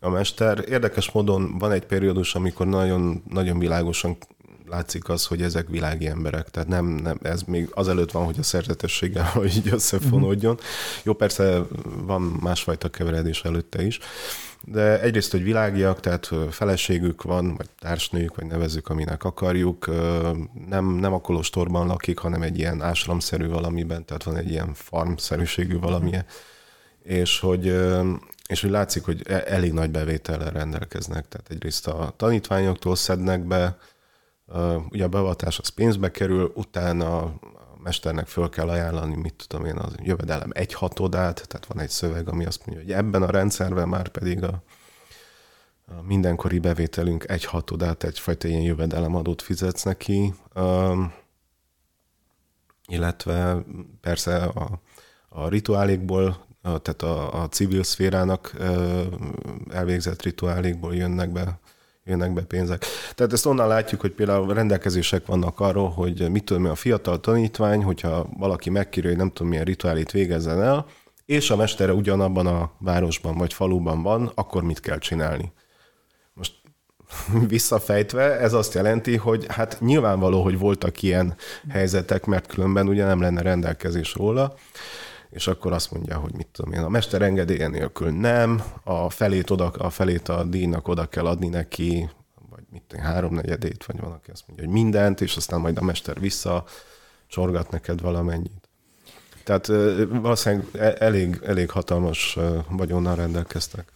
a 0.00 0.08
mester 0.08 0.64
érdekes 0.68 1.10
módon 1.10 1.58
van 1.58 1.72
egy 1.72 1.86
periódus, 1.86 2.34
amikor 2.34 2.66
nagyon, 2.66 3.22
nagyon 3.28 3.58
világosan 3.58 4.16
látszik 4.70 5.08
az, 5.08 5.26
hogy 5.26 5.42
ezek 5.42 5.68
világi 5.68 6.06
emberek, 6.06 6.50
tehát 6.50 6.68
nem, 6.68 6.86
nem 6.86 7.18
ez 7.22 7.42
még 7.42 7.68
azelőtt 7.74 8.10
van, 8.10 8.24
hogy 8.24 8.38
a 8.38 8.42
szerzetességgel 8.42 9.32
így 9.56 9.68
összefonódjon. 9.72 10.54
Uh-huh. 10.54 10.68
Jó, 11.02 11.12
persze 11.12 11.62
van 12.02 12.22
másfajta 12.22 12.88
keveredés 12.88 13.44
előtte 13.44 13.82
is, 13.82 13.98
de 14.64 15.00
egyrészt, 15.00 15.30
hogy 15.30 15.42
világiak, 15.42 16.00
tehát 16.00 16.30
feleségük 16.50 17.22
van, 17.22 17.56
vagy 17.56 17.68
társnőjük, 17.78 18.36
vagy 18.36 18.46
nevezzük, 18.46 18.88
aminek 18.88 19.24
akarjuk, 19.24 19.86
nem, 20.68 20.86
nem 20.86 21.12
a 21.12 21.20
kolostorban 21.20 21.86
lakik, 21.86 22.18
hanem 22.18 22.42
egy 22.42 22.58
ilyen 22.58 22.82
ásramszerű 22.82 23.48
valamiben, 23.48 24.04
tehát 24.04 24.22
van 24.22 24.36
egy 24.36 24.50
ilyen 24.50 24.74
farmszerűségű 24.74 25.78
valamilyen, 25.78 26.24
és 27.02 27.40
hogy 27.40 27.74
és 28.50 28.60
hogy 28.60 28.70
látszik, 28.70 29.04
hogy 29.04 29.22
e, 29.28 29.42
elég 29.46 29.72
nagy 29.72 29.90
bevétellel 29.90 30.50
rendelkeznek. 30.50 31.28
Tehát 31.28 31.50
egyrészt 31.50 31.86
a 31.86 32.14
tanítványoktól 32.16 32.96
szednek 32.96 33.40
be, 33.40 33.78
ugye 34.90 35.04
a 35.04 35.08
beavatás 35.08 35.58
az 35.58 35.68
pénzbe 35.68 36.10
kerül, 36.10 36.52
utána 36.54 37.22
a 37.22 37.34
mesternek 37.82 38.26
föl 38.26 38.48
kell 38.48 38.68
ajánlani, 38.68 39.16
mit 39.16 39.44
tudom 39.46 39.66
én, 39.66 39.76
az 39.76 39.94
jövedelem 40.02 40.50
egy 40.52 40.74
hatodát, 40.74 41.46
tehát 41.48 41.66
van 41.66 41.80
egy 41.80 41.88
szöveg, 41.88 42.28
ami 42.28 42.44
azt 42.44 42.66
mondja, 42.66 42.84
hogy 42.84 42.92
ebben 42.92 43.22
a 43.22 43.30
rendszerben 43.30 43.88
már 43.88 44.08
pedig 44.08 44.42
a, 44.42 44.62
a 45.86 46.02
mindenkori 46.02 46.58
bevételünk 46.58 47.28
egy 47.28 47.44
hatodát, 47.44 48.04
egyfajta 48.04 48.48
ilyen 48.48 48.62
jövedelemadót 48.62 49.42
fizetsz 49.42 49.82
neki, 49.82 50.34
illetve 52.86 53.64
persze 54.00 54.36
a, 54.36 54.80
a 55.28 55.48
rituálékból, 55.48 56.46
tehát 56.62 57.02
a, 57.02 57.42
a 57.42 57.48
civil 57.48 57.82
szférának 57.82 58.56
elvégzett 59.70 60.22
rituálékból 60.22 60.94
jönnek 60.94 61.30
be 61.32 61.58
jönnek 62.10 62.32
be 62.32 62.42
pénzek. 62.42 62.84
Tehát 63.14 63.32
ezt 63.32 63.46
onnan 63.46 63.68
látjuk, 63.68 64.00
hogy 64.00 64.10
például 64.10 64.54
rendelkezések 64.54 65.26
vannak 65.26 65.60
arról, 65.60 65.88
hogy 65.88 66.30
mit 66.30 66.44
tudom, 66.44 66.64
a 66.64 66.74
fiatal 66.74 67.20
tanítvány, 67.20 67.82
hogyha 67.82 68.28
valaki 68.38 68.70
megkérő, 68.70 69.08
hogy 69.08 69.16
nem 69.16 69.28
tudom 69.28 69.48
milyen 69.48 69.64
rituálét 69.64 70.10
végezzen 70.10 70.62
el, 70.62 70.86
és 71.26 71.50
a 71.50 71.56
mestere 71.56 71.92
ugyanabban 71.92 72.46
a 72.46 72.70
városban 72.78 73.36
vagy 73.36 73.52
faluban 73.52 74.02
van, 74.02 74.32
akkor 74.34 74.62
mit 74.62 74.80
kell 74.80 74.98
csinálni? 74.98 75.52
Most 76.34 76.52
visszafejtve, 77.48 78.38
ez 78.38 78.52
azt 78.52 78.74
jelenti, 78.74 79.16
hogy 79.16 79.46
hát 79.48 79.80
nyilvánvaló, 79.80 80.42
hogy 80.42 80.58
voltak 80.58 81.02
ilyen 81.02 81.36
helyzetek, 81.68 82.24
mert 82.24 82.46
különben 82.46 82.88
ugye 82.88 83.04
nem 83.04 83.20
lenne 83.20 83.42
rendelkezés 83.42 84.14
róla, 84.14 84.54
és 85.30 85.46
akkor 85.46 85.72
azt 85.72 85.90
mondja, 85.90 86.16
hogy 86.16 86.34
mit 86.34 86.46
tudom 86.46 86.72
én, 86.72 86.80
a 86.80 86.88
mester 86.88 87.22
engedélye 87.22 87.68
nélkül 87.68 88.10
nem, 88.10 88.62
a 88.84 89.10
felét, 89.10 89.50
oda, 89.50 89.66
a 89.66 89.90
felét 89.90 90.28
a 90.28 90.44
díjnak 90.44 90.88
oda 90.88 91.06
kell 91.06 91.26
adni 91.26 91.48
neki, 91.48 92.10
vagy 92.50 92.62
mit 92.70 92.82
tudom, 92.82 93.04
háromnegyedét, 93.04 93.84
vagy 93.84 94.00
van, 94.00 94.12
aki 94.12 94.30
azt 94.30 94.44
mondja, 94.46 94.66
hogy 94.66 94.74
mindent, 94.74 95.20
és 95.20 95.36
aztán 95.36 95.60
majd 95.60 95.78
a 95.78 95.82
mester 95.82 96.20
vissza 96.20 96.64
csorgat 97.26 97.70
neked 97.70 98.00
valamennyit. 98.00 98.68
Tehát 99.44 99.66
valószínűleg 100.08 100.66
e, 100.72 100.96
elég, 100.98 101.40
elég 101.44 101.70
hatalmas 101.70 102.38
vagyonnal 102.68 103.14
rendelkeztek. 103.14 103.92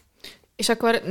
És 0.57 0.69
akkor 0.69 1.03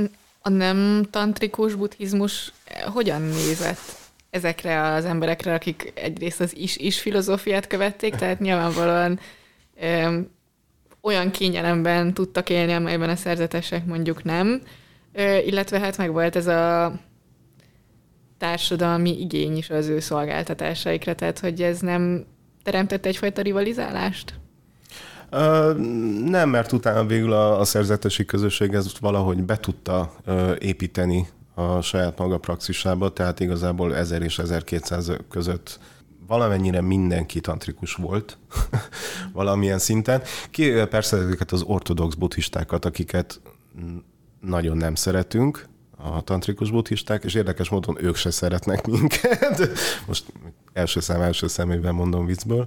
a 0.41 0.49
nem 0.49 1.07
tantrikus 1.11 1.75
buddhizmus 1.75 2.53
hogyan 2.93 3.21
nézett 3.21 4.01
ezekre 4.29 4.81
az 4.81 5.05
emberekre, 5.05 5.53
akik 5.53 5.91
egyrészt 5.95 6.41
az 6.41 6.57
is-is 6.57 6.99
filozófiát 6.99 7.67
követték, 7.67 8.15
tehát 8.15 8.39
nyilvánvalóan 8.39 9.19
ö, 9.81 10.19
olyan 11.01 11.31
kényelemben 11.31 12.13
tudtak 12.13 12.49
élni, 12.49 12.73
amelyben 12.73 13.09
a 13.09 13.15
szerzetesek 13.15 13.85
mondjuk 13.85 14.23
nem, 14.23 14.61
ö, 15.13 15.37
illetve 15.37 15.79
hát 15.79 15.97
meg 15.97 16.11
volt 16.11 16.35
ez 16.35 16.47
a 16.47 16.93
társadalmi 18.37 19.19
igény 19.19 19.57
is 19.57 19.69
az 19.69 19.87
ő 19.87 19.99
szolgáltatásaikra, 19.99 21.15
tehát 21.15 21.39
hogy 21.39 21.61
ez 21.61 21.79
nem 21.79 22.25
teremtett 22.63 23.05
egyfajta 23.05 23.41
rivalizálást? 23.41 24.33
Uh, 25.31 25.75
nem, 26.29 26.49
mert 26.49 26.71
utána 26.71 27.05
végül 27.05 27.33
a, 27.33 27.59
a 27.59 27.63
szerzetesi 27.63 28.25
közösség 28.25 28.73
ezt 28.73 28.97
valahogy 28.97 29.43
be 29.43 29.57
tudta 29.57 30.13
uh, 30.25 30.55
építeni 30.59 31.27
a 31.53 31.81
saját 31.81 32.17
maga 32.17 32.37
praxisába, 32.37 33.13
tehát 33.13 33.39
igazából 33.39 33.95
1000 33.95 34.21
és 34.21 34.39
1200 34.39 35.11
között 35.29 35.79
valamennyire 36.27 36.81
mindenki 36.81 37.39
tantrikus 37.39 37.93
volt 37.93 38.37
valamilyen 39.33 39.79
szinten. 39.79 40.21
Ki 40.49 40.71
persze 40.89 41.17
ezeket 41.17 41.51
az 41.51 41.61
ortodox 41.61 42.15
buddhistákat, 42.15 42.85
akiket 42.85 43.41
nagyon 44.39 44.77
nem 44.77 44.95
szeretünk, 44.95 45.67
a 45.97 46.21
tantrikus 46.21 46.71
buddhisták, 46.71 47.23
és 47.23 47.33
érdekes 47.33 47.69
módon 47.69 47.97
ők 48.03 48.15
se 48.15 48.31
szeretnek 48.31 48.87
minket. 48.97 49.69
Most 50.07 50.25
első 50.73 50.99
szem 50.99 51.21
első 51.21 51.47
szemében 51.47 51.95
mondom 51.95 52.25
viccből. 52.25 52.65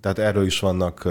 Tehát 0.00 0.18
erről 0.18 0.46
is 0.46 0.60
vannak, 0.60 1.02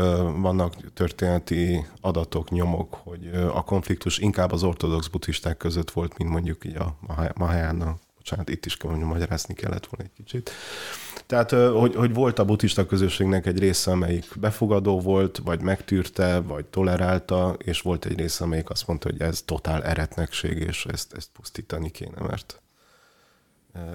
vannak 0.42 0.94
történeti 0.94 1.86
adatok, 2.02 2.50
nyomok, 2.50 2.94
hogy 3.04 3.30
a 3.54 3.64
konfliktus 3.64 4.18
inkább 4.18 4.52
az 4.52 4.64
ortodox 4.64 5.08
buddhisták 5.08 5.58
között 5.58 5.92
volt, 5.92 6.18
mint 6.18 6.30
mondjuk 6.30 6.66
így 6.66 6.76
a 6.76 6.98
Mahayana. 7.36 7.96
Bocsánat, 8.22 8.50
itt 8.50 8.66
is 8.66 8.78
kell 8.78 8.90
mondjam, 8.90 9.12
magyarázni 9.12 9.54
kellett 9.54 9.86
volna 9.86 10.06
egy 10.06 10.24
kicsit. 10.24 10.52
Tehát, 11.26 11.52
hogy, 11.52 11.96
hogy 11.96 12.14
volt 12.14 12.40
a 12.40 12.46
buddhista 12.46 12.86
közösségnek 12.86 13.46
egy 13.46 13.60
része, 13.60 13.92
amelyik 13.92 14.26
befogadó 14.40 15.00
volt, 15.00 15.38
vagy 15.38 15.62
megtűrte, 15.62 16.40
vagy 16.40 16.66
tolerálta, 16.66 17.56
és 17.58 17.82
volt 17.82 18.06
egy 18.06 18.18
része, 18.18 18.44
amelyik 18.44 18.70
azt 18.70 18.88
mondta, 18.88 19.10
hogy 19.10 19.22
ez 19.22 19.42
totál 19.42 19.84
eretnekség, 19.84 20.58
és 20.58 20.86
ezt, 20.86 21.14
ezt 21.14 21.30
pusztítani 21.34 21.92
kéne, 21.92 22.22
mert 22.28 22.62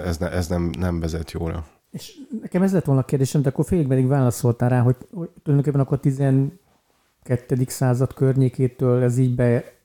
ez, 0.04 0.16
ne, 0.16 0.30
ez 0.30 0.46
nem, 0.46 0.70
nem 0.78 1.00
vezet 1.00 1.30
jóra. 1.30 1.66
És 1.90 2.12
nekem 2.40 2.62
ez 2.62 2.72
lett 2.72 2.84
volna 2.84 3.00
a 3.00 3.04
kérdésem, 3.04 3.42
de 3.42 3.48
akkor 3.48 3.64
félig 3.64 3.86
pedig 3.86 4.06
válaszoltál 4.06 4.68
rá, 4.68 4.80
hogy, 4.80 4.96
hogy 5.12 5.28
tulajdonképpen 5.42 5.86
akkor 5.86 6.00
12. 6.00 7.64
század 7.66 8.14
környékétől 8.14 9.02
ez 9.02 9.18
így 9.18 9.34
be 9.34 9.75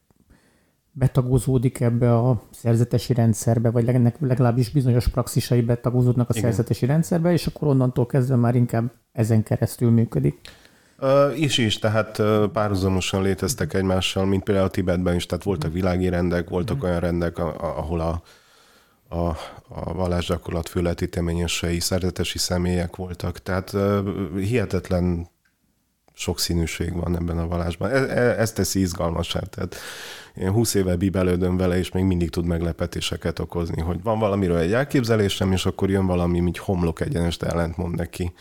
betagozódik 0.91 1.79
ebbe 1.79 2.17
a 2.17 2.41
szerzetesi 2.51 3.13
rendszerbe, 3.13 3.69
vagy 3.69 3.85
legalábbis 4.19 4.69
bizonyos 4.69 5.07
praxisai 5.07 5.61
betagozódnak 5.61 6.29
a 6.29 6.33
Igen. 6.35 6.49
szerzetesi 6.49 6.85
rendszerbe, 6.85 7.31
és 7.31 7.47
akkor 7.47 7.67
onnantól 7.67 8.05
kezdve 8.05 8.35
már 8.35 8.55
inkább 8.55 8.91
ezen 9.11 9.43
keresztül 9.43 9.91
működik. 9.91 10.39
Uh, 10.99 11.39
is 11.39 11.57
is, 11.57 11.79
tehát 11.79 12.17
uh, 12.19 12.47
párhuzamosan 12.47 13.21
léteztek 13.21 13.73
egymással, 13.73 14.25
mint 14.25 14.43
például 14.43 14.65
a 14.65 14.69
Tibetben 14.69 15.15
is, 15.15 15.25
tehát 15.25 15.43
voltak 15.43 15.73
világi 15.73 16.09
rendek, 16.09 16.49
voltak 16.49 16.77
mm. 16.77 16.81
olyan 16.81 16.99
rendek, 16.99 17.37
ahol 17.37 17.99
a, 17.99 18.21
a, 19.15 19.27
a 19.67 19.93
vallásgyakorlat 19.93 20.69
főletíteményesei, 20.69 21.79
szerzetesi 21.79 22.37
személyek 22.37 22.95
voltak, 22.95 23.39
tehát 23.39 23.73
uh, 23.73 24.39
hihetetlen 24.39 25.27
sokszínűség 26.21 26.93
van 26.93 27.15
ebben 27.15 27.37
a 27.37 27.47
vallásban. 27.47 27.89
Ez, 27.89 28.03
e, 28.03 28.39
ez 28.39 28.51
teszi 28.51 28.79
izgalmasá, 28.79 29.39
tehát 29.39 29.75
én 30.35 30.51
20 30.51 30.73
éve 30.73 30.95
bibelődöm 30.95 31.57
vele, 31.57 31.77
és 31.77 31.91
még 31.91 32.03
mindig 32.03 32.29
tud 32.29 32.45
meglepetéseket 32.45 33.39
okozni, 33.39 33.81
hogy 33.81 34.03
van 34.03 34.19
valamiről 34.19 34.57
egy 34.57 34.73
elképzelésem, 34.73 35.51
és 35.51 35.65
akkor 35.65 35.89
jön 35.89 36.05
valami, 36.05 36.39
mint 36.39 36.57
homlok 36.57 37.01
egyenest 37.01 37.43
ellentmond 37.43 37.95
neki. 37.95 38.33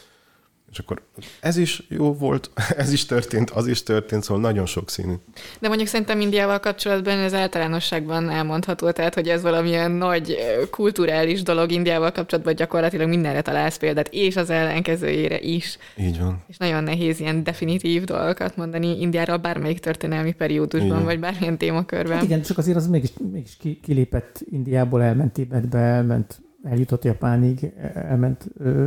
És 0.70 0.78
akkor 0.78 1.02
ez 1.40 1.56
is 1.56 1.82
jó 1.88 2.14
volt, 2.14 2.50
ez 2.76 2.92
is 2.92 3.06
történt, 3.06 3.50
az 3.50 3.66
is 3.66 3.82
történt, 3.82 4.22
szóval 4.22 4.42
nagyon 4.42 4.66
sokszínű. 4.66 5.12
De 5.58 5.68
mondjuk 5.68 5.88
szerintem 5.88 6.20
Indiával 6.20 6.60
kapcsolatban 6.60 7.18
ez 7.18 7.34
általánosságban 7.34 8.30
elmondható, 8.30 8.90
tehát 8.90 9.14
hogy 9.14 9.28
ez 9.28 9.42
valamilyen 9.42 9.90
nagy 9.90 10.36
kulturális 10.70 11.42
dolog 11.42 11.70
Indiával 11.70 12.12
kapcsolatban 12.12 12.54
gyakorlatilag 12.54 13.08
mindenre 13.08 13.40
találsz 13.42 13.76
példát, 13.76 14.08
és 14.12 14.36
az 14.36 14.50
ellenkezőjére 14.50 15.40
is. 15.40 15.78
Így 15.96 16.18
van. 16.18 16.42
És 16.46 16.56
nagyon 16.56 16.84
nehéz 16.84 17.20
ilyen 17.20 17.42
definitív 17.42 18.04
dolgokat 18.04 18.56
mondani 18.56 19.00
Indiára 19.00 19.38
bármelyik 19.38 19.78
történelmi 19.78 20.32
periódusban, 20.32 21.04
vagy 21.04 21.20
bármilyen 21.20 21.58
témakörben. 21.58 22.16
Hát 22.16 22.24
igen, 22.24 22.42
csak 22.42 22.58
azért 22.58 22.76
az 22.76 22.86
mégis, 22.86 23.10
mégis 23.32 23.56
kilépett 23.82 24.40
Indiából, 24.50 25.02
elment 25.02 25.32
Tibetbe, 25.32 25.78
elment, 25.78 26.40
eljutott 26.62 27.04
Japánig, 27.04 27.72
elment 27.94 28.44
ö, 28.58 28.86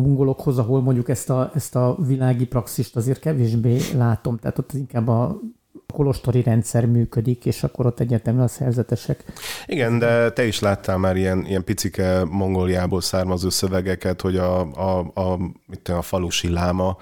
mongolokhoz, 0.00 0.58
ahol 0.58 0.82
mondjuk 0.82 1.08
ezt 1.08 1.30
a, 1.30 1.50
ezt 1.54 1.76
a 1.76 1.96
világi 2.06 2.46
praxist 2.46 2.96
azért 2.96 3.18
kevésbé 3.18 3.78
látom, 3.94 4.38
tehát 4.38 4.58
ott 4.58 4.72
inkább 4.72 5.08
a 5.08 5.40
kolostori 5.94 6.42
rendszer 6.42 6.86
működik, 6.86 7.44
és 7.46 7.62
akkor 7.62 7.86
ott 7.86 8.00
egyértelműen 8.00 8.44
a 8.44 8.48
szerzetesek. 8.48 9.24
Igen, 9.66 9.98
de 9.98 10.30
te 10.30 10.46
is 10.46 10.60
láttál 10.60 10.98
már 10.98 11.16
ilyen, 11.16 11.44
ilyen 11.46 11.64
picike 11.64 12.24
Mongóliából 12.24 13.00
származó 13.00 13.50
szövegeket, 13.50 14.20
hogy 14.20 14.36
a, 14.36 14.60
a, 14.60 14.98
a, 15.14 15.36
mit 15.66 15.80
tudom, 15.82 16.00
a 16.00 16.02
falusi 16.02 16.48
láma 16.48 16.96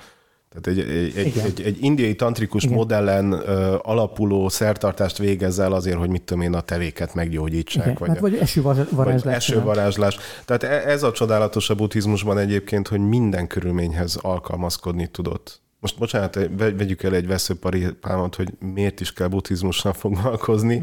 tehát 0.60 0.78
egy, 0.78 0.90
egy, 0.90 1.16
egy, 1.16 1.38
egy, 1.38 1.62
egy 1.62 1.76
indiai 1.80 2.14
tantrikus 2.14 2.62
Igen. 2.62 2.76
modellen 2.76 3.32
ö, 3.32 3.76
alapuló 3.82 4.48
szertartást 4.48 5.18
végezzel 5.18 5.72
azért, 5.72 5.96
hogy 5.96 6.08
mit 6.08 6.22
tudom 6.22 6.42
én, 6.42 6.54
a 6.54 6.60
tevéket 6.60 7.14
meggyógyítsák. 7.14 7.84
Igen. 7.84 7.96
Vagy, 7.98 8.08
hát, 8.08 8.18
vagy 8.18 8.34
esővarázslás. 8.34 9.22
Vagy 9.22 9.32
esővarázslás. 9.32 10.18
Tehát 10.44 10.62
e, 10.62 10.90
ez 10.90 11.02
a 11.02 11.12
csodálatos 11.12 11.70
a 11.70 11.74
buddhizmusban 11.74 12.38
egyébként, 12.38 12.88
hogy 12.88 13.00
minden 13.00 13.46
körülményhez 13.46 14.16
alkalmazkodni 14.16 15.06
tudott. 15.06 15.62
Most 15.80 15.98
bocsánat, 15.98 16.38
vegyük 16.56 17.02
el 17.02 17.14
egy 17.14 17.26
veszőparipámat, 17.26 18.34
hogy 18.34 18.52
miért 18.58 19.00
is 19.00 19.12
kell 19.12 19.28
buddhizmussal 19.28 19.92
foglalkozni. 20.02 20.80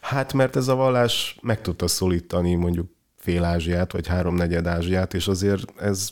Hát 0.00 0.32
mert 0.32 0.56
ez 0.56 0.68
a 0.68 0.74
vallás 0.74 1.38
meg 1.42 1.60
tudta 1.60 1.88
szólítani 1.88 2.54
mondjuk 2.54 2.90
fél 3.16 3.44
Ázsiát, 3.44 3.92
vagy 3.92 4.06
háromnegyed 4.06 4.66
Ázsiát, 4.66 5.14
és 5.14 5.28
azért 5.28 5.80
ez 5.80 6.08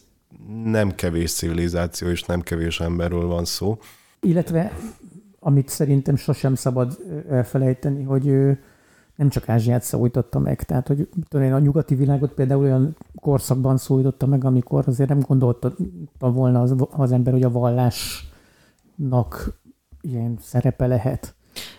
nem 0.64 0.94
kevés 0.94 1.32
civilizáció 1.32 2.08
és 2.08 2.22
nem 2.22 2.40
kevés 2.40 2.80
emberről 2.80 3.26
van 3.26 3.44
szó. 3.44 3.78
Illetve, 4.20 4.72
amit 5.38 5.68
szerintem 5.68 6.16
sosem 6.16 6.54
szabad 6.54 6.98
elfelejteni, 7.30 8.02
hogy 8.02 8.24
nem 9.16 9.28
csak 9.28 9.48
Ázsiát 9.48 9.82
szólította 9.82 10.38
meg, 10.38 10.62
tehát 10.62 10.86
hogy 10.86 11.08
én, 11.34 11.52
a 11.52 11.58
nyugati 11.58 11.94
világot 11.94 12.32
például 12.32 12.62
olyan 12.62 12.96
korszakban 13.20 13.76
szólította 13.76 14.26
meg, 14.26 14.44
amikor 14.44 14.84
azért 14.86 15.08
nem 15.08 15.20
gondolta 15.20 15.74
volna 16.18 16.60
az, 16.60 16.74
az 16.90 17.12
ember, 17.12 17.32
hogy 17.32 17.42
a 17.42 17.50
vallásnak 17.50 19.58
ilyen 20.00 20.38
szerepe 20.40 20.86
lehet. 20.86 21.35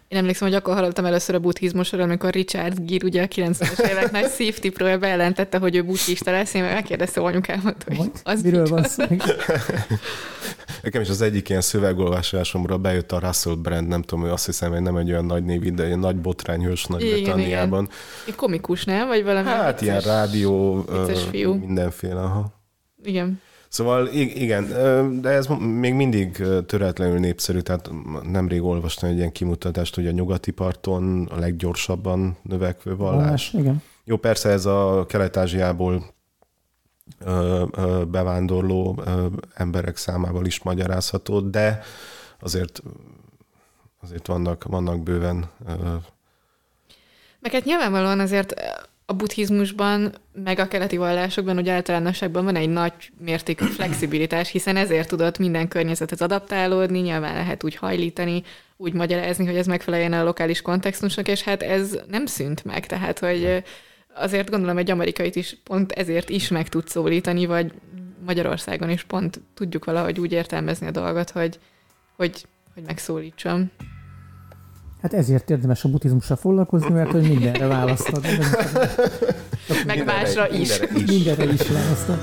Én 0.08 0.18
emlékszem, 0.18 0.48
hogy 0.48 0.58
akkor 0.58 0.74
hallottam 0.74 1.06
először 1.06 1.36
a 1.36 1.40
buddhizmusról, 1.40 2.02
amikor 2.02 2.32
Richard 2.34 2.80
Gere 2.86 3.06
ugye 3.06 3.22
a 3.24 3.28
90-es 3.28 3.90
évek 3.90 4.12
nagy 4.12 4.28
szívtipről 4.28 4.98
bejelentette, 4.98 5.58
hogy 5.58 5.76
ő 5.76 5.84
buddhista 5.84 6.32
lesz, 6.32 6.54
én 6.54 6.64
megkérdeztem 6.64 7.24
anyukámat, 7.24 7.84
hogy 7.88 8.12
az 8.24 8.42
Miről 8.42 8.66
van 8.66 8.84
szó? 8.84 9.04
Nekem 10.84 11.02
is 11.02 11.10
az 11.10 11.22
egyik 11.22 11.50
ilyen 11.50 11.62
szövegolvasásomra 11.62 12.78
bejött 12.78 13.12
a 13.12 13.20
Russell 13.20 13.54
Brand, 13.54 13.88
nem 13.88 14.02
tudom, 14.02 14.26
ő 14.26 14.32
azt 14.32 14.46
hiszem, 14.46 14.72
hogy 14.72 14.82
nem 14.82 14.96
egy 14.98 15.12
olyan 15.12 15.26
nagy 15.26 15.44
név, 15.44 15.62
de 15.62 15.84
egy 15.84 15.98
nagy 15.98 16.16
botrányhős 16.16 16.86
Nagy-Britanniában. 16.86 17.90
Komikus, 18.36 18.84
nem? 18.86 19.08
Vagy 19.08 19.24
valami 19.24 19.48
Hát 19.48 19.80
vicces, 19.80 20.04
ilyen 20.04 20.16
rádió, 20.16 20.86
fiú. 21.32 21.54
mindenféle. 21.54 22.22
Aha. 22.22 22.54
Igen. 23.04 23.42
Szóval 23.70 24.08
igen, 24.14 24.68
de 25.22 25.30
ez 25.30 25.48
még 25.60 25.94
mindig 25.94 26.44
töretlenül 26.66 27.20
népszerű, 27.20 27.60
tehát 27.60 27.90
nemrég 28.24 28.64
olvastam 28.64 29.10
egy 29.10 29.18
ilyen 29.18 29.32
kimutatást, 29.32 29.96
hogy 29.96 30.08
a 30.08 30.12
nyugati 30.12 30.52
parton 30.52 31.26
a 31.26 31.40
leggyorsabban 31.40 32.38
növekvő 32.42 32.96
vallás. 32.96 33.22
vallás 33.22 33.54
igen. 33.54 33.84
Jó, 34.04 34.18
persze 34.18 34.50
ez 34.50 34.66
a 34.66 35.06
Kelet-Ázsiából 35.08 36.14
bevándorló 38.08 39.04
emberek 39.54 39.98
számával 39.98 40.46
is 40.46 40.64
magyarázható, 40.64 41.40
de 41.40 41.84
azért 42.40 42.82
azért 44.02 44.28
vannak, 44.28 44.64
vannak 44.64 45.04
bőven. 45.04 45.50
Meg 47.40 47.52
hát 47.52 47.64
nyilvánvalóan 47.64 48.20
azért 48.20 48.54
a 49.10 49.14
buddhizmusban, 49.14 50.14
meg 50.44 50.60
a 50.60 50.68
keleti 50.68 50.98
vallásokban, 50.98 51.58
ugye 51.58 51.72
általánosságban 51.72 52.44
van 52.44 52.56
egy 52.56 52.70
nagy 52.70 52.94
mértékű 53.20 53.66
flexibilitás, 53.66 54.50
hiszen 54.50 54.76
ezért 54.76 55.08
tudott 55.08 55.38
minden 55.38 55.68
környezetet 55.68 56.22
adaptálódni, 56.22 57.00
nyilván 57.00 57.34
lehet 57.34 57.64
úgy 57.64 57.76
hajlítani, 57.76 58.44
úgy 58.78 58.94
magyarázni, 58.94 59.46
hogy 59.46 59.56
ez 59.56 59.68
megfeleljen 59.68 60.14
a 60.14 60.24
lokális 60.24 60.62
kontextusnak, 60.62 61.28
és 61.28 61.42
hát 61.42 61.64
ez 61.64 62.00
nem 62.08 62.26
szűnt 62.26 62.66
meg, 62.66 62.86
tehát 62.86 63.20
hogy 63.20 63.64
azért 64.14 64.50
gondolom 64.50 64.78
egy 64.78 64.92
amerikait 64.92 65.36
is 65.36 65.58
pont 65.64 65.92
ezért 65.92 66.30
is 66.30 66.48
meg 66.48 66.70
tud 66.70 66.88
szólítani, 66.88 67.46
vagy 67.46 67.72
Magyarországon 68.26 68.90
is 68.90 69.04
pont 69.04 69.42
tudjuk 69.54 69.86
valahogy 69.86 70.20
úgy 70.20 70.32
értelmezni 70.32 70.88
a 70.88 70.92
dolgot, 70.92 71.30
hogy, 71.30 71.60
hogy, 72.16 72.46
hogy 72.74 72.84
megszólítsam. 72.84 73.72
Hát 75.08 75.20
ezért 75.20 75.50
érdemes 75.50 75.84
a 75.84 75.90
buddhizmussal 75.90 76.38
foglalkozni, 76.38 76.90
mert 76.90 77.12
hogy 77.12 77.28
mindenre 77.28 77.68
választod. 77.68 78.26
Meg 79.86 80.06
másra 80.06 80.50
is. 80.50 80.80
Mindenre 80.80 81.00
is, 81.00 81.10
mindenre 81.12 81.54
is 81.54 81.68
választod. 81.70 82.18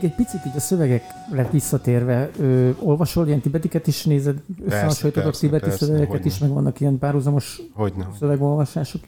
Még 0.00 0.10
egy 0.10 0.16
picit 0.16 0.46
így 0.46 0.56
a 0.56 0.60
szövegekre 0.60 1.48
visszatérve, 1.50 2.30
ö, 2.38 2.70
olvasol 2.78 3.26
ilyen 3.26 3.40
tibetiket 3.40 3.86
is, 3.86 4.04
nézed, 4.04 4.42
összehasonlítod 4.64 5.26
a 5.26 5.30
tibeti 5.30 5.64
persze, 5.64 5.84
szövegeket 5.84 6.24
is, 6.24 6.38
meg 6.38 6.50
vannak 6.50 6.80
ilyen 6.80 6.98
párhuzamos 6.98 7.62
hogyne. 7.72 8.08
szövegolvasások. 8.18 9.02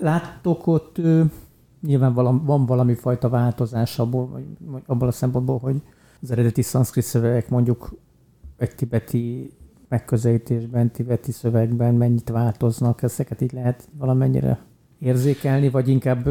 Látok 0.00 0.66
ott 0.66 0.98
ö, 0.98 1.22
nyilván 1.82 2.14
valami, 2.14 2.40
van 2.44 2.66
valami 2.66 2.94
fajta 2.94 3.28
változás 3.28 3.98
abból, 3.98 4.28
vagy, 4.28 4.44
vagy 4.58 4.82
abból 4.86 5.08
a 5.08 5.12
szempontból, 5.12 5.58
hogy 5.58 5.82
az 6.22 6.30
eredeti 6.30 6.62
szanszkrit 6.62 7.04
szövegek 7.04 7.48
mondjuk 7.48 7.94
egy 8.56 8.74
tibeti 8.74 9.52
megközelítésben, 9.88 10.90
tibeti 10.90 11.32
szövegben 11.32 11.94
mennyit 11.94 12.28
változnak, 12.28 13.02
ezeket 13.02 13.40
így 13.40 13.52
lehet 13.52 13.88
valamennyire 13.98 14.58
érzékelni, 14.98 15.68
vagy 15.68 15.88
inkább 15.88 16.28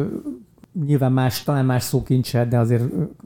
nyilván 0.86 1.12
más, 1.12 1.42
talán 1.42 1.64
más 1.64 1.82
szókincsel, 1.82 2.48
de 2.48 2.58
azért 2.58 2.82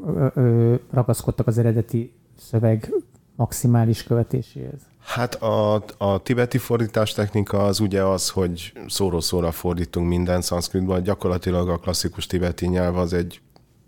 ö, 0.07 0.27
ö, 0.35 0.75
ragaszkodtak 0.91 1.47
az 1.47 1.59
eredeti 1.59 2.13
szöveg 2.39 2.93
maximális 3.37 4.03
követéséhez. 4.03 4.81
Hát 5.05 5.35
a, 5.35 5.85
a 5.99 6.23
tibeti 6.23 6.59
fordítás 6.59 7.13
technika 7.13 7.65
az 7.65 7.81
ugye 7.81 8.03
az, 8.03 8.31
hogy 8.31 8.73
szóró-szóra 8.87 9.51
fordítunk 9.51 10.09
minden 10.09 10.41
szanszkritban. 10.41 11.03
Gyakorlatilag 11.03 11.69
a 11.69 11.79
klasszikus 11.79 12.27
tibeti 12.27 12.67
nyelv 12.67 12.97
az 12.97 13.13
egy 13.13 13.41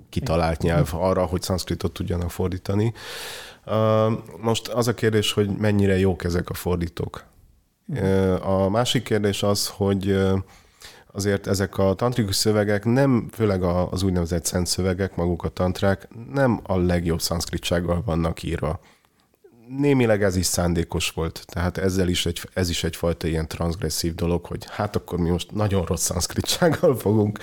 kitalált 0.09 0.63
nyelv 0.63 0.91
arra, 0.93 1.25
hogy 1.25 1.43
szanszkritot 1.43 1.93
tudjanak 1.93 2.31
fordítani. 2.31 2.93
Most 4.41 4.69
az 4.69 4.89
a 4.89 4.95
kérdés, 4.95 5.33
hogy 5.33 5.49
mennyire 5.59 5.99
jók 5.99 6.25
ezek 6.25 6.51
a 6.51 6.55
fordítók. 6.55 7.25
A 8.43 8.69
másik 8.69 9.03
kérdés 9.03 9.43
az, 9.43 9.69
hogy 9.69 10.19
azért 11.17 11.47
ezek 11.47 11.79
a 11.79 11.95
tantrikus 11.95 12.37
szövegek 12.37 12.85
nem, 12.85 13.29
főleg 13.33 13.63
az 13.63 14.03
úgynevezett 14.03 14.45
szent 14.45 14.67
szövegek, 14.67 15.17
maguk 15.17 15.43
a 15.43 15.49
tantrák, 15.49 16.09
nem 16.33 16.61
a 16.63 16.77
legjobb 16.77 17.21
szanszkritsággal 17.21 18.03
vannak 18.05 18.43
írva 18.43 18.81
némileg 19.69 20.23
ez 20.23 20.37
is 20.37 20.47
szándékos 20.47 21.11
volt, 21.11 21.45
tehát 21.47 21.79
ezzel 21.79 22.09
is 22.09 22.27
egy, 22.27 22.41
ez 22.55 22.69
is 22.69 22.85
egyfajta 22.85 23.27
ilyen 23.27 23.49
transgresszív 23.49 24.15
dolog, 24.15 24.45
hogy 24.47 24.67
hát 24.71 24.97
akkor 24.97 25.19
mi 25.19 25.31
most 25.31 25.51
nagyon 25.51 25.85
rossz 25.85 26.05
szanszkritsággal 26.05 26.97
fogunk, 26.97 27.39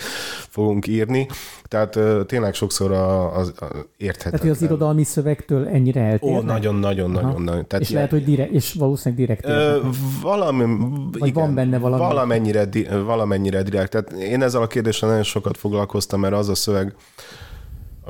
fogunk 0.50 0.88
írni. 0.88 1.28
Tehát 1.64 2.00
tényleg 2.26 2.54
sokszor 2.54 2.92
a, 2.92 3.36
az 3.36 3.48
a 3.48 3.66
érthetetlen. 3.98 4.18
Tehát, 4.32 4.40
hogy 4.40 4.50
az 4.50 4.62
irodalmi 4.62 5.04
szövegtől 5.04 5.68
ennyire 5.68 6.02
eltérnek? 6.02 6.42
Ó, 6.42 6.44
nagyon-nagyon-nagyon. 6.44 7.42
Nagyon, 7.42 7.66
és 7.80 7.90
ilyen, 7.90 7.94
lehet, 7.94 8.10
hogy 8.10 8.24
direkt, 8.24 8.52
és 8.52 8.74
valószínűleg 8.74 9.26
direkt 9.26 9.46
ö, 9.46 9.80
valami, 10.22 10.64
Vagy 11.12 11.28
igen, 11.28 11.44
van 11.44 11.54
benne 11.56 11.78
valami? 11.78 12.02
Valamennyire, 12.02 12.70
valamennyire 13.04 13.64
direkt. 13.64 13.92
Tehát 13.92 14.12
én 14.12 14.42
ezzel 14.42 14.62
a 14.62 14.68
kérdéssel 14.68 15.10
nagyon 15.10 15.24
sokat 15.24 15.58
foglalkoztam, 15.58 16.20
mert 16.20 16.34
az 16.34 16.50
a 16.50 16.56
szöveg, 16.56 16.96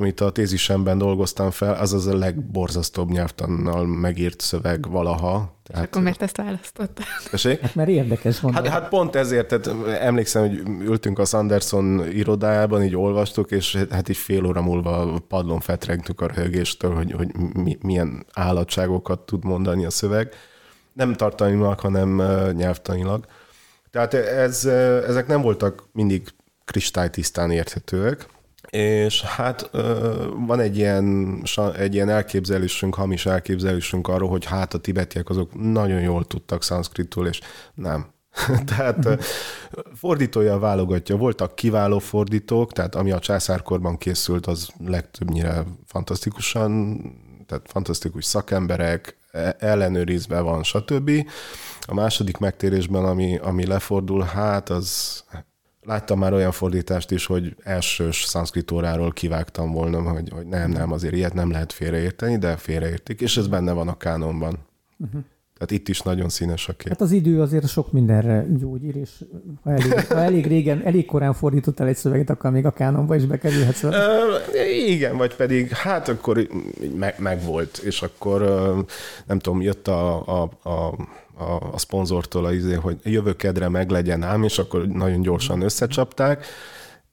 amit 0.01 0.19
a 0.19 0.31
tézisemben 0.31 0.97
dolgoztam 0.97 1.51
fel, 1.51 1.73
az 1.73 1.93
az 1.93 2.07
a 2.07 2.17
legborzasztóbb 2.17 3.09
nyelvtannal 3.09 3.85
megírt 3.85 4.41
szöveg 4.41 4.89
valaha. 4.89 5.59
Tehát... 5.63 5.83
És 5.83 5.89
akkor 5.89 6.01
miért 6.01 6.21
ezt 6.21 6.37
választottad? 6.37 7.05
Hát 7.61 7.75
mert 7.75 7.89
érdekes 7.89 8.39
van. 8.39 8.53
Hát, 8.53 8.67
hát 8.67 8.89
pont 8.89 9.15
ezért, 9.15 9.47
tehát 9.47 9.87
emlékszem, 10.01 10.47
hogy 10.47 10.61
ültünk 10.67 11.19
a 11.19 11.25
Sanderson 11.25 12.11
irodájában, 12.11 12.83
így 12.83 12.95
olvastuk, 12.95 13.51
és 13.51 13.85
hát 13.89 14.09
így 14.09 14.17
fél 14.17 14.45
óra 14.45 14.61
múlva 14.61 15.19
padlón 15.27 15.59
fetrengtük 15.59 16.21
a 16.21 16.27
röhögéstől, 16.27 16.95
hogy, 16.95 17.11
hogy 17.11 17.35
mi, 17.53 17.77
milyen 17.81 18.25
állatságokat 18.33 19.19
tud 19.19 19.43
mondani 19.43 19.85
a 19.85 19.89
szöveg. 19.89 20.33
Nem 20.93 21.13
tartalmilag, 21.13 21.79
hanem 21.79 22.15
nyelvtanilag. 22.55 23.25
Tehát 23.91 24.13
ez, 24.13 24.65
ezek 25.07 25.27
nem 25.27 25.41
voltak 25.41 25.83
mindig 25.91 26.27
kristálytisztán 26.65 27.51
érthetőek, 27.51 28.27
és 28.71 29.21
hát 29.21 29.69
van 30.47 30.59
egy 30.59 30.77
ilyen, 30.77 31.37
egy 31.77 31.93
ilyen 31.93 32.09
elképzelésünk, 32.09 32.95
hamis 32.95 33.25
elképzelésünk 33.25 34.07
arról, 34.07 34.29
hogy 34.29 34.45
hát 34.45 34.73
a 34.73 34.77
tibetiek 34.77 35.29
azok 35.29 35.71
nagyon 35.71 36.01
jól 36.01 36.25
tudtak 36.25 36.63
szanszkritul, 36.63 37.27
és 37.27 37.39
nem. 37.73 38.05
tehát 38.75 39.23
fordítója 39.95 40.59
válogatja. 40.59 41.15
Voltak 41.15 41.55
kiváló 41.55 41.99
fordítók, 41.99 42.73
tehát 42.73 42.95
ami 42.95 43.11
a 43.11 43.19
császárkorban 43.19 43.97
készült, 43.97 44.45
az 44.45 44.69
legtöbbnyire 44.85 45.63
fantasztikusan, 45.85 46.97
tehát 47.47 47.65
fantasztikus 47.67 48.25
szakemberek, 48.25 49.17
e-, 49.31 49.55
ellenőrizve 49.59 50.39
van, 50.39 50.63
stb. 50.63 51.11
A 51.87 51.93
második 51.93 52.37
megtérésben, 52.37 53.05
ami, 53.05 53.37
ami 53.37 53.65
lefordul, 53.65 54.21
hát 54.21 54.69
az 54.69 55.23
Láttam 55.83 56.19
már 56.19 56.33
olyan 56.33 56.51
fordítást 56.51 57.11
is, 57.11 57.25
hogy 57.25 57.55
elsős 57.63 58.23
szanszkritóráról 58.23 59.11
kivágtam 59.11 59.71
volna, 59.71 60.01
hogy, 60.01 60.29
hogy 60.29 60.45
nem, 60.45 60.71
nem, 60.71 60.91
azért 60.91 61.13
ilyet 61.13 61.33
nem 61.33 61.51
lehet 61.51 61.73
félreérteni, 61.73 62.37
de 62.37 62.55
félreértik, 62.57 63.21
és 63.21 63.37
ez 63.37 63.47
benne 63.47 63.71
van 63.71 63.87
a 63.87 63.97
kánonban. 63.97 64.57
Uh-huh. 64.97 65.21
Tehát 65.61 65.71
itt 65.81 65.87
is 65.87 66.01
nagyon 66.01 66.29
színes 66.29 66.69
a 66.69 66.73
kép. 66.73 66.87
Hát 66.89 67.01
az 67.01 67.11
idő 67.11 67.41
azért 67.41 67.67
sok 67.67 67.91
mindenre 67.91 68.45
gyógyír, 68.59 68.95
és 68.95 69.09
ha 69.63 69.71
elég, 69.71 70.07
ha 70.07 70.19
elég 70.19 70.47
régen, 70.47 70.81
elég 70.85 71.05
korán 71.05 71.33
fordítottál 71.33 71.87
egy 71.87 71.95
szöveget, 71.95 72.29
akkor 72.29 72.51
még 72.51 72.65
a 72.65 72.71
kánonba 72.71 73.15
is 73.15 73.25
bekerülhetsz. 73.25 73.83
Uh, 73.83 73.93
igen, 74.87 75.17
vagy 75.17 75.35
pedig 75.35 75.69
hát 75.69 76.07
akkor 76.07 76.47
meg, 76.95 77.15
meg 77.17 77.43
volt, 77.43 77.77
és 77.77 78.01
akkor 78.01 78.41
nem 79.25 79.39
tudom, 79.39 79.61
jött 79.61 79.87
a, 79.87 80.27
a, 80.41 80.41
a 80.69 80.95
a, 81.41 81.73
a 81.73 81.77
szponzortól, 81.77 82.45
a 82.45 82.53
izé, 82.53 82.73
hogy 82.73 82.99
jövő 83.03 83.33
kedre 83.33 83.69
meg 83.69 83.89
legyen 83.89 84.23
ám, 84.23 84.43
és 84.43 84.59
akkor 84.59 84.87
nagyon 84.87 85.21
gyorsan 85.21 85.61
összecsapták, 85.61 86.45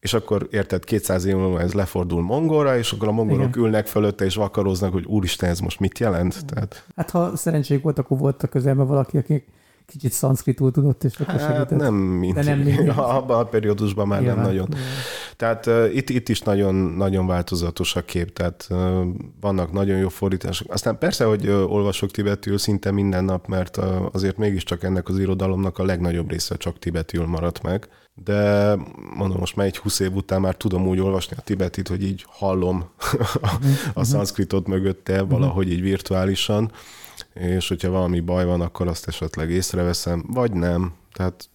és 0.00 0.14
akkor 0.14 0.48
érted, 0.50 0.84
200 0.84 1.24
év 1.24 1.34
múlva 1.34 1.60
ez 1.60 1.72
lefordul 1.72 2.22
mongolra, 2.22 2.76
és 2.76 2.92
akkor 2.92 3.08
a 3.08 3.12
mongolok 3.12 3.48
Igen. 3.48 3.64
ülnek 3.64 3.86
fölötte, 3.86 4.24
és 4.24 4.34
vakaróznak, 4.34 4.92
hogy 4.92 5.04
úristen, 5.04 5.50
ez 5.50 5.58
most 5.58 5.80
mit 5.80 5.98
jelent? 5.98 6.46
Tehát... 6.46 6.84
Hát 6.96 7.10
ha 7.10 7.36
szerencséjük 7.36 7.82
volt, 7.82 7.98
akkor 7.98 8.18
volt 8.18 8.42
a 8.42 8.46
közelben 8.46 8.86
valaki, 8.86 9.16
aki 9.16 9.44
kicsit 9.92 10.12
szanszkritul 10.12 10.70
tudott, 10.70 11.04
és 11.04 11.14
akkor 11.14 11.34
hát 11.34 11.40
segített. 11.40 11.78
nem 11.78 11.94
mindig. 11.94 12.44
De 12.44 12.50
nem 12.50 12.58
mindig. 12.58 12.88
Abban 13.18 13.38
a 13.38 13.44
periódusban 13.44 14.08
már 14.08 14.20
Nyilván. 14.20 14.38
nem 14.38 14.46
nagyon. 14.46 14.66
Nyilván. 14.70 14.88
Tehát 15.36 15.66
uh, 15.66 15.94
itt, 15.94 16.10
itt 16.10 16.28
is 16.28 16.40
nagyon, 16.40 16.74
nagyon 16.74 17.26
változatos 17.26 17.96
a 17.96 18.04
kép, 18.04 18.32
tehát 18.32 18.66
uh, 18.70 19.06
vannak 19.40 19.72
nagyon 19.72 19.98
jó 19.98 20.08
fordítások. 20.08 20.72
Aztán 20.72 20.98
persze, 20.98 21.24
hogy 21.24 21.48
uh, 21.48 21.72
olvasok 21.72 22.10
tibetül 22.10 22.58
szinte 22.58 22.90
minden 22.90 23.24
nap, 23.24 23.46
mert 23.46 23.76
uh, 23.76 23.84
azért 24.12 24.36
mégiscsak 24.36 24.82
ennek 24.82 25.08
az 25.08 25.18
irodalomnak 25.18 25.78
a 25.78 25.84
legnagyobb 25.84 26.30
része 26.30 26.56
csak 26.56 26.78
tibetül 26.78 27.26
maradt 27.26 27.62
meg. 27.62 27.88
De 28.24 28.74
mondom, 29.14 29.38
most 29.38 29.56
már 29.56 29.66
egy 29.66 29.76
20 29.76 30.00
év 30.00 30.14
után 30.14 30.40
már 30.40 30.54
tudom 30.54 30.86
úgy 30.86 31.00
olvasni 31.00 31.36
a 31.38 31.42
tibetit, 31.42 31.88
hogy 31.88 32.02
így 32.02 32.24
hallom 32.28 32.84
a, 33.42 33.50
a 33.94 34.04
szanszkritot 34.04 34.66
mögötte 34.66 35.22
valahogy 35.22 35.72
így 35.72 35.80
virtuálisan 35.80 36.70
és 37.38 37.68
hogyha 37.68 37.90
valami 37.90 38.20
baj 38.20 38.44
van, 38.44 38.60
akkor 38.60 38.88
azt 38.88 39.08
esetleg 39.08 39.50
észreveszem, 39.50 40.24
vagy 40.28 40.52
nem. 40.52 40.92
Tehát 41.12 41.48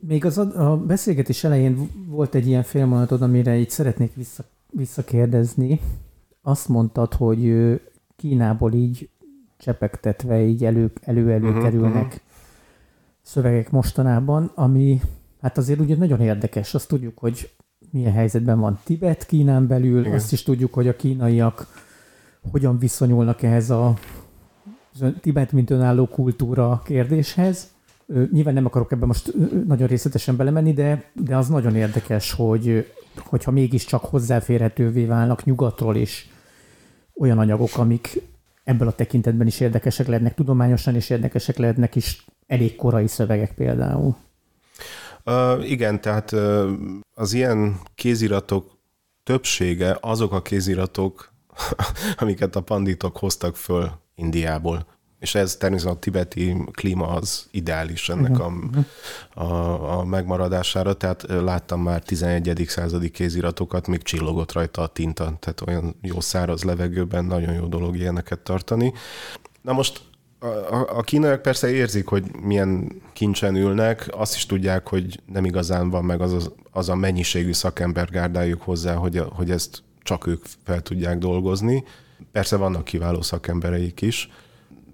még 0.00 0.24
az 0.24 0.38
a, 0.38 0.82
beszélgetés 0.86 1.44
elején 1.44 1.90
volt 2.06 2.34
egy 2.34 2.46
ilyen 2.46 2.62
félmondatod, 2.62 3.22
amire 3.22 3.58
így 3.58 3.70
szeretnék 3.70 4.14
vissza, 4.14 4.44
visszakérdezni. 4.70 5.80
Azt 6.42 6.68
mondtad, 6.68 7.14
hogy 7.14 7.54
Kínából 8.16 8.72
így 8.72 9.10
csepegtetve 9.58 10.42
így 10.42 10.64
elő, 10.64 10.92
elő-elő 11.00 11.48
uh-huh, 11.48 11.62
kerülnek 11.62 12.04
uh-huh. 12.04 12.20
szövegek 13.22 13.70
mostanában, 13.70 14.52
ami 14.54 15.00
hát 15.40 15.58
azért 15.58 15.80
ugye 15.80 15.96
nagyon 15.96 16.20
érdekes. 16.20 16.74
Azt 16.74 16.88
tudjuk, 16.88 17.18
hogy 17.18 17.50
milyen 17.90 18.12
helyzetben 18.12 18.60
van 18.60 18.78
Tibet 18.84 19.26
Kínán 19.26 19.66
belül, 19.66 20.00
Igen. 20.00 20.12
azt 20.12 20.32
is 20.32 20.42
tudjuk, 20.42 20.74
hogy 20.74 20.88
a 20.88 20.96
kínaiak 20.96 21.66
hogyan 22.50 22.78
viszonyulnak 22.78 23.42
ehhez 23.42 23.70
a 23.70 23.94
Tibet, 25.20 25.52
mint 25.52 25.70
önálló 25.70 26.06
kultúra 26.06 26.82
kérdéshez. 26.84 27.68
Nyilván 28.32 28.54
nem 28.54 28.66
akarok 28.66 28.92
ebben 28.92 29.06
most 29.06 29.34
nagyon 29.66 29.86
részletesen 29.86 30.36
belemenni, 30.36 30.72
de, 30.72 31.10
de 31.12 31.36
az 31.36 31.48
nagyon 31.48 31.76
érdekes, 31.76 32.32
hogy 32.32 32.92
hogyha 33.16 33.50
mégiscsak 33.50 34.04
hozzáférhetővé 34.04 35.04
válnak 35.04 35.44
nyugatról 35.44 35.96
is 35.96 36.30
olyan 37.14 37.38
anyagok, 37.38 37.76
amik 37.76 38.22
ebből 38.64 38.88
a 38.88 38.92
tekintetben 38.92 39.46
is 39.46 39.60
érdekesek 39.60 40.06
lehetnek, 40.06 40.34
tudományosan 40.34 40.96
is 40.96 41.10
érdekesek 41.10 41.56
lehetnek 41.56 41.94
is 41.94 42.24
elég 42.46 42.76
korai 42.76 43.06
szövegek 43.06 43.54
például. 43.54 44.16
Uh, 45.24 45.70
igen, 45.70 46.00
tehát 46.00 46.32
uh, 46.32 46.70
az 47.14 47.32
ilyen 47.32 47.80
kéziratok 47.94 48.78
többsége 49.22 49.96
azok 50.00 50.32
a 50.32 50.42
kéziratok, 50.42 51.32
amiket 52.16 52.56
a 52.56 52.60
panditok 52.60 53.16
hoztak 53.16 53.56
föl 53.56 53.90
Indiából. 54.18 54.86
És 55.18 55.34
ez 55.34 55.56
természetesen 55.56 55.96
a 55.96 56.00
tibeti 56.00 56.56
klíma 56.72 57.06
az 57.06 57.46
ideális 57.50 58.08
ennek 58.08 58.38
a, 58.38 58.52
a, 59.34 59.98
a 59.98 60.04
megmaradására, 60.04 60.94
tehát 60.94 61.24
láttam 61.28 61.82
már 61.82 62.02
11. 62.02 62.64
századi 62.66 63.10
kéziratokat, 63.10 63.86
még 63.86 64.02
csillogott 64.02 64.52
rajta 64.52 64.82
a 64.82 64.86
tinta, 64.86 65.36
tehát 65.40 65.62
olyan 65.66 65.94
jó 66.02 66.20
száraz 66.20 66.62
levegőben 66.62 67.24
nagyon 67.24 67.54
jó 67.54 67.66
dolog 67.66 67.96
ilyeneket 67.96 68.38
tartani. 68.38 68.92
Na 69.62 69.72
most 69.72 70.00
a, 70.38 70.46
a, 70.46 70.98
a 70.98 71.02
kínaiak 71.02 71.42
persze 71.42 71.70
érzik, 71.70 72.06
hogy 72.06 72.24
milyen 72.42 73.02
kincsen 73.12 73.56
ülnek, 73.56 74.08
azt 74.10 74.34
is 74.34 74.46
tudják, 74.46 74.88
hogy 74.88 75.20
nem 75.26 75.44
igazán 75.44 75.90
van 75.90 76.04
meg 76.04 76.20
az, 76.20 76.32
az, 76.32 76.52
az 76.70 76.88
a 76.88 76.94
mennyiségű 76.94 77.52
szakembergárdájuk 77.52 78.62
hozzá, 78.62 78.94
hogy, 78.94 79.22
hogy 79.30 79.50
ezt 79.50 79.82
csak 80.02 80.26
ők 80.26 80.44
fel 80.64 80.82
tudják 80.82 81.18
dolgozni. 81.18 81.84
Persze 82.32 82.56
vannak 82.56 82.84
kiváló 82.84 83.22
szakembereik 83.22 84.00
is, 84.00 84.28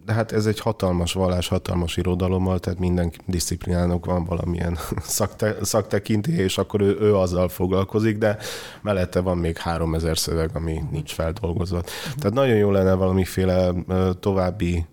de 0.05 0.13
hát 0.13 0.33
ez 0.33 0.47
egy 0.47 0.61
hatalmas 0.61 1.13
vallás, 1.13 1.49
hatalmas 1.49 1.97
irodalommal, 1.97 2.59
tehát 2.59 2.79
minden 2.79 3.13
disziplinának 3.27 4.07
van 4.07 4.25
valamilyen 4.25 4.79
szakte, 5.03 5.57
szaktekintély, 5.63 6.37
és 6.37 6.59
akkor 6.59 6.81
ő, 6.81 6.97
ő 7.01 7.17
azzal 7.17 7.49
foglalkozik, 7.49 8.19
de 8.19 8.37
mellette 8.83 9.21
van 9.21 9.39
még 9.39 9.57
három 9.57 9.95
ezer 9.95 10.19
szöveg, 10.19 10.51
ami 10.55 10.83
nincs 10.91 11.13
feldolgozott. 11.13 11.91
Tehát 12.17 12.35
nagyon 12.35 12.57
jó 12.57 12.71
lenne 12.71 12.95
valamiféle 12.95 13.73
további, 14.21 14.87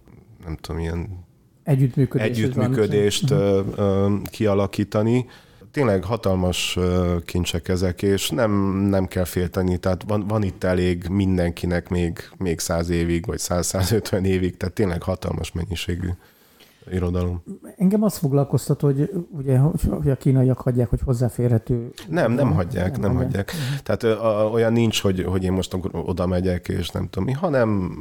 nem 0.46 0.56
tudom, 0.56 0.82
ilyen 0.82 1.26
együttműködés 1.64 2.28
együttműködést 2.28 3.34
kialakítani, 4.30 5.26
tényleg 5.72 6.03
hatalmas 6.03 6.78
kincsek 7.26 7.67
ezek, 7.67 8.01
és 8.01 8.30
nem, 8.30 8.51
nem 8.76 9.07
kell 9.07 9.24
félteni, 9.24 9.78
tehát 9.78 10.03
van, 10.07 10.28
van 10.28 10.43
itt 10.43 10.63
elég 10.63 11.07
mindenkinek 11.07 11.89
még, 11.89 12.30
még 12.38 12.59
száz 12.59 12.89
évig, 12.89 13.26
vagy 13.26 13.39
100-150 13.39 14.26
évig, 14.26 14.57
tehát 14.57 14.74
tényleg 14.74 15.03
hatalmas 15.03 15.51
mennyiségű 15.51 16.09
irodalom. 16.91 17.43
Engem 17.78 18.03
azt 18.03 18.17
foglalkoztat, 18.17 18.82
hogy 18.82 19.09
ugye 19.30 19.57
hogy 19.57 20.09
a 20.09 20.15
kínaiak 20.15 20.57
hagyják, 20.57 20.89
hogy 20.89 20.99
hozzáférhető. 21.05 21.91
Nem, 22.07 22.32
nem 22.32 22.53
hagyják, 22.53 22.91
nem, 22.91 23.01
nem 23.01 23.15
hagyják. 23.15 23.51
hagyják. 23.51 23.84
Tehát 23.84 24.03
a, 24.03 24.49
olyan 24.53 24.74
nincs, 24.74 25.01
hogy, 25.01 25.24
hogy 25.24 25.43
én 25.43 25.51
most 25.51 25.78
oda 25.91 26.28
megyek, 26.28 26.67
és 26.67 26.89
nem 26.89 27.09
tudom 27.09 27.24
mi, 27.24 27.32
hanem 27.32 27.91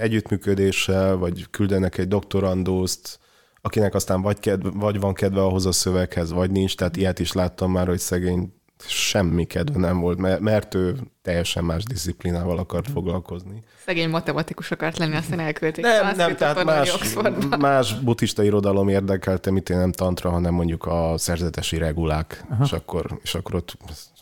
együttműködéssel, 0.00 1.16
vagy 1.16 1.46
küldenek 1.50 1.98
egy 1.98 2.08
doktorandózt, 2.08 3.18
akinek 3.66 3.94
aztán 3.94 4.22
vagy, 4.22 4.38
kedve, 4.38 4.70
vagy 4.72 5.00
van 5.00 5.14
kedve 5.14 5.42
ahhoz 5.42 5.66
a 5.66 5.72
szöveghez, 5.72 6.32
vagy 6.32 6.50
nincs, 6.50 6.76
tehát 6.76 6.96
ilyet 6.96 7.18
is 7.18 7.32
láttam 7.32 7.70
már, 7.70 7.86
hogy 7.86 7.98
szegény 7.98 8.52
semmi 8.86 9.44
kedve 9.44 9.78
nem 9.78 10.00
volt, 10.00 10.18
mert, 10.18 10.40
mert 10.40 10.74
ő 10.74 10.96
teljesen 11.22 11.64
más 11.64 11.84
disziplinával 11.84 12.58
akart 12.58 12.90
foglalkozni. 12.90 13.62
Szegény 13.84 14.08
matematikus 14.08 14.70
akart 14.70 14.98
lenni, 14.98 15.16
aztán 15.16 15.40
elküldték. 15.40 15.84
Nem, 15.84 16.16
nem, 16.16 16.36
tehát 16.36 16.64
más, 16.64 17.14
más 17.58 18.00
buddhista 18.00 18.42
irodalom 18.42 18.88
érdekelte, 18.88 19.50
mit 19.50 19.70
én 19.70 19.76
nem 19.76 19.92
tantra, 19.92 20.30
hanem 20.30 20.54
mondjuk 20.54 20.84
a 20.84 21.14
szerzetesi 21.16 21.78
regulák, 21.78 22.44
és 22.62 22.72
akkor, 22.72 23.18
és 23.22 23.34
akkor 23.34 23.54
ott 23.54 23.76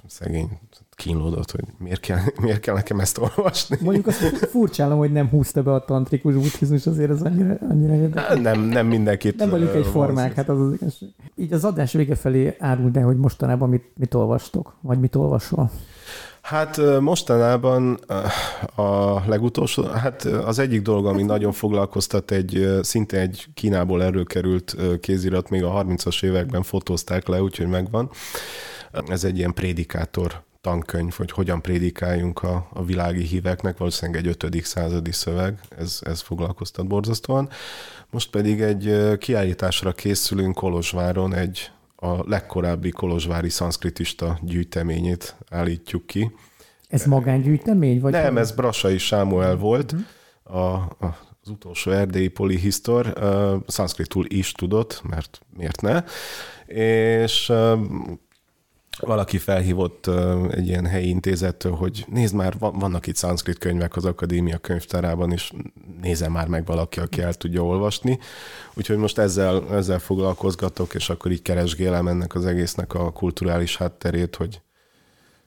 szegény 0.06 0.58
kínlódott, 0.94 1.50
hogy 1.50 1.64
miért 1.78 2.00
kell, 2.00 2.18
miért 2.42 2.60
kell 2.60 2.74
nekem 2.74 3.00
ezt 3.00 3.18
olvasni. 3.18 3.76
Mondjuk 3.80 4.06
azt 4.06 4.18
furcsálom, 4.50 4.98
hogy 4.98 5.12
nem 5.12 5.28
húzta 5.28 5.62
be 5.62 5.72
a 5.72 5.84
tantrikus 5.84 6.34
buddhizmus, 6.34 6.86
azért 6.86 7.10
az 7.10 7.22
annyira, 7.22 7.56
annyira 7.70 7.94
érdekes. 7.94 8.38
Nem, 8.38 8.60
nem 8.60 8.86
mindenkit. 8.86 9.36
Nem 9.36 9.50
vagyunk 9.50 9.74
egy 9.74 9.86
formák, 9.86 10.34
hát 10.34 10.48
az 10.48 10.60
az 10.60 10.72
igazság. 10.72 11.08
Így 11.36 11.52
az 11.52 11.64
adás 11.64 11.92
vége 11.92 12.14
felé 12.14 12.56
árul, 12.58 12.90
de 12.90 13.00
hogy 13.00 13.16
mostanában 13.16 13.68
mit, 13.68 13.84
mit 13.96 14.14
olvastok, 14.14 14.74
vagy 14.80 15.00
mit 15.00 15.14
olvasol? 15.14 15.70
Hát 16.42 17.00
mostanában 17.00 17.98
a 18.74 19.20
legutolsó, 19.26 19.82
hát 19.82 20.24
az 20.24 20.58
egyik 20.58 20.82
dolog, 20.82 21.06
ami 21.06 21.22
nagyon 21.22 21.52
foglalkoztat, 21.52 22.30
egy 22.30 22.78
szinte 22.80 23.20
egy 23.20 23.46
Kínából 23.54 24.02
előkerült 24.02 24.76
kézirat, 25.00 25.50
még 25.50 25.64
a 25.64 25.84
30-as 25.84 26.24
években 26.24 26.62
fotózták 26.62 27.26
le, 27.26 27.42
úgyhogy 27.42 27.66
megvan. 27.66 28.10
Ez 29.06 29.24
egy 29.24 29.38
ilyen 29.38 29.54
prédikátor 29.54 30.42
tankönyv, 30.62 31.12
hogy 31.12 31.30
hogyan 31.30 31.62
prédikáljunk 31.62 32.42
a, 32.42 32.68
a 32.72 32.84
világi 32.84 33.22
híveknek, 33.22 33.78
valószínűleg 33.78 34.26
egy 34.26 34.36
5. 34.42 34.64
századi 34.64 35.12
szöveg, 35.12 35.60
ez, 35.78 35.98
ez 36.04 36.20
foglalkoztat 36.20 36.86
borzasztóan. 36.86 37.48
Most 38.10 38.30
pedig 38.30 38.60
egy 38.60 39.18
kiállításra 39.18 39.92
készülünk 39.92 40.54
Kolozsváron, 40.54 41.34
egy 41.34 41.70
a 41.96 42.28
legkorábbi 42.28 42.90
kolozsvári 42.90 43.48
szanszkritista 43.48 44.38
gyűjteményét 44.42 45.36
állítjuk 45.50 46.06
ki. 46.06 46.30
Ez 46.88 47.04
magángyűjtemény? 47.04 48.00
Vagy 48.00 48.12
Nem, 48.12 48.36
ez 48.36 48.52
Brassai 48.52 48.98
Sámuel 48.98 49.56
volt, 49.56 49.92
uh-huh. 49.92 50.56
a, 50.62 50.74
a, 50.74 51.18
az 51.42 51.48
utolsó 51.48 51.90
erdélyi 51.90 52.28
polihisztor, 52.28 53.12
uh, 53.16 53.54
szanszkritul 53.66 54.24
is 54.28 54.52
tudott, 54.52 55.02
mert 55.08 55.40
miért 55.56 55.80
ne, 55.80 56.04
és 56.74 57.48
uh, 57.48 57.78
valaki 59.06 59.38
felhívott 59.38 60.10
egy 60.50 60.66
ilyen 60.66 60.86
helyi 60.86 61.08
intézettől, 61.08 61.72
hogy 61.72 62.04
nézd 62.08 62.34
már, 62.34 62.54
vannak 62.58 63.06
itt 63.06 63.16
szanszkrit 63.16 63.58
könyvek 63.58 63.96
az 63.96 64.04
akadémia 64.04 64.58
könyvtárában, 64.58 65.32
és 65.32 65.52
nézem 66.00 66.32
már 66.32 66.48
meg 66.48 66.66
valaki, 66.66 67.00
aki 67.00 67.20
el 67.20 67.34
tudja 67.34 67.64
olvasni. 67.64 68.18
Úgyhogy 68.74 68.96
most 68.96 69.18
ezzel, 69.18 69.64
ezzel 69.70 69.98
foglalkozgatok, 69.98 70.94
és 70.94 71.10
akkor 71.10 71.30
így 71.30 71.42
keresgélem 71.42 72.08
ennek 72.08 72.34
az 72.34 72.46
egésznek 72.46 72.94
a 72.94 73.12
kulturális 73.12 73.76
hátterét, 73.76 74.36
hogy 74.36 74.60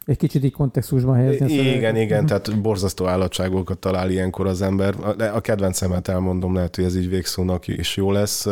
egy 0.05 0.17
kicsit 0.17 0.43
így 0.43 0.51
kontextusban 0.51 1.15
helyezni. 1.15 1.53
Igen, 1.53 1.95
igen, 1.95 2.23
uh-huh. 2.23 2.41
tehát 2.41 2.61
borzasztó 2.61 3.05
állatságokat 3.05 3.77
talál 3.77 4.09
ilyenkor 4.09 4.47
az 4.47 4.61
ember. 4.61 4.95
A 5.33 5.41
kedvencemet 5.41 6.07
elmondom, 6.07 6.53
lehet, 6.53 6.75
hogy 6.75 6.85
ez 6.85 6.95
így 6.95 7.09
végszónak 7.09 7.67
is 7.67 7.97
jó 7.97 8.11
lesz. 8.11 8.47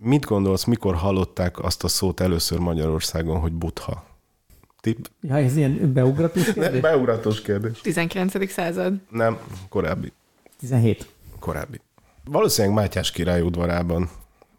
Mit 0.00 0.24
gondolsz, 0.24 0.64
mikor 0.64 0.94
hallották 0.94 1.64
azt 1.64 1.84
a 1.84 1.88
szót 1.88 2.20
először 2.20 2.58
Magyarországon, 2.58 3.40
hogy 3.40 3.52
butha? 3.52 4.04
Tipp? 4.86 5.04
Ja, 5.20 5.36
ez 5.36 5.56
ilyen 5.56 5.92
beugratos 5.92 6.52
kérdés? 6.52 6.72
Ne, 6.72 6.80
beugratos 6.80 7.40
kérdés. 7.42 7.80
19. 7.80 8.50
század? 8.50 8.94
Nem, 9.10 9.38
korábbi. 9.68 10.12
17. 10.58 11.06
Korábbi. 11.38 11.80
Valószínűleg 12.24 12.76
Mátyás 12.76 13.10
király 13.10 13.40
udvarában. 13.40 14.10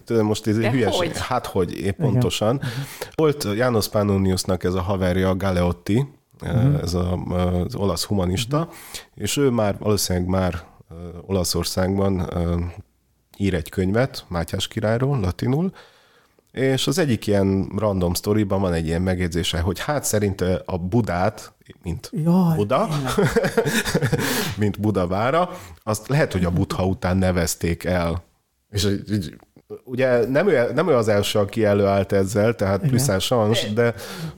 Tudom, 0.06 0.26
most 0.26 0.48
ez 0.48 0.58
egy 0.58 0.72
hülyeség. 0.72 0.98
Hogy? 0.98 1.20
Hát 1.20 1.46
hogy, 1.46 1.72
épp 1.72 2.00
Igen. 2.00 2.12
pontosan. 2.12 2.62
Volt 3.16 3.48
János 3.56 3.90
Pannoniusnak 3.90 4.64
ez 4.64 4.74
a 4.74 4.82
haverja, 4.82 5.36
Galeotti, 5.36 6.08
uh-huh. 6.42 6.82
ez 6.82 6.94
a, 6.94 7.14
az 7.14 7.76
olasz 7.76 8.04
humanista, 8.04 8.58
uh-huh. 8.58 8.74
és 9.16 9.38
ő 9.38 9.50
már 9.50 9.78
valószínűleg 9.80 10.28
már 10.28 10.64
Olaszországban 11.26 12.30
ír 13.38 13.54
egy 13.54 13.70
könyvet 13.70 14.26
Mátyás 14.28 14.68
királyról, 14.68 15.20
latinul, 15.20 15.72
és 16.58 16.88
az 16.88 16.98
egyik 16.98 17.28
ilyen 17.28 17.72
random 17.78 18.14
storyban 18.14 18.62
van 18.62 18.74
egy 18.74 18.86
ilyen 18.86 19.02
megjegyzése, 19.02 19.60
hogy 19.60 19.80
hát 19.80 20.04
szerint 20.04 20.42
a 20.66 20.78
Budát, 20.78 21.54
mint 21.84 22.10
Jaj, 22.14 22.56
Buda, 22.56 22.90
mint 24.60 24.80
Budavára, 24.80 25.50
azt 25.84 26.08
lehet, 26.08 26.32
hogy 26.32 26.46
a 26.46 26.52
Budha 26.52 26.86
után 26.86 27.18
nevezték 27.18 27.84
el. 27.84 28.24
És 28.70 28.88
így 29.12 29.36
ugye 29.84 30.28
nem 30.28 30.48
ő, 30.48 30.72
nem 30.74 30.90
ő 30.90 30.96
az 30.96 31.08
első, 31.08 31.40
aki 31.40 31.66
előállt 31.66 32.12
ezzel, 32.12 32.56
tehát 32.56 32.82
pluszán 32.88 33.20
sans, 33.20 33.74
de... 33.74 33.94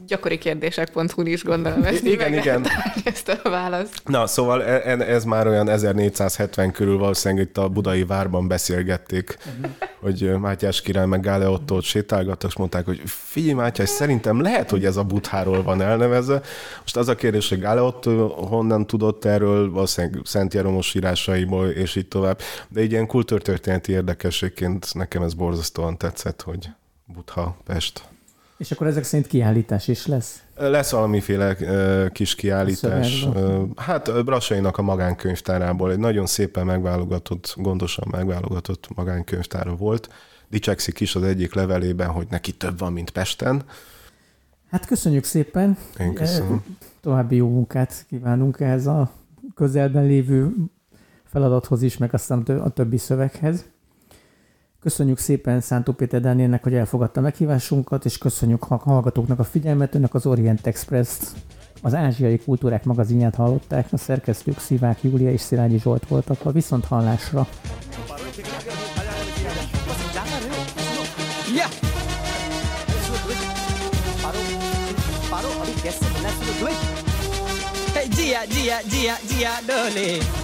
Gyakori 0.08 0.38
kérdések.hu 0.38 1.22
is 1.22 1.44
gondolom 1.44 1.84
ezt 1.84 2.06
Igen, 2.06 2.34
igen. 2.34 2.66
Ezt 3.04 3.40
a 3.44 3.50
választ. 3.50 4.02
Na, 4.06 4.28
szóval 4.28 4.64
ez, 4.64 5.00
ez 5.00 5.24
már 5.24 5.48
olyan 5.48 5.70
1470 5.70 6.72
körül 6.72 6.98
valószínűleg 6.98 7.46
itt 7.46 7.58
a 7.58 7.68
budai 7.68 8.04
várban 8.04 8.48
beszélgették, 8.48 9.38
uh-huh. 9.38 9.72
hogy 10.02 10.40
Mátyás 10.40 10.82
király 10.82 11.06
meg 11.06 11.22
Gále 11.22 11.50
Ottót 11.50 11.84
sétálgattak, 11.84 12.50
és 12.50 12.58
mondták, 12.58 12.86
hogy 12.86 13.02
figyelj 13.06 13.54
Mátyás, 13.54 13.90
szerintem 13.90 14.42
lehet, 14.42 14.70
hogy 14.70 14.86
ez 14.86 14.98
a 14.98 15.04
Butháról 15.04 15.64
van 15.64 15.82
elnevezve. 15.82 16.42
Most 16.82 16.98
az 16.98 17.08
a 17.08 17.16
kérdés, 17.16 17.50
hogy 17.50 17.60
Gále 17.60 17.82
Ottó 17.82 18.28
honnan 18.28 18.88
tudott 18.88 19.26
erről, 19.26 19.72
valószínűleg 19.72 20.22
Szent 20.24 20.54
Jeromos 20.54 20.94
írásaiból, 20.94 21.68
és 21.68 21.96
így 21.96 22.08
tovább. 22.08 22.40
De 22.70 22.80
egy 22.80 22.92
ilyen 22.92 23.08
kultúrtörténeti 23.08 23.92
érdekességként 23.92 24.94
nekem 24.94 25.18
nekem 25.20 25.34
ez 25.34 25.46
borzasztóan 25.46 25.98
tetszett, 25.98 26.42
hogy 26.42 26.70
Butha, 27.06 27.58
Pest. 27.66 28.08
És 28.58 28.72
akkor 28.72 28.88
ezek 28.88 29.04
szerint 29.04 29.28
kiállítás 29.28 29.88
is 29.88 30.06
lesz? 30.06 30.44
Lesz 30.56 30.92
valamiféle 30.92 31.56
uh, 31.60 32.12
kis 32.12 32.36
kiállítás. 32.36 33.24
Uh, 33.24 33.70
hát 33.76 34.26
Brassainak 34.26 34.78
a 34.78 34.82
magánkönyvtárából 34.82 35.92
egy 35.92 35.98
nagyon 35.98 36.26
szépen 36.26 36.66
megválogatott, 36.66 37.56
gondosan 37.58 38.08
megválogatott 38.12 38.88
magánkönyvtára 38.96 39.76
volt. 39.76 40.10
Dicsekszik 40.50 41.00
is 41.00 41.16
az 41.16 41.24
egyik 41.24 41.54
levelében, 41.54 42.10
hogy 42.10 42.28
neki 42.30 42.52
több 42.52 42.80
van, 42.80 42.94
mint 42.94 43.10
Pesten. 43.10 43.64
Hát 44.70 44.86
köszönjük 44.86 45.24
szépen. 45.24 45.78
Én 46.00 46.14
köszönöm. 46.14 46.64
További 47.02 47.36
jó 47.36 47.50
munkát 47.50 48.06
kívánunk 48.10 48.60
ehhez 48.60 48.88
a 48.88 49.12
közelben 49.56 50.06
lévő 50.06 50.54
feladathoz 51.26 51.82
is, 51.82 51.98
meg 51.98 52.14
aztán 52.14 52.42
a 52.42 52.70
többi 52.70 52.98
szöveghez. 52.98 53.66
Köszönjük 54.82 55.18
szépen 55.18 55.62
Szántó 55.62 55.92
Péter 55.92 56.22
Dánielnek, 56.22 56.64
hogy 56.64 56.74
elfogadta 56.74 57.22
meghívásunkat, 57.22 58.06
és 58.06 58.18
köszönjük 58.18 58.66
a 58.70 58.76
hallgatóknak 58.76 59.40
a 59.40 59.44
figyelmet. 59.44 59.96
Önök 59.96 60.14
az 60.14 60.26
Orient 60.26 60.68
Express-t, 60.68 61.36
az 61.82 61.94
Ázsiai 61.94 62.38
Kultúrák 62.38 62.84
magazinját 62.84 63.36
hallották, 63.36 63.88
a 63.92 63.98
szerkesztők 63.98 64.60
Szivák 64.60 65.04
Júlia 65.04 65.32
és 65.32 65.42
Szilágyi 65.42 65.80
Zsolt 65.80 66.08
voltak 66.08 66.46
a 66.46 66.52
viszont 66.52 66.86
hallásra. 66.86 67.48
Jia, 78.18 78.40
jia, 78.50 78.78
jia, 78.92 79.16
jia, 79.30 79.50
dole. 79.66 80.39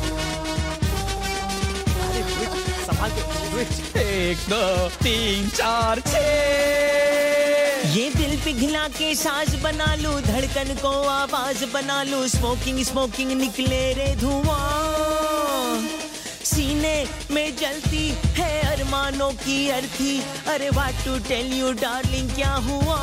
संभाल 2.86 3.12
के 3.12 4.32
एक 4.32 4.38
दो 4.50 4.64
तीन 5.04 5.50
चार 5.50 6.00
छ 6.00 6.24
ये 7.96 8.10
दिल 8.10 8.38
पिघला 8.44 8.88
के 8.88 9.14
साज 9.16 9.56
बना 9.64 9.94
लू 9.96 10.12
धड़कन 10.22 10.74
को 10.82 10.92
आवाज़ 11.08 11.66
बना 11.66 12.02
लू। 12.04 12.28
स्मोकिंग 12.28 12.84
स्मोकिंग 12.84 13.32
निकले 13.32 13.82
रे 13.94 14.16
धुआँ। 14.16 15.80
सीने 16.44 16.96
में 17.32 17.56
जलती 17.56 18.08
है 18.38 18.52
अरमानों 18.74 19.32
की 19.46 19.70
अर्थी। 19.70 20.20
अरे 20.48 20.70
what 20.70 21.06
to 21.06 21.18
tell 21.30 21.54
you 21.54 21.72
darling 21.82 22.30
क्या 22.32 22.54
हुआ? 22.68 23.00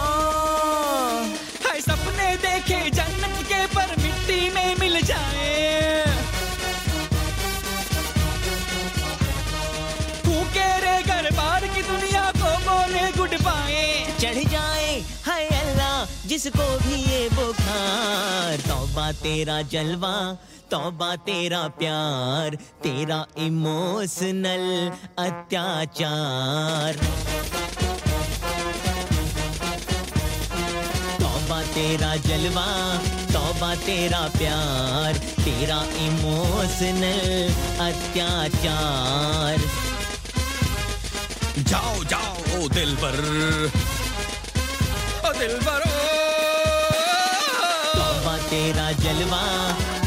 है 1.67 1.81
सपने 1.81 2.37
देखे 2.45 2.91
जन्नत 2.91 3.43
के 3.43 3.67
पर 3.75 3.97
मिट्टी 4.03 4.51
में 4.51 4.75
मिल 4.81 5.01
जाए। 5.03 6.02
चढ़ 14.23 14.35
जाए, 14.35 15.01
हाय 15.27 15.47
अल्लाह, 15.47 16.29
जिसको 16.29 16.79
भी 16.79 16.95
ये 16.95 17.29
बुखार। 17.29 18.57
तौबा 18.57 19.13
तेरा 19.13 19.63
जलवा, 19.63 20.37
तौबा 20.71 21.17
तेरा 21.17 21.63
प्यार, 21.69 22.55
तेरा 22.55 23.27
इमोशनल 23.39 24.93
अत्याचार। 25.19 26.97
तौबा 31.21 31.63
तेरा 31.63 32.17
जलवा, 32.17 32.67
तौबा 33.33 33.75
तेरा 33.75 34.21
प्यार, 34.39 35.19
तेरा 35.19 35.83
इमोशनल 36.07 37.51
अत्याचार। 37.89 39.59
जाओ 41.59 42.05
जाओ 42.05 42.69
दिल 42.69 42.95
पर। 42.95 43.17
ओ 45.43 45.47
दिल 45.47 45.59
पर 45.59 45.85
तौबा 47.95 48.37
तेरा 48.51 48.87
जलवा 49.03 49.41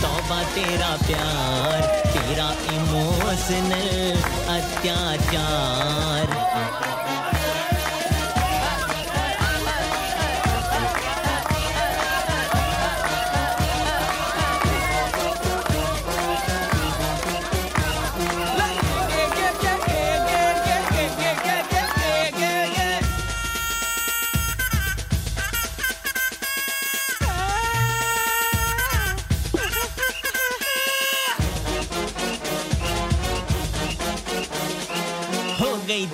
तौबा 0.02 0.40
तेरा 0.56 0.92
प्यार 1.08 1.82
तेरा 2.16 2.50
इमोशनल 2.76 4.22
अत्याचार। 4.56 6.45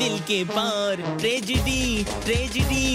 दिल 0.01 0.17
के 0.27 0.43
पार। 0.43 1.01
ट्रेजिडी 1.19 2.03
ट्रेजिडी, 2.23 2.85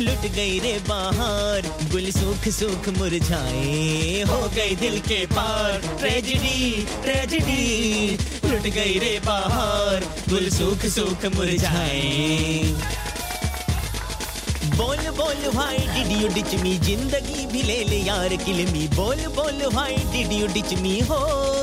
लुट 0.00 0.24
गई 0.32 0.58
रे 0.58 0.72
बाहर। 0.88 1.68
गुल 1.92 2.10
सूख 2.10 2.48
सूख 2.54 2.88
मुरझाए, 2.98 4.24
हो 4.28 4.40
गई 4.56 4.74
दिल 4.76 4.98
के 5.00 5.24
पार। 5.26 5.78
ट्रेजिडी 6.00 6.84
ट्रेजिडी, 7.02 7.62
लुट 8.44 8.68
गई 8.74 8.98
रे 8.98 9.18
बाहर। 9.26 10.04
गुल 10.28 10.48
सूख 10.50 10.86
सूख 10.96 11.24
मुरझाए। 11.36 12.02
बोल 14.76 15.08
बोल, 15.16 15.50
भाई, 15.52 15.78
डिड 15.88 16.10
यू 16.20 16.28
डिच 16.28 16.54
मी 16.60 16.76
ज़िंदगी 16.78 17.46
भी 17.46 17.62
ले 17.62 17.82
ले 17.84 17.98
यार 17.98 18.36
किल 18.36 18.64
मी। 18.72 18.86
बोल 18.96 19.26
बोल, 19.36 19.68
भाई, 19.72 19.96
डिड 20.12 20.32
यू 20.32 20.46
डिच 20.54 20.78
मी 20.80 20.98
होर 21.00 21.53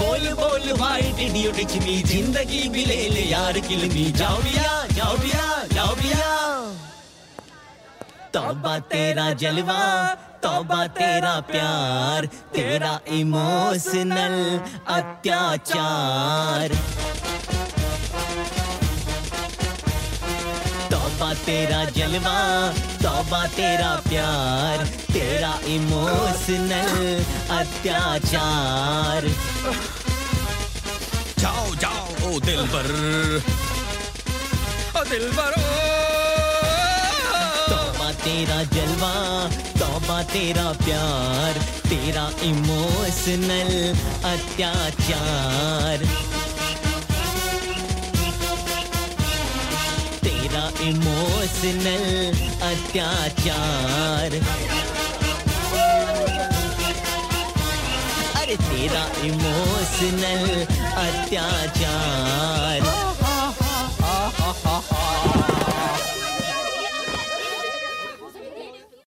बोल 0.00 0.28
बोल 0.40 0.72
भाई 0.78 1.12
टिडियो 1.18 1.52
टिचमी 1.52 1.96
ज़िंदगी 2.12 2.68
भी 2.74 2.84
ले 2.86 3.00
ले 3.14 3.24
यार 3.30 3.60
किलमी 3.68 4.04
जाओ 4.20 4.36
बिया 4.42 4.70
जाओ 4.96 5.16
बिया 5.24 5.46
जाओ 5.74 5.94
बिया 6.02 6.28
तौबा 8.34 8.78
तेरा 8.90 9.26
जलवा, 9.42 9.82
तौबा 10.42 10.86
तेरा 10.98 11.32
प्यार, 11.50 12.26
तेरा 12.54 12.92
इमोशनल 13.18 14.36
अत्याचार. 14.96 16.76
तौबा 21.20 21.32
तेरा 21.44 21.78
जलवा 21.96 22.36
तौबा 23.02 23.40
तेरा 23.56 23.88
प्यार 24.08 24.84
तेरा 25.12 25.50
इमोशनल 25.68 26.94
अत्याचार। 27.56 29.26
जाओ 31.42 31.66
जाओ 31.82 32.06
ओ 32.24 32.40
दिल 32.46 32.62
पर। 32.72 32.88
ओ 34.96 35.04
दिल 35.10 35.26
पर 35.36 35.58
तौबा 37.68 38.08
तेरा 38.24 38.62
जलवा 38.72 39.12
तौबा 39.78 40.18
तेरा 40.32 40.68
प्यार 40.86 41.62
तेरा 41.90 42.26
इमोशनल 42.48 43.72
अत्याचार। 44.32 46.08
इमोशनल 50.88 52.04
अत्याचार। 52.68 54.30
अरे 58.40 58.56
तेरा 58.56 59.04
इमोशनल 59.26 60.44
अत्याचार। 61.04 62.80